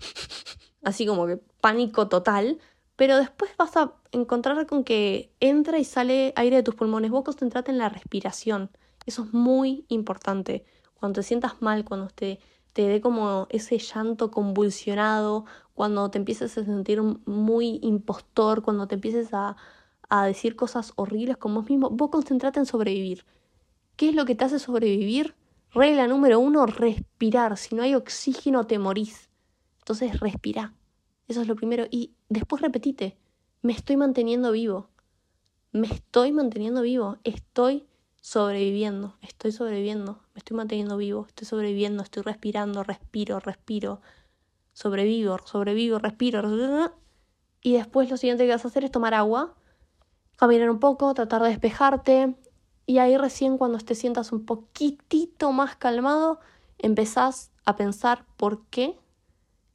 así 0.83 1.05
como 1.05 1.27
que 1.27 1.37
pánico 1.61 2.07
total, 2.07 2.57
pero 2.95 3.17
después 3.17 3.51
vas 3.55 3.77
a 3.77 3.93
encontrar 4.11 4.65
con 4.65 4.83
que 4.83 5.31
entra 5.39 5.77
y 5.77 5.83
sale 5.83 6.33
aire 6.35 6.55
de 6.55 6.63
tus 6.63 6.73
pulmones. 6.73 7.11
Vos 7.11 7.23
concentrate 7.23 7.69
en 7.69 7.77
la 7.77 7.89
respiración. 7.89 8.71
Eso 9.05 9.25
es 9.25 9.33
muy 9.33 9.85
importante. 9.89 10.65
Cuando 10.95 11.21
te 11.21 11.23
sientas 11.23 11.61
mal, 11.61 11.85
cuando 11.85 12.07
te, 12.07 12.39
te 12.73 12.87
dé 12.87 12.99
como 12.99 13.45
ese 13.51 13.77
llanto 13.77 14.31
convulsionado, 14.31 15.45
cuando 15.75 16.09
te 16.09 16.17
empieces 16.17 16.57
a 16.57 16.65
sentir 16.65 17.03
muy 17.27 17.79
impostor, 17.83 18.63
cuando 18.63 18.87
te 18.87 18.95
empieces 18.95 19.35
a, 19.35 19.55
a 20.09 20.25
decir 20.25 20.55
cosas 20.55 20.93
horribles 20.95 21.37
con 21.37 21.53
vos 21.53 21.69
mismo, 21.69 21.91
vos 21.91 22.09
concentrate 22.09 22.59
en 22.59 22.65
sobrevivir. 22.65 23.23
¿Qué 23.97 24.09
es 24.09 24.15
lo 24.15 24.25
que 24.25 24.33
te 24.33 24.45
hace 24.45 24.57
sobrevivir? 24.57 25.35
Regla 25.73 26.07
número 26.07 26.39
uno, 26.39 26.65
respirar. 26.65 27.57
Si 27.57 27.75
no 27.75 27.83
hay 27.83 27.95
oxígeno, 27.95 28.65
te 28.65 28.79
morís. 28.79 29.29
Entonces, 29.79 30.19
respira. 30.19 30.73
Eso 31.27 31.41
es 31.41 31.47
lo 31.47 31.55
primero. 31.55 31.85
Y 31.91 32.13
después 32.29 32.61
repetite, 32.61 33.17
me 33.61 33.73
estoy 33.73 33.97
manteniendo 33.97 34.51
vivo. 34.51 34.89
Me 35.71 35.87
estoy 35.87 36.31
manteniendo 36.31 36.81
vivo. 36.81 37.17
Estoy 37.23 37.85
sobreviviendo. 38.21 39.15
Estoy 39.21 39.51
sobreviviendo. 39.51 40.19
Me 40.33 40.39
estoy 40.39 40.57
manteniendo 40.57 40.97
vivo. 40.97 41.25
Estoy 41.27 41.47
sobreviviendo. 41.47 42.03
Estoy 42.03 42.23
respirando. 42.23 42.83
Respiro, 42.83 43.39
respiro. 43.39 44.01
Sobrevivo, 44.73 45.39
sobrevivo, 45.43 45.97
respiro. 45.97 46.43
Y 47.61 47.73
después 47.73 48.09
lo 48.09 48.17
siguiente 48.17 48.45
que 48.45 48.51
vas 48.51 48.63
a 48.63 48.67
hacer 48.67 48.83
es 48.83 48.91
tomar 48.91 49.13
agua, 49.13 49.55
caminar 50.35 50.69
un 50.69 50.79
poco, 50.79 51.13
tratar 51.13 51.41
de 51.41 51.49
despejarte. 51.49 52.35
Y 52.87 52.97
ahí 52.97 53.17
recién 53.17 53.59
cuando 53.59 53.77
te 53.77 53.93
sientas 53.93 54.31
un 54.31 54.45
poquitito 54.45 55.51
más 55.51 55.75
calmado, 55.75 56.39
empezás 56.79 57.51
a 57.65 57.75
pensar 57.75 58.25
por 58.37 58.65
qué 58.67 58.97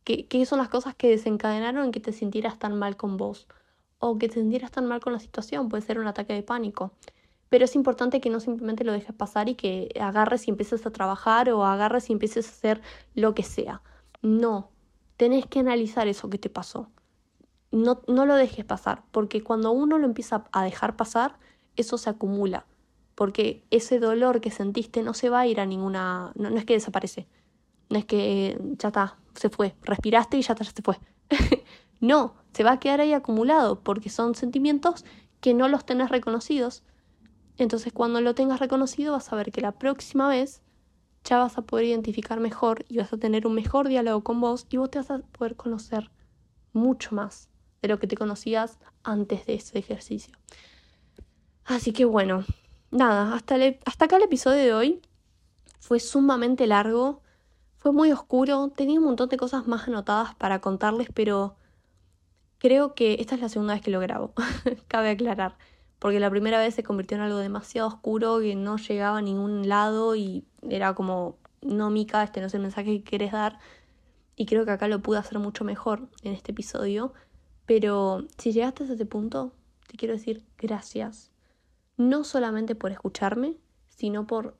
¿Qué, 0.04 0.46
son 0.46 0.58
las 0.58 0.68
cosas 0.68 0.96
que 0.96 1.08
desencadenaron 1.08 1.84
en 1.84 1.92
que 1.92 2.00
te 2.00 2.12
sintieras 2.12 2.58
tan 2.58 2.76
mal 2.76 2.96
con 2.96 3.16
vos? 3.16 3.46
O 3.98 4.18
que 4.18 4.28
te 4.28 4.34
sintieras 4.34 4.72
tan 4.72 4.86
mal 4.86 5.00
con 5.00 5.12
la 5.12 5.20
situación, 5.20 5.68
puede 5.68 5.82
ser 5.82 6.00
un 6.00 6.08
ataque 6.08 6.32
de 6.32 6.42
pánico. 6.42 6.92
Pero 7.48 7.66
es 7.66 7.76
importante 7.76 8.20
que 8.20 8.30
no 8.30 8.40
simplemente 8.40 8.82
lo 8.82 8.92
dejes 8.92 9.14
pasar 9.14 9.48
y 9.48 9.54
que 9.54 9.90
agarres 10.00 10.48
y 10.48 10.50
empieces 10.50 10.84
a 10.86 10.90
trabajar 10.90 11.50
o 11.50 11.64
agarres 11.64 12.10
y 12.10 12.12
empieces 12.14 12.48
a 12.48 12.50
hacer 12.50 12.82
lo 13.14 13.34
que 13.34 13.44
sea. 13.44 13.82
No, 14.22 14.70
tenés 15.16 15.46
que 15.46 15.60
analizar 15.60 16.08
eso 16.08 16.28
que 16.30 16.38
te 16.38 16.50
pasó. 16.50 16.88
No, 17.70 18.02
no 18.08 18.26
lo 18.26 18.34
dejes 18.34 18.64
pasar, 18.64 19.04
porque 19.12 19.42
cuando 19.42 19.70
uno 19.70 19.98
lo 19.98 20.06
empieza 20.06 20.44
a 20.52 20.64
dejar 20.64 20.96
pasar, 20.96 21.38
eso 21.76 21.96
se 21.96 22.10
acumula. 22.10 22.66
Porque 23.22 23.62
ese 23.70 24.00
dolor 24.00 24.40
que 24.40 24.50
sentiste 24.50 25.04
no 25.04 25.14
se 25.14 25.28
va 25.28 25.38
a 25.38 25.46
ir 25.46 25.60
a 25.60 25.64
ninguna... 25.64 26.32
no 26.34 26.48
es 26.58 26.64
que 26.64 26.72
desaparece, 26.72 27.28
no 27.88 27.96
es 27.96 28.04
que 28.04 28.58
ya 28.78 28.88
está, 28.88 29.16
se 29.36 29.48
fue, 29.48 29.76
respiraste 29.82 30.38
y 30.38 30.42
ya 30.42 30.54
está, 30.54 30.64
ya 30.64 30.72
se 30.72 30.82
fue. 30.82 30.98
no, 32.00 32.34
se 32.52 32.64
va 32.64 32.72
a 32.72 32.80
quedar 32.80 33.00
ahí 33.00 33.12
acumulado 33.12 33.78
porque 33.78 34.10
son 34.10 34.34
sentimientos 34.34 35.04
que 35.40 35.54
no 35.54 35.68
los 35.68 35.86
tenés 35.86 36.10
reconocidos. 36.10 36.82
Entonces 37.58 37.92
cuando 37.92 38.20
lo 38.20 38.34
tengas 38.34 38.58
reconocido 38.58 39.12
vas 39.12 39.32
a 39.32 39.36
ver 39.36 39.52
que 39.52 39.60
la 39.60 39.70
próxima 39.70 40.28
vez 40.28 40.60
ya 41.22 41.38
vas 41.38 41.56
a 41.58 41.62
poder 41.62 41.84
identificar 41.84 42.40
mejor 42.40 42.84
y 42.88 42.96
vas 42.96 43.12
a 43.12 43.18
tener 43.18 43.46
un 43.46 43.54
mejor 43.54 43.86
diálogo 43.86 44.24
con 44.24 44.40
vos 44.40 44.66
y 44.68 44.78
vos 44.78 44.90
te 44.90 44.98
vas 44.98 45.12
a 45.12 45.18
poder 45.20 45.54
conocer 45.54 46.10
mucho 46.72 47.14
más 47.14 47.50
de 47.82 47.86
lo 47.86 48.00
que 48.00 48.08
te 48.08 48.16
conocías 48.16 48.80
antes 49.04 49.46
de 49.46 49.54
ese 49.54 49.78
ejercicio. 49.78 50.36
Así 51.64 51.92
que 51.92 52.04
bueno, 52.04 52.44
nada, 52.92 53.34
hasta, 53.34 53.56
hasta 53.84 54.04
acá 54.04 54.16
el 54.16 54.22
episodio 54.22 54.58
de 54.58 54.74
hoy 54.74 55.02
fue 55.80 55.98
sumamente 55.98 56.68
largo. 56.68 57.22
Fue 57.78 57.90
muy 57.92 58.12
oscuro, 58.12 58.68
tenía 58.68 59.00
un 59.00 59.06
montón 59.06 59.28
de 59.28 59.36
cosas 59.36 59.66
más 59.66 59.88
anotadas 59.88 60.36
para 60.36 60.60
contarles, 60.60 61.08
pero 61.12 61.56
creo 62.58 62.94
que 62.94 63.16
esta 63.18 63.34
es 63.34 63.40
la 63.40 63.48
segunda 63.48 63.74
vez 63.74 63.82
que 63.82 63.90
lo 63.90 63.98
grabo, 63.98 64.34
cabe 64.86 65.10
aclarar, 65.10 65.56
porque 65.98 66.20
la 66.20 66.30
primera 66.30 66.60
vez 66.60 66.76
se 66.76 66.84
convirtió 66.84 67.16
en 67.16 67.24
algo 67.24 67.38
demasiado 67.38 67.88
oscuro 67.88 68.38
que 68.38 68.54
no 68.54 68.76
llegaba 68.76 69.18
a 69.18 69.22
ningún 69.22 69.68
lado 69.68 70.14
y 70.14 70.44
era 70.70 70.94
como, 70.94 71.38
no 71.60 71.90
Mica, 71.90 72.22
este 72.22 72.40
no 72.40 72.46
es 72.46 72.54
el 72.54 72.60
mensaje 72.60 72.98
que 72.98 73.02
quieres 73.02 73.32
dar, 73.32 73.58
y 74.36 74.46
creo 74.46 74.64
que 74.64 74.70
acá 74.70 74.86
lo 74.86 75.02
pude 75.02 75.18
hacer 75.18 75.40
mucho 75.40 75.64
mejor 75.64 76.08
en 76.22 76.34
este 76.34 76.52
episodio, 76.52 77.12
pero 77.66 78.28
si 78.38 78.52
llegaste 78.52 78.84
a 78.84 78.86
este 78.92 79.06
punto, 79.06 79.52
te 79.88 79.96
quiero 79.96 80.14
decir 80.14 80.44
gracias, 80.56 81.31
no 81.96 82.24
solamente 82.24 82.74
por 82.74 82.92
escucharme, 82.92 83.56
sino 83.88 84.26
por 84.26 84.56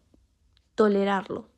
tolerarlo 0.74 1.52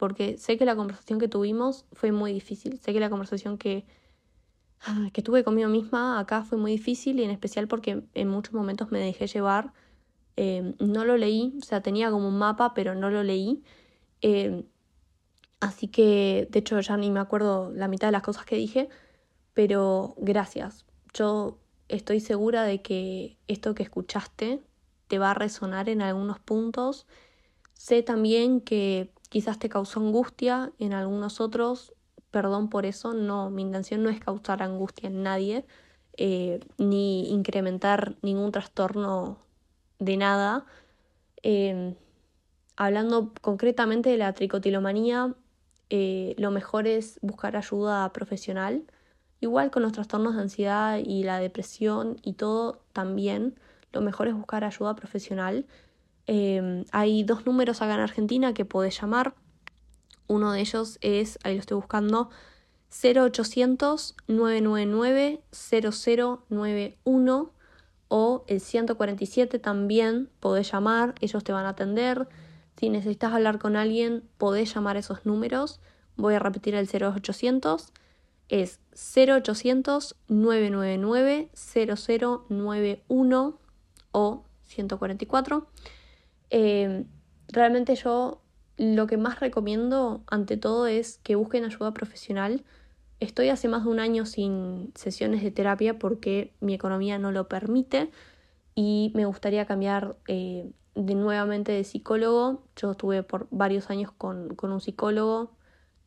porque 0.00 0.38
sé 0.38 0.56
que 0.56 0.64
la 0.64 0.76
conversación 0.76 1.18
que 1.20 1.28
tuvimos 1.28 1.84
fue 1.92 2.10
muy 2.10 2.32
difícil, 2.32 2.80
sé 2.80 2.94
que 2.94 3.00
la 3.00 3.10
conversación 3.10 3.58
que, 3.58 3.84
ah, 4.80 5.10
que 5.12 5.20
tuve 5.20 5.44
conmigo 5.44 5.68
misma 5.68 6.18
acá 6.18 6.42
fue 6.42 6.56
muy 6.56 6.72
difícil 6.72 7.20
y 7.20 7.24
en 7.24 7.30
especial 7.30 7.68
porque 7.68 8.04
en 8.14 8.28
muchos 8.28 8.54
momentos 8.54 8.90
me 8.90 8.98
dejé 8.98 9.26
llevar, 9.26 9.74
em, 10.36 10.74
no 10.80 11.04
lo 11.04 11.18
leí, 11.18 11.52
o 11.60 11.64
sea, 11.64 11.82
tenía 11.82 12.10
como 12.10 12.28
un 12.28 12.38
mapa, 12.38 12.72
pero 12.72 12.94
no 12.94 13.10
lo 13.10 13.22
leí. 13.22 13.62
Em, 14.22 14.64
así 15.60 15.88
que, 15.88 16.48
de 16.50 16.60
hecho, 16.60 16.80
ya 16.80 16.96
ni 16.96 17.10
me 17.10 17.20
acuerdo 17.20 17.70
la 17.70 17.88
mitad 17.88 18.08
de 18.08 18.12
las 18.12 18.22
cosas 18.22 18.46
que 18.46 18.56
dije, 18.56 18.88
pero 19.54 20.14
gracias. 20.18 20.86
Yo 21.14 21.58
estoy 21.88 22.20
segura 22.20 22.62
de 22.64 22.82
que 22.82 23.38
esto 23.48 23.74
que 23.74 23.82
escuchaste 23.82 24.62
te 25.10 25.18
va 25.18 25.32
a 25.32 25.34
resonar 25.34 25.88
en 25.88 26.02
algunos 26.02 26.38
puntos. 26.38 27.06
Sé 27.74 28.04
también 28.04 28.60
que 28.60 29.10
quizás 29.28 29.58
te 29.58 29.68
causó 29.68 29.98
angustia 29.98 30.72
en 30.78 30.94
algunos 30.94 31.40
otros, 31.40 31.92
perdón 32.30 32.70
por 32.70 32.86
eso, 32.86 33.12
no, 33.12 33.50
mi 33.50 33.62
intención 33.62 34.04
no 34.04 34.08
es 34.08 34.20
causar 34.20 34.62
angustia 34.62 35.08
en 35.08 35.24
nadie, 35.24 35.66
eh, 36.16 36.60
ni 36.78 37.28
incrementar 37.30 38.14
ningún 38.22 38.52
trastorno 38.52 39.38
de 39.98 40.16
nada. 40.16 40.64
Em, 41.42 41.96
hablando 42.76 43.32
concretamente 43.40 44.10
de 44.10 44.16
la 44.16 44.32
tricotilomanía, 44.32 45.34
eh, 45.90 46.36
lo 46.38 46.52
mejor 46.52 46.86
es 46.86 47.18
buscar 47.20 47.56
ayuda 47.56 48.12
profesional. 48.12 48.84
Igual 49.40 49.72
con 49.72 49.82
los 49.82 49.92
trastornos 49.92 50.36
de 50.36 50.42
ansiedad 50.42 50.98
y 51.04 51.24
la 51.24 51.40
depresión 51.40 52.18
y 52.22 52.34
todo 52.34 52.82
también, 52.92 53.56
lo 53.92 54.00
mejor 54.00 54.28
es 54.28 54.34
buscar 54.34 54.64
ayuda 54.64 54.96
profesional. 54.96 55.66
Em, 56.26 56.84
hay 56.92 57.24
dos 57.24 57.46
números 57.46 57.82
acá 57.82 57.94
en 57.94 58.00
Argentina 58.00 58.54
que 58.54 58.64
podés 58.64 59.00
llamar. 59.00 59.34
Uno 60.26 60.52
de 60.52 60.60
ellos 60.60 60.98
es, 61.00 61.38
ahí 61.42 61.54
lo 61.54 61.60
estoy 61.60 61.76
buscando, 61.76 62.30
0800 62.90 64.16
999 64.28 65.42
0091 65.50 67.52
o 68.08 68.44
el 68.48 68.60
147 68.60 69.58
también 69.60 70.28
podés 70.40 70.72
llamar, 70.72 71.14
ellos 71.20 71.44
te 71.44 71.52
van 71.52 71.66
a 71.66 71.70
atender. 71.70 72.28
Si 72.76 72.88
necesitas 72.88 73.32
hablar 73.32 73.58
con 73.58 73.76
alguien, 73.76 74.24
podés 74.36 74.74
llamar 74.74 74.96
esos 74.96 75.26
números. 75.26 75.80
Voy 76.16 76.34
a 76.34 76.38
repetir 76.38 76.74
el 76.74 76.88
0800. 76.88 77.92
Es 78.48 78.80
0800 79.16 80.16
999 80.28 81.50
0091 81.54 83.58
o 84.12 84.44
144. 84.64 85.66
Eh, 86.50 87.04
realmente 87.48 87.94
yo 87.94 88.40
lo 88.76 89.06
que 89.06 89.16
más 89.16 89.40
recomiendo 89.40 90.22
ante 90.26 90.56
todo 90.56 90.86
es 90.86 91.18
que 91.22 91.34
busquen 91.34 91.64
ayuda 91.64 91.92
profesional. 91.92 92.64
Estoy 93.20 93.50
hace 93.50 93.68
más 93.68 93.84
de 93.84 93.90
un 93.90 94.00
año 94.00 94.24
sin 94.24 94.92
sesiones 94.94 95.42
de 95.42 95.50
terapia 95.50 95.98
porque 95.98 96.54
mi 96.60 96.72
economía 96.72 97.18
no 97.18 97.32
lo 97.32 97.48
permite 97.48 98.10
y 98.74 99.12
me 99.14 99.26
gustaría 99.26 99.66
cambiar 99.66 100.16
eh, 100.26 100.70
de 100.94 101.14
nuevamente 101.14 101.72
de 101.72 101.84
psicólogo. 101.84 102.62
Yo 102.76 102.92
estuve 102.92 103.22
por 103.22 103.46
varios 103.50 103.90
años 103.90 104.12
con, 104.12 104.54
con 104.54 104.72
un 104.72 104.80
psicólogo. 104.80 105.50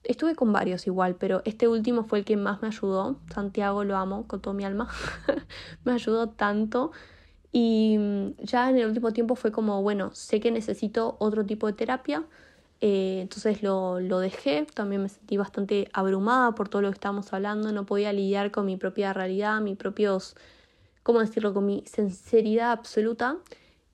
Estuve 0.04 0.36
con 0.36 0.52
varios 0.52 0.88
igual, 0.88 1.16
pero 1.16 1.44
este 1.46 1.68
último 1.68 2.04
fue 2.04 2.20
el 2.20 2.26
que 2.26 2.36
más 2.36 2.62
me 2.62 2.70
ayudó. 2.70 3.20
Santiago 3.34 3.84
lo 3.84 3.96
amo 3.98 4.28
con 4.28 4.42
todo 4.42 4.54
mi 4.56 4.66
alma. 4.66 4.90
me 5.84 5.94
ayudó 5.94 6.30
tanto. 6.30 6.92
Y 7.54 7.98
mm, 7.98 8.32
ya 8.40 8.70
en 8.70 8.78
el 8.78 8.88
último 8.88 9.14
tiempo 9.14 9.36
fue 9.36 9.54
como, 9.54 9.82
bueno, 9.82 10.14
sé 10.14 10.42
que 10.42 10.52
necesito 10.52 11.16
otro 11.20 11.46
tipo 11.46 11.68
de 11.68 11.74
terapia, 11.74 12.26
eh, 12.82 13.22
entonces 13.22 13.64
lo, 13.64 14.02
lo, 14.02 14.20
dejé, 14.20 14.68
también 14.74 15.04
me 15.04 15.08
sentí 15.08 15.38
bastante 15.38 15.88
abrumada 15.94 16.54
por 16.54 16.68
todo 16.68 16.82
lo 16.82 16.90
que 16.90 16.96
estábamos 16.96 17.32
hablando, 17.32 17.72
no 17.72 17.86
podía 17.86 18.12
lidiar 18.12 18.52
con 18.52 18.66
mi 18.66 18.76
propia 18.76 19.14
realidad, 19.14 19.62
mis 19.62 19.78
propios, 19.78 20.36
¿cómo 21.04 21.22
decirlo?, 21.22 21.54
con 21.54 21.66
mi 21.66 21.86
sinceridad 21.86 22.72
absoluta. 22.72 23.38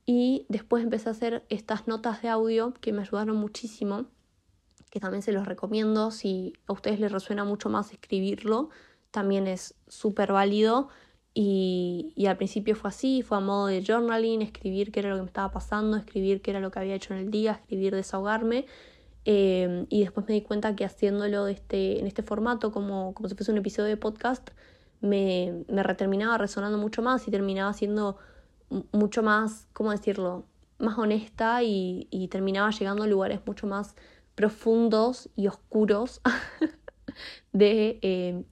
Y 0.07 0.47
después 0.49 0.83
empecé 0.83 1.09
a 1.09 1.11
hacer 1.11 1.43
estas 1.49 1.87
notas 1.87 2.23
de 2.23 2.29
audio 2.29 2.73
que 2.81 2.93
me 2.93 3.01
ayudaron 3.03 3.35
muchísimo, 3.35 4.05
que 4.89 4.99
también 4.99 5.21
se 5.21 5.33
los 5.33 5.45
recomiendo. 5.45 6.09
Si 6.09 6.53
a 6.65 6.73
ustedes 6.73 6.99
les 6.99 7.11
resuena 7.11 7.43
mucho 7.43 7.69
más 7.69 7.91
escribirlo, 7.91 8.69
también 9.11 9.45
es 9.45 9.75
súper 9.87 10.31
válido. 10.31 10.89
Y, 11.41 12.25
al 12.27 12.35
principio 12.35 12.75
fue 12.75 12.89
así, 12.89 13.21
fue 13.21 13.37
a 13.37 13.39
modo 13.39 13.67
de 13.67 13.81
journaling, 13.81 14.41
escribir 14.41 14.91
qué 14.91 14.99
era 14.99 15.11
lo 15.11 15.15
que 15.15 15.21
me 15.21 15.27
estaba 15.27 15.49
pasando, 15.53 15.95
escribir 15.95 16.41
qué 16.41 16.51
era 16.51 16.59
lo 16.59 16.69
que 16.69 16.79
había 16.79 16.95
hecho 16.95 17.13
en 17.13 17.21
el 17.21 17.31
día, 17.31 17.53
escribir 17.53 17.95
desahogarme. 17.95 18.65
Eh, 19.23 19.85
y 19.87 20.01
después 20.01 20.27
me 20.27 20.33
di 20.33 20.41
cuenta 20.41 20.75
que 20.75 20.83
haciéndolo 20.83 21.47
este, 21.47 21.97
en 22.01 22.07
este 22.07 22.23
formato, 22.23 22.73
como, 22.73 23.13
como 23.13 23.29
si 23.29 23.35
fuese 23.35 23.53
un 23.53 23.57
episodio 23.57 23.87
de 23.87 23.95
podcast, 23.95 24.49
me, 24.99 25.63
me 25.69 25.81
terminaba 25.95 26.37
resonando 26.37 26.77
mucho 26.77 27.01
más 27.01 27.25
y 27.25 27.31
terminaba 27.31 27.71
siendo 27.71 28.17
mucho 28.91 29.23
más, 29.23 29.69
¿cómo 29.71 29.91
decirlo?, 29.91 30.43
más 30.77 30.97
honesta 30.97 31.63
y, 31.63 32.09
y 32.11 32.27
terminaba 32.27 32.69
llegando 32.71 33.03
a 33.03 33.07
lugares 33.07 33.39
mucho 33.45 33.65
más 33.65 33.95
profundos 34.35 35.29
y 35.37 35.47
oscuros 35.47 36.19
de 37.51 37.99
eh, 38.01 38.43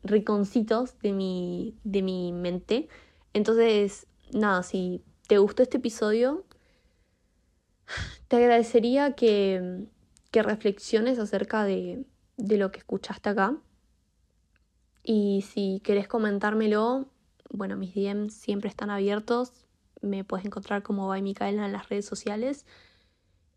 de 1.01 1.13
mi, 1.13 1.75
de 1.83 2.01
mi 2.01 2.31
mente. 2.33 2.87
Entonces, 3.33 4.07
nada, 4.31 4.63
si 4.63 5.03
te 5.27 5.37
gustó 5.37 5.63
este 5.63 5.77
episodio, 5.77 6.45
te 8.27 8.37
agradecería 8.37 9.13
que, 9.13 9.85
que 10.31 10.43
reflexiones 10.43 11.19
acerca 11.19 11.63
de, 11.63 12.05
de 12.37 12.57
lo 12.57 12.71
que 12.71 12.79
escuchaste 12.79 13.29
acá. 13.29 13.57
Y 15.03 15.45
si 15.47 15.81
querés 15.83 16.07
comentármelo, 16.07 17.07
bueno, 17.49 17.77
mis 17.77 17.95
DMs 17.95 18.33
siempre 18.33 18.69
están 18.69 18.89
abiertos 18.89 19.67
me 20.01 20.23
puedes 20.23 20.45
encontrar 20.45 20.83
como 20.83 21.07
by 21.07 21.21
Micaela 21.21 21.65
en 21.65 21.71
las 21.71 21.89
redes 21.89 22.05
sociales. 22.05 22.65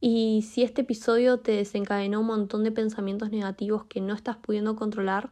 Y 0.01 0.43
si 0.43 0.63
este 0.63 0.83
episodio 0.83 1.41
te 1.41 1.53
desencadenó 1.53 2.21
un 2.21 2.27
montón 2.27 2.65
de 2.65 2.73
pensamientos 2.73 3.31
negativos 3.31 3.85
que 3.85 4.01
no 4.01 4.15
estás 4.15 4.39
pudiendo 4.39 4.75
controlar, 4.75 5.31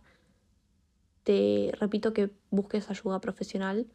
te 1.25 1.73
repito 1.81 2.13
que 2.13 2.31
busques 2.51 2.91
ayuda 2.91 3.21
profesional. 3.21 3.87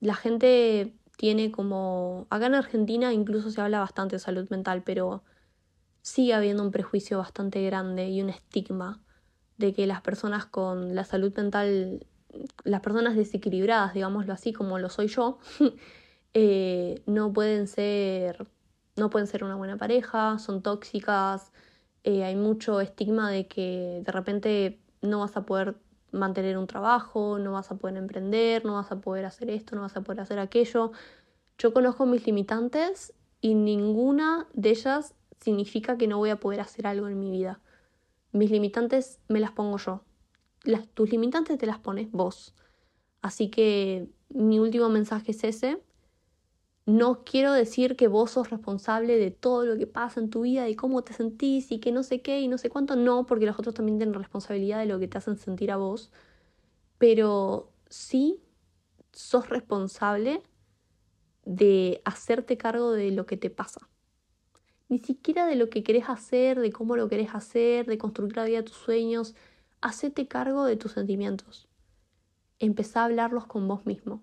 La 0.00 0.14
gente 0.14 0.94
tiene 1.16 1.50
como... 1.50 2.26
Acá 2.30 2.46
en 2.46 2.54
Argentina 2.54 3.12
incluso 3.12 3.50
se 3.50 3.60
habla 3.60 3.80
bastante 3.80 4.16
de 4.16 4.20
salud 4.20 4.48
mental, 4.48 4.82
pero 4.84 5.24
sigue 6.02 6.34
habiendo 6.34 6.62
un 6.62 6.70
prejuicio 6.70 7.18
bastante 7.18 7.64
grande 7.64 8.08
y 8.08 8.22
un 8.22 8.28
estigma 8.28 9.02
de 9.58 9.72
que 9.72 9.86
las 9.86 10.02
personas 10.02 10.46
con 10.46 10.94
la 10.94 11.04
salud 11.04 11.32
mental, 11.36 12.06
las 12.64 12.80
personas 12.80 13.16
desequilibradas, 13.16 13.94
digámoslo 13.94 14.32
así, 14.32 14.52
como 14.52 14.78
lo 14.78 14.88
soy 14.88 15.08
yo, 15.08 15.38
Eh, 16.34 17.00
no 17.06 17.32
pueden 17.32 17.68
ser 17.68 18.48
no 18.96 19.10
pueden 19.10 19.26
ser 19.26 19.44
una 19.44 19.56
buena 19.56 19.76
pareja, 19.76 20.38
son 20.38 20.62
tóxicas, 20.62 21.52
eh, 22.04 22.24
hay 22.24 22.36
mucho 22.36 22.80
estigma 22.80 23.30
de 23.30 23.48
que 23.48 24.02
de 24.04 24.12
repente 24.12 24.80
no 25.02 25.20
vas 25.20 25.36
a 25.36 25.44
poder 25.46 25.76
mantener 26.12 26.56
un 26.58 26.66
trabajo, 26.66 27.38
no 27.38 27.52
vas 27.52 27.70
a 27.70 27.76
poder 27.76 27.96
emprender, 27.96 28.64
no 28.64 28.74
vas 28.74 28.92
a 28.92 29.00
poder 29.00 29.24
hacer 29.24 29.50
esto, 29.50 29.74
no 29.74 29.82
vas 29.82 29.96
a 29.96 30.02
poder 30.02 30.20
hacer 30.20 30.38
aquello. 30.38 30.92
Yo 31.58 31.72
conozco 31.72 32.06
mis 32.06 32.26
limitantes 32.26 33.12
y 33.40 33.54
ninguna 33.54 34.46
de 34.52 34.70
ellas 34.70 35.14
significa 35.40 35.98
que 35.98 36.06
no 36.06 36.18
voy 36.18 36.30
a 36.30 36.40
poder 36.40 36.60
hacer 36.60 36.86
algo 36.86 37.08
en 37.08 37.18
mi 37.18 37.30
vida. 37.30 37.60
Mis 38.32 38.50
limitantes 38.50 39.20
me 39.28 39.40
las 39.40 39.52
pongo 39.52 39.76
yo. 39.78 40.04
Las, 40.62 40.88
tus 40.88 41.10
limitantes 41.10 41.58
te 41.58 41.66
las 41.66 41.78
pones 41.78 42.10
vos. 42.10 42.54
Así 43.22 43.50
que 43.50 44.08
mi 44.28 44.58
último 44.58 44.88
mensaje 44.88 45.32
es 45.32 45.44
ese. 45.44 45.82
No 46.86 47.24
quiero 47.24 47.52
decir 47.52 47.96
que 47.96 48.08
vos 48.08 48.32
sos 48.32 48.50
responsable 48.50 49.16
de 49.16 49.30
todo 49.30 49.64
lo 49.64 49.78
que 49.78 49.86
pasa 49.86 50.20
en 50.20 50.28
tu 50.28 50.42
vida 50.42 50.68
y 50.68 50.76
cómo 50.76 51.02
te 51.02 51.14
sentís 51.14 51.72
y 51.72 51.80
que 51.80 51.92
no 51.92 52.02
sé 52.02 52.20
qué 52.20 52.40
y 52.40 52.48
no 52.48 52.58
sé 52.58 52.68
cuánto. 52.68 52.94
No, 52.94 53.24
porque 53.26 53.46
los 53.46 53.58
otros 53.58 53.74
también 53.74 53.98
tienen 53.98 54.14
responsabilidad 54.14 54.80
de 54.80 54.86
lo 54.86 54.98
que 54.98 55.08
te 55.08 55.16
hacen 55.16 55.38
sentir 55.38 55.70
a 55.72 55.76
vos. 55.78 56.12
Pero 56.98 57.72
sí 57.88 58.42
sos 59.12 59.48
responsable 59.48 60.42
de 61.44 62.02
hacerte 62.04 62.58
cargo 62.58 62.92
de 62.92 63.12
lo 63.12 63.26
que 63.26 63.36
te 63.38 63.50
pasa. 63.50 63.88
Ni 64.90 64.98
siquiera 64.98 65.46
de 65.46 65.56
lo 65.56 65.70
que 65.70 65.82
querés 65.82 66.08
hacer, 66.10 66.60
de 66.60 66.72
cómo 66.72 66.96
lo 66.96 67.08
querés 67.08 67.34
hacer, 67.34 67.86
de 67.86 67.98
construir 67.98 68.36
la 68.36 68.44
vida 68.44 68.58
de 68.58 68.64
tus 68.64 68.76
sueños. 68.76 69.34
Hacete 69.80 70.28
cargo 70.28 70.66
de 70.66 70.76
tus 70.76 70.92
sentimientos. 70.92 71.66
Empezá 72.58 73.02
a 73.02 73.04
hablarlos 73.06 73.46
con 73.46 73.66
vos 73.68 73.86
mismo 73.86 74.22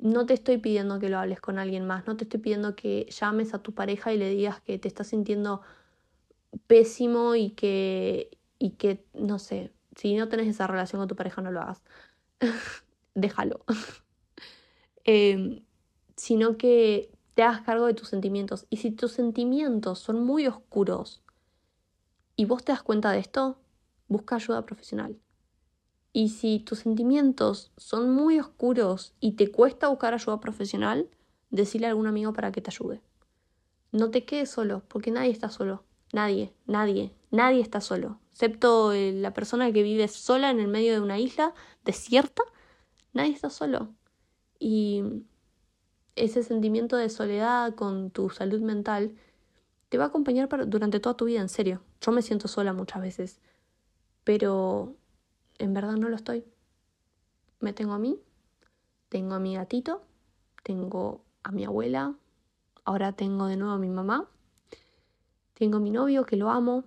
no 0.00 0.26
te 0.26 0.34
estoy 0.34 0.58
pidiendo 0.58 0.98
que 0.98 1.08
lo 1.08 1.18
hables 1.18 1.40
con 1.40 1.58
alguien 1.58 1.86
más, 1.86 2.06
no 2.06 2.16
te 2.16 2.24
estoy 2.24 2.40
pidiendo 2.40 2.76
que 2.76 3.06
llames 3.10 3.54
a 3.54 3.62
tu 3.62 3.74
pareja 3.74 4.12
y 4.12 4.18
le 4.18 4.30
digas 4.30 4.60
que 4.60 4.78
te 4.78 4.88
estás 4.88 5.08
sintiendo 5.08 5.62
pésimo 6.66 7.34
y 7.34 7.50
que, 7.50 8.38
y 8.58 8.70
que, 8.72 9.04
no 9.14 9.38
sé, 9.38 9.72
si 9.96 10.14
no 10.14 10.28
tenés 10.28 10.48
esa 10.48 10.66
relación 10.66 11.00
con 11.00 11.08
tu 11.08 11.16
pareja 11.16 11.42
no 11.42 11.50
lo 11.50 11.60
hagas, 11.60 11.82
déjalo. 13.14 13.64
Em, 15.10 15.64
sino 16.16 16.58
que 16.58 17.10
te 17.32 17.42
hagas 17.42 17.62
cargo 17.62 17.86
de 17.86 17.94
tus 17.94 18.08
sentimientos. 18.08 18.66
Y 18.68 18.76
si 18.76 18.90
tus 18.90 19.12
sentimientos 19.12 20.00
son 20.00 20.22
muy 20.22 20.46
oscuros 20.46 21.22
y 22.36 22.44
vos 22.44 22.62
te 22.62 22.72
das 22.72 22.82
cuenta 22.82 23.10
de 23.12 23.20
esto, 23.20 23.58
busca 24.08 24.34
ayuda 24.34 24.66
profesional. 24.66 25.16
Y 26.12 26.30
si 26.30 26.60
tus 26.60 26.80
sentimientos 26.80 27.70
son 27.76 28.10
muy 28.10 28.38
oscuros 28.38 29.14
y 29.20 29.32
te 29.32 29.50
cuesta 29.50 29.88
buscar 29.88 30.14
ayuda 30.14 30.40
profesional, 30.40 31.08
decile 31.50 31.86
a 31.86 31.90
algún 31.90 32.06
amigo 32.06 32.32
para 32.32 32.52
que 32.52 32.60
te 32.60 32.70
ayude. 32.70 33.00
No 33.92 34.10
te 34.10 34.24
quedes 34.24 34.50
solo, 34.50 34.82
porque 34.88 35.10
nadie 35.10 35.30
está 35.30 35.50
solo. 35.50 35.84
Nadie, 36.12 36.52
nadie, 36.66 37.14
nadie 37.30 37.60
está 37.60 37.80
solo. 37.80 38.18
Excepto 38.32 38.92
eh, 38.92 39.12
la 39.12 39.34
persona 39.34 39.72
que 39.72 39.82
vive 39.82 40.08
sola 40.08 40.50
en 40.50 40.60
el 40.60 40.68
medio 40.68 40.92
de 40.92 41.00
una 41.00 41.18
isla 41.18 41.54
desierta, 41.84 42.42
nadie 43.12 43.32
está 43.32 43.50
solo. 43.50 43.94
Y 44.58 45.02
ese 46.16 46.42
sentimiento 46.42 46.96
de 46.96 47.10
soledad 47.10 47.74
con 47.74 48.10
tu 48.10 48.30
salud 48.30 48.60
mental 48.60 49.14
te 49.88 49.98
va 49.98 50.04
a 50.04 50.08
acompañar 50.08 50.48
durante 50.68 51.00
toda 51.00 51.16
tu 51.16 51.26
vida, 51.26 51.40
en 51.40 51.48
serio. 51.48 51.82
Yo 52.00 52.12
me 52.12 52.22
siento 52.22 52.48
sola 52.48 52.72
muchas 52.72 53.02
veces, 53.02 53.40
pero 54.24 54.96
en 55.58 55.74
verdad 55.74 55.94
no 55.94 56.08
lo 56.08 56.16
estoy. 56.16 56.44
Me 57.60 57.72
tengo 57.72 57.92
a 57.92 57.98
mí, 57.98 58.20
tengo 59.08 59.34
a 59.34 59.40
mi 59.40 59.56
gatito, 59.56 60.02
tengo 60.62 61.24
a 61.42 61.50
mi 61.50 61.64
abuela, 61.64 62.14
ahora 62.84 63.12
tengo 63.12 63.46
de 63.46 63.56
nuevo 63.56 63.74
a 63.74 63.78
mi 63.78 63.90
mamá, 63.90 64.28
tengo 65.54 65.78
a 65.78 65.80
mi 65.80 65.90
novio 65.90 66.24
que 66.24 66.36
lo 66.36 66.50
amo 66.50 66.84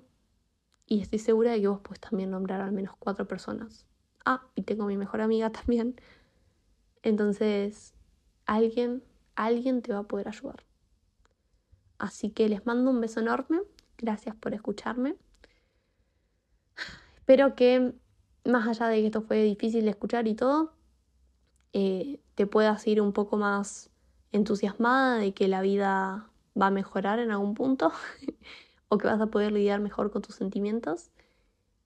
y 0.86 1.02
estoy 1.02 1.20
segura 1.20 1.52
de 1.52 1.62
que 1.62 1.68
vos 1.68 1.82
puedes 1.82 2.00
también 2.00 2.32
nombrar 2.32 2.62
al 2.62 2.72
menos 2.72 2.96
cuatro 2.98 3.28
personas. 3.28 3.86
Ah, 4.26 4.48
y 4.56 4.64
tengo 4.64 4.84
a 4.84 4.88
mi 4.88 4.98
mejor 4.98 5.22
amiga 5.22 5.50
también. 5.52 5.96
Entonces, 7.04 7.94
alguien, 8.46 9.04
alguien 9.36 9.82
te 9.82 9.94
va 9.94 10.00
a 10.00 10.04
poder 10.04 10.28
ayudar. 10.28 10.66
Así 11.98 12.30
que 12.30 12.50
les 12.50 12.66
mando 12.66 12.92
un 12.92 13.02
beso 13.02 13.20
enorme. 13.20 13.62
Gracias 13.98 14.36
por 14.36 14.54
escucharme. 14.54 15.16
Espero 17.16 17.56
que 17.56 17.94
más 18.46 18.68
allá 18.68 18.88
de 18.88 19.02
que 19.02 19.08
esto 19.08 19.22
fue 19.22 19.44
difícil 19.44 19.86
de 19.86 19.92
escuchar 19.92 20.28
y 20.28 20.36
todo, 20.36 20.74
eh, 21.74 22.20
te 22.36 22.48
puedas 22.48 22.86
ir 22.88 23.02
un 23.02 23.14
poco 23.14 23.38
más 23.38 23.90
entusiasmada 24.32 25.18
de 25.18 25.34
que 25.34 25.48
la 25.48 25.62
vida 25.62 26.30
va 26.60 26.68
a 26.68 26.72
mejorar 26.72 27.20
en 27.20 27.32
algún 27.32 27.54
punto 27.54 27.92
o 28.90 28.98
que 28.98 29.08
vas 29.08 29.22
a 29.22 29.28
poder 29.28 29.52
lidiar 29.52 29.80
mejor 29.80 30.12
con 30.12 30.22
tus 30.22 30.36
sentimientos. 30.36 31.12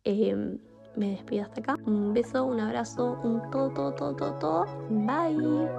Em, 0.03 0.59
me 0.95 1.11
despido 1.11 1.43
hasta 1.43 1.59
acá. 1.59 1.75
Un 1.85 2.13
beso, 2.13 2.45
un 2.45 2.59
abrazo, 2.59 3.19
un 3.23 3.41
todo, 3.51 3.69
todo, 3.71 3.93
todo, 3.93 4.15
todo, 4.15 4.33
todo. 4.39 4.65
Bye. 4.89 5.69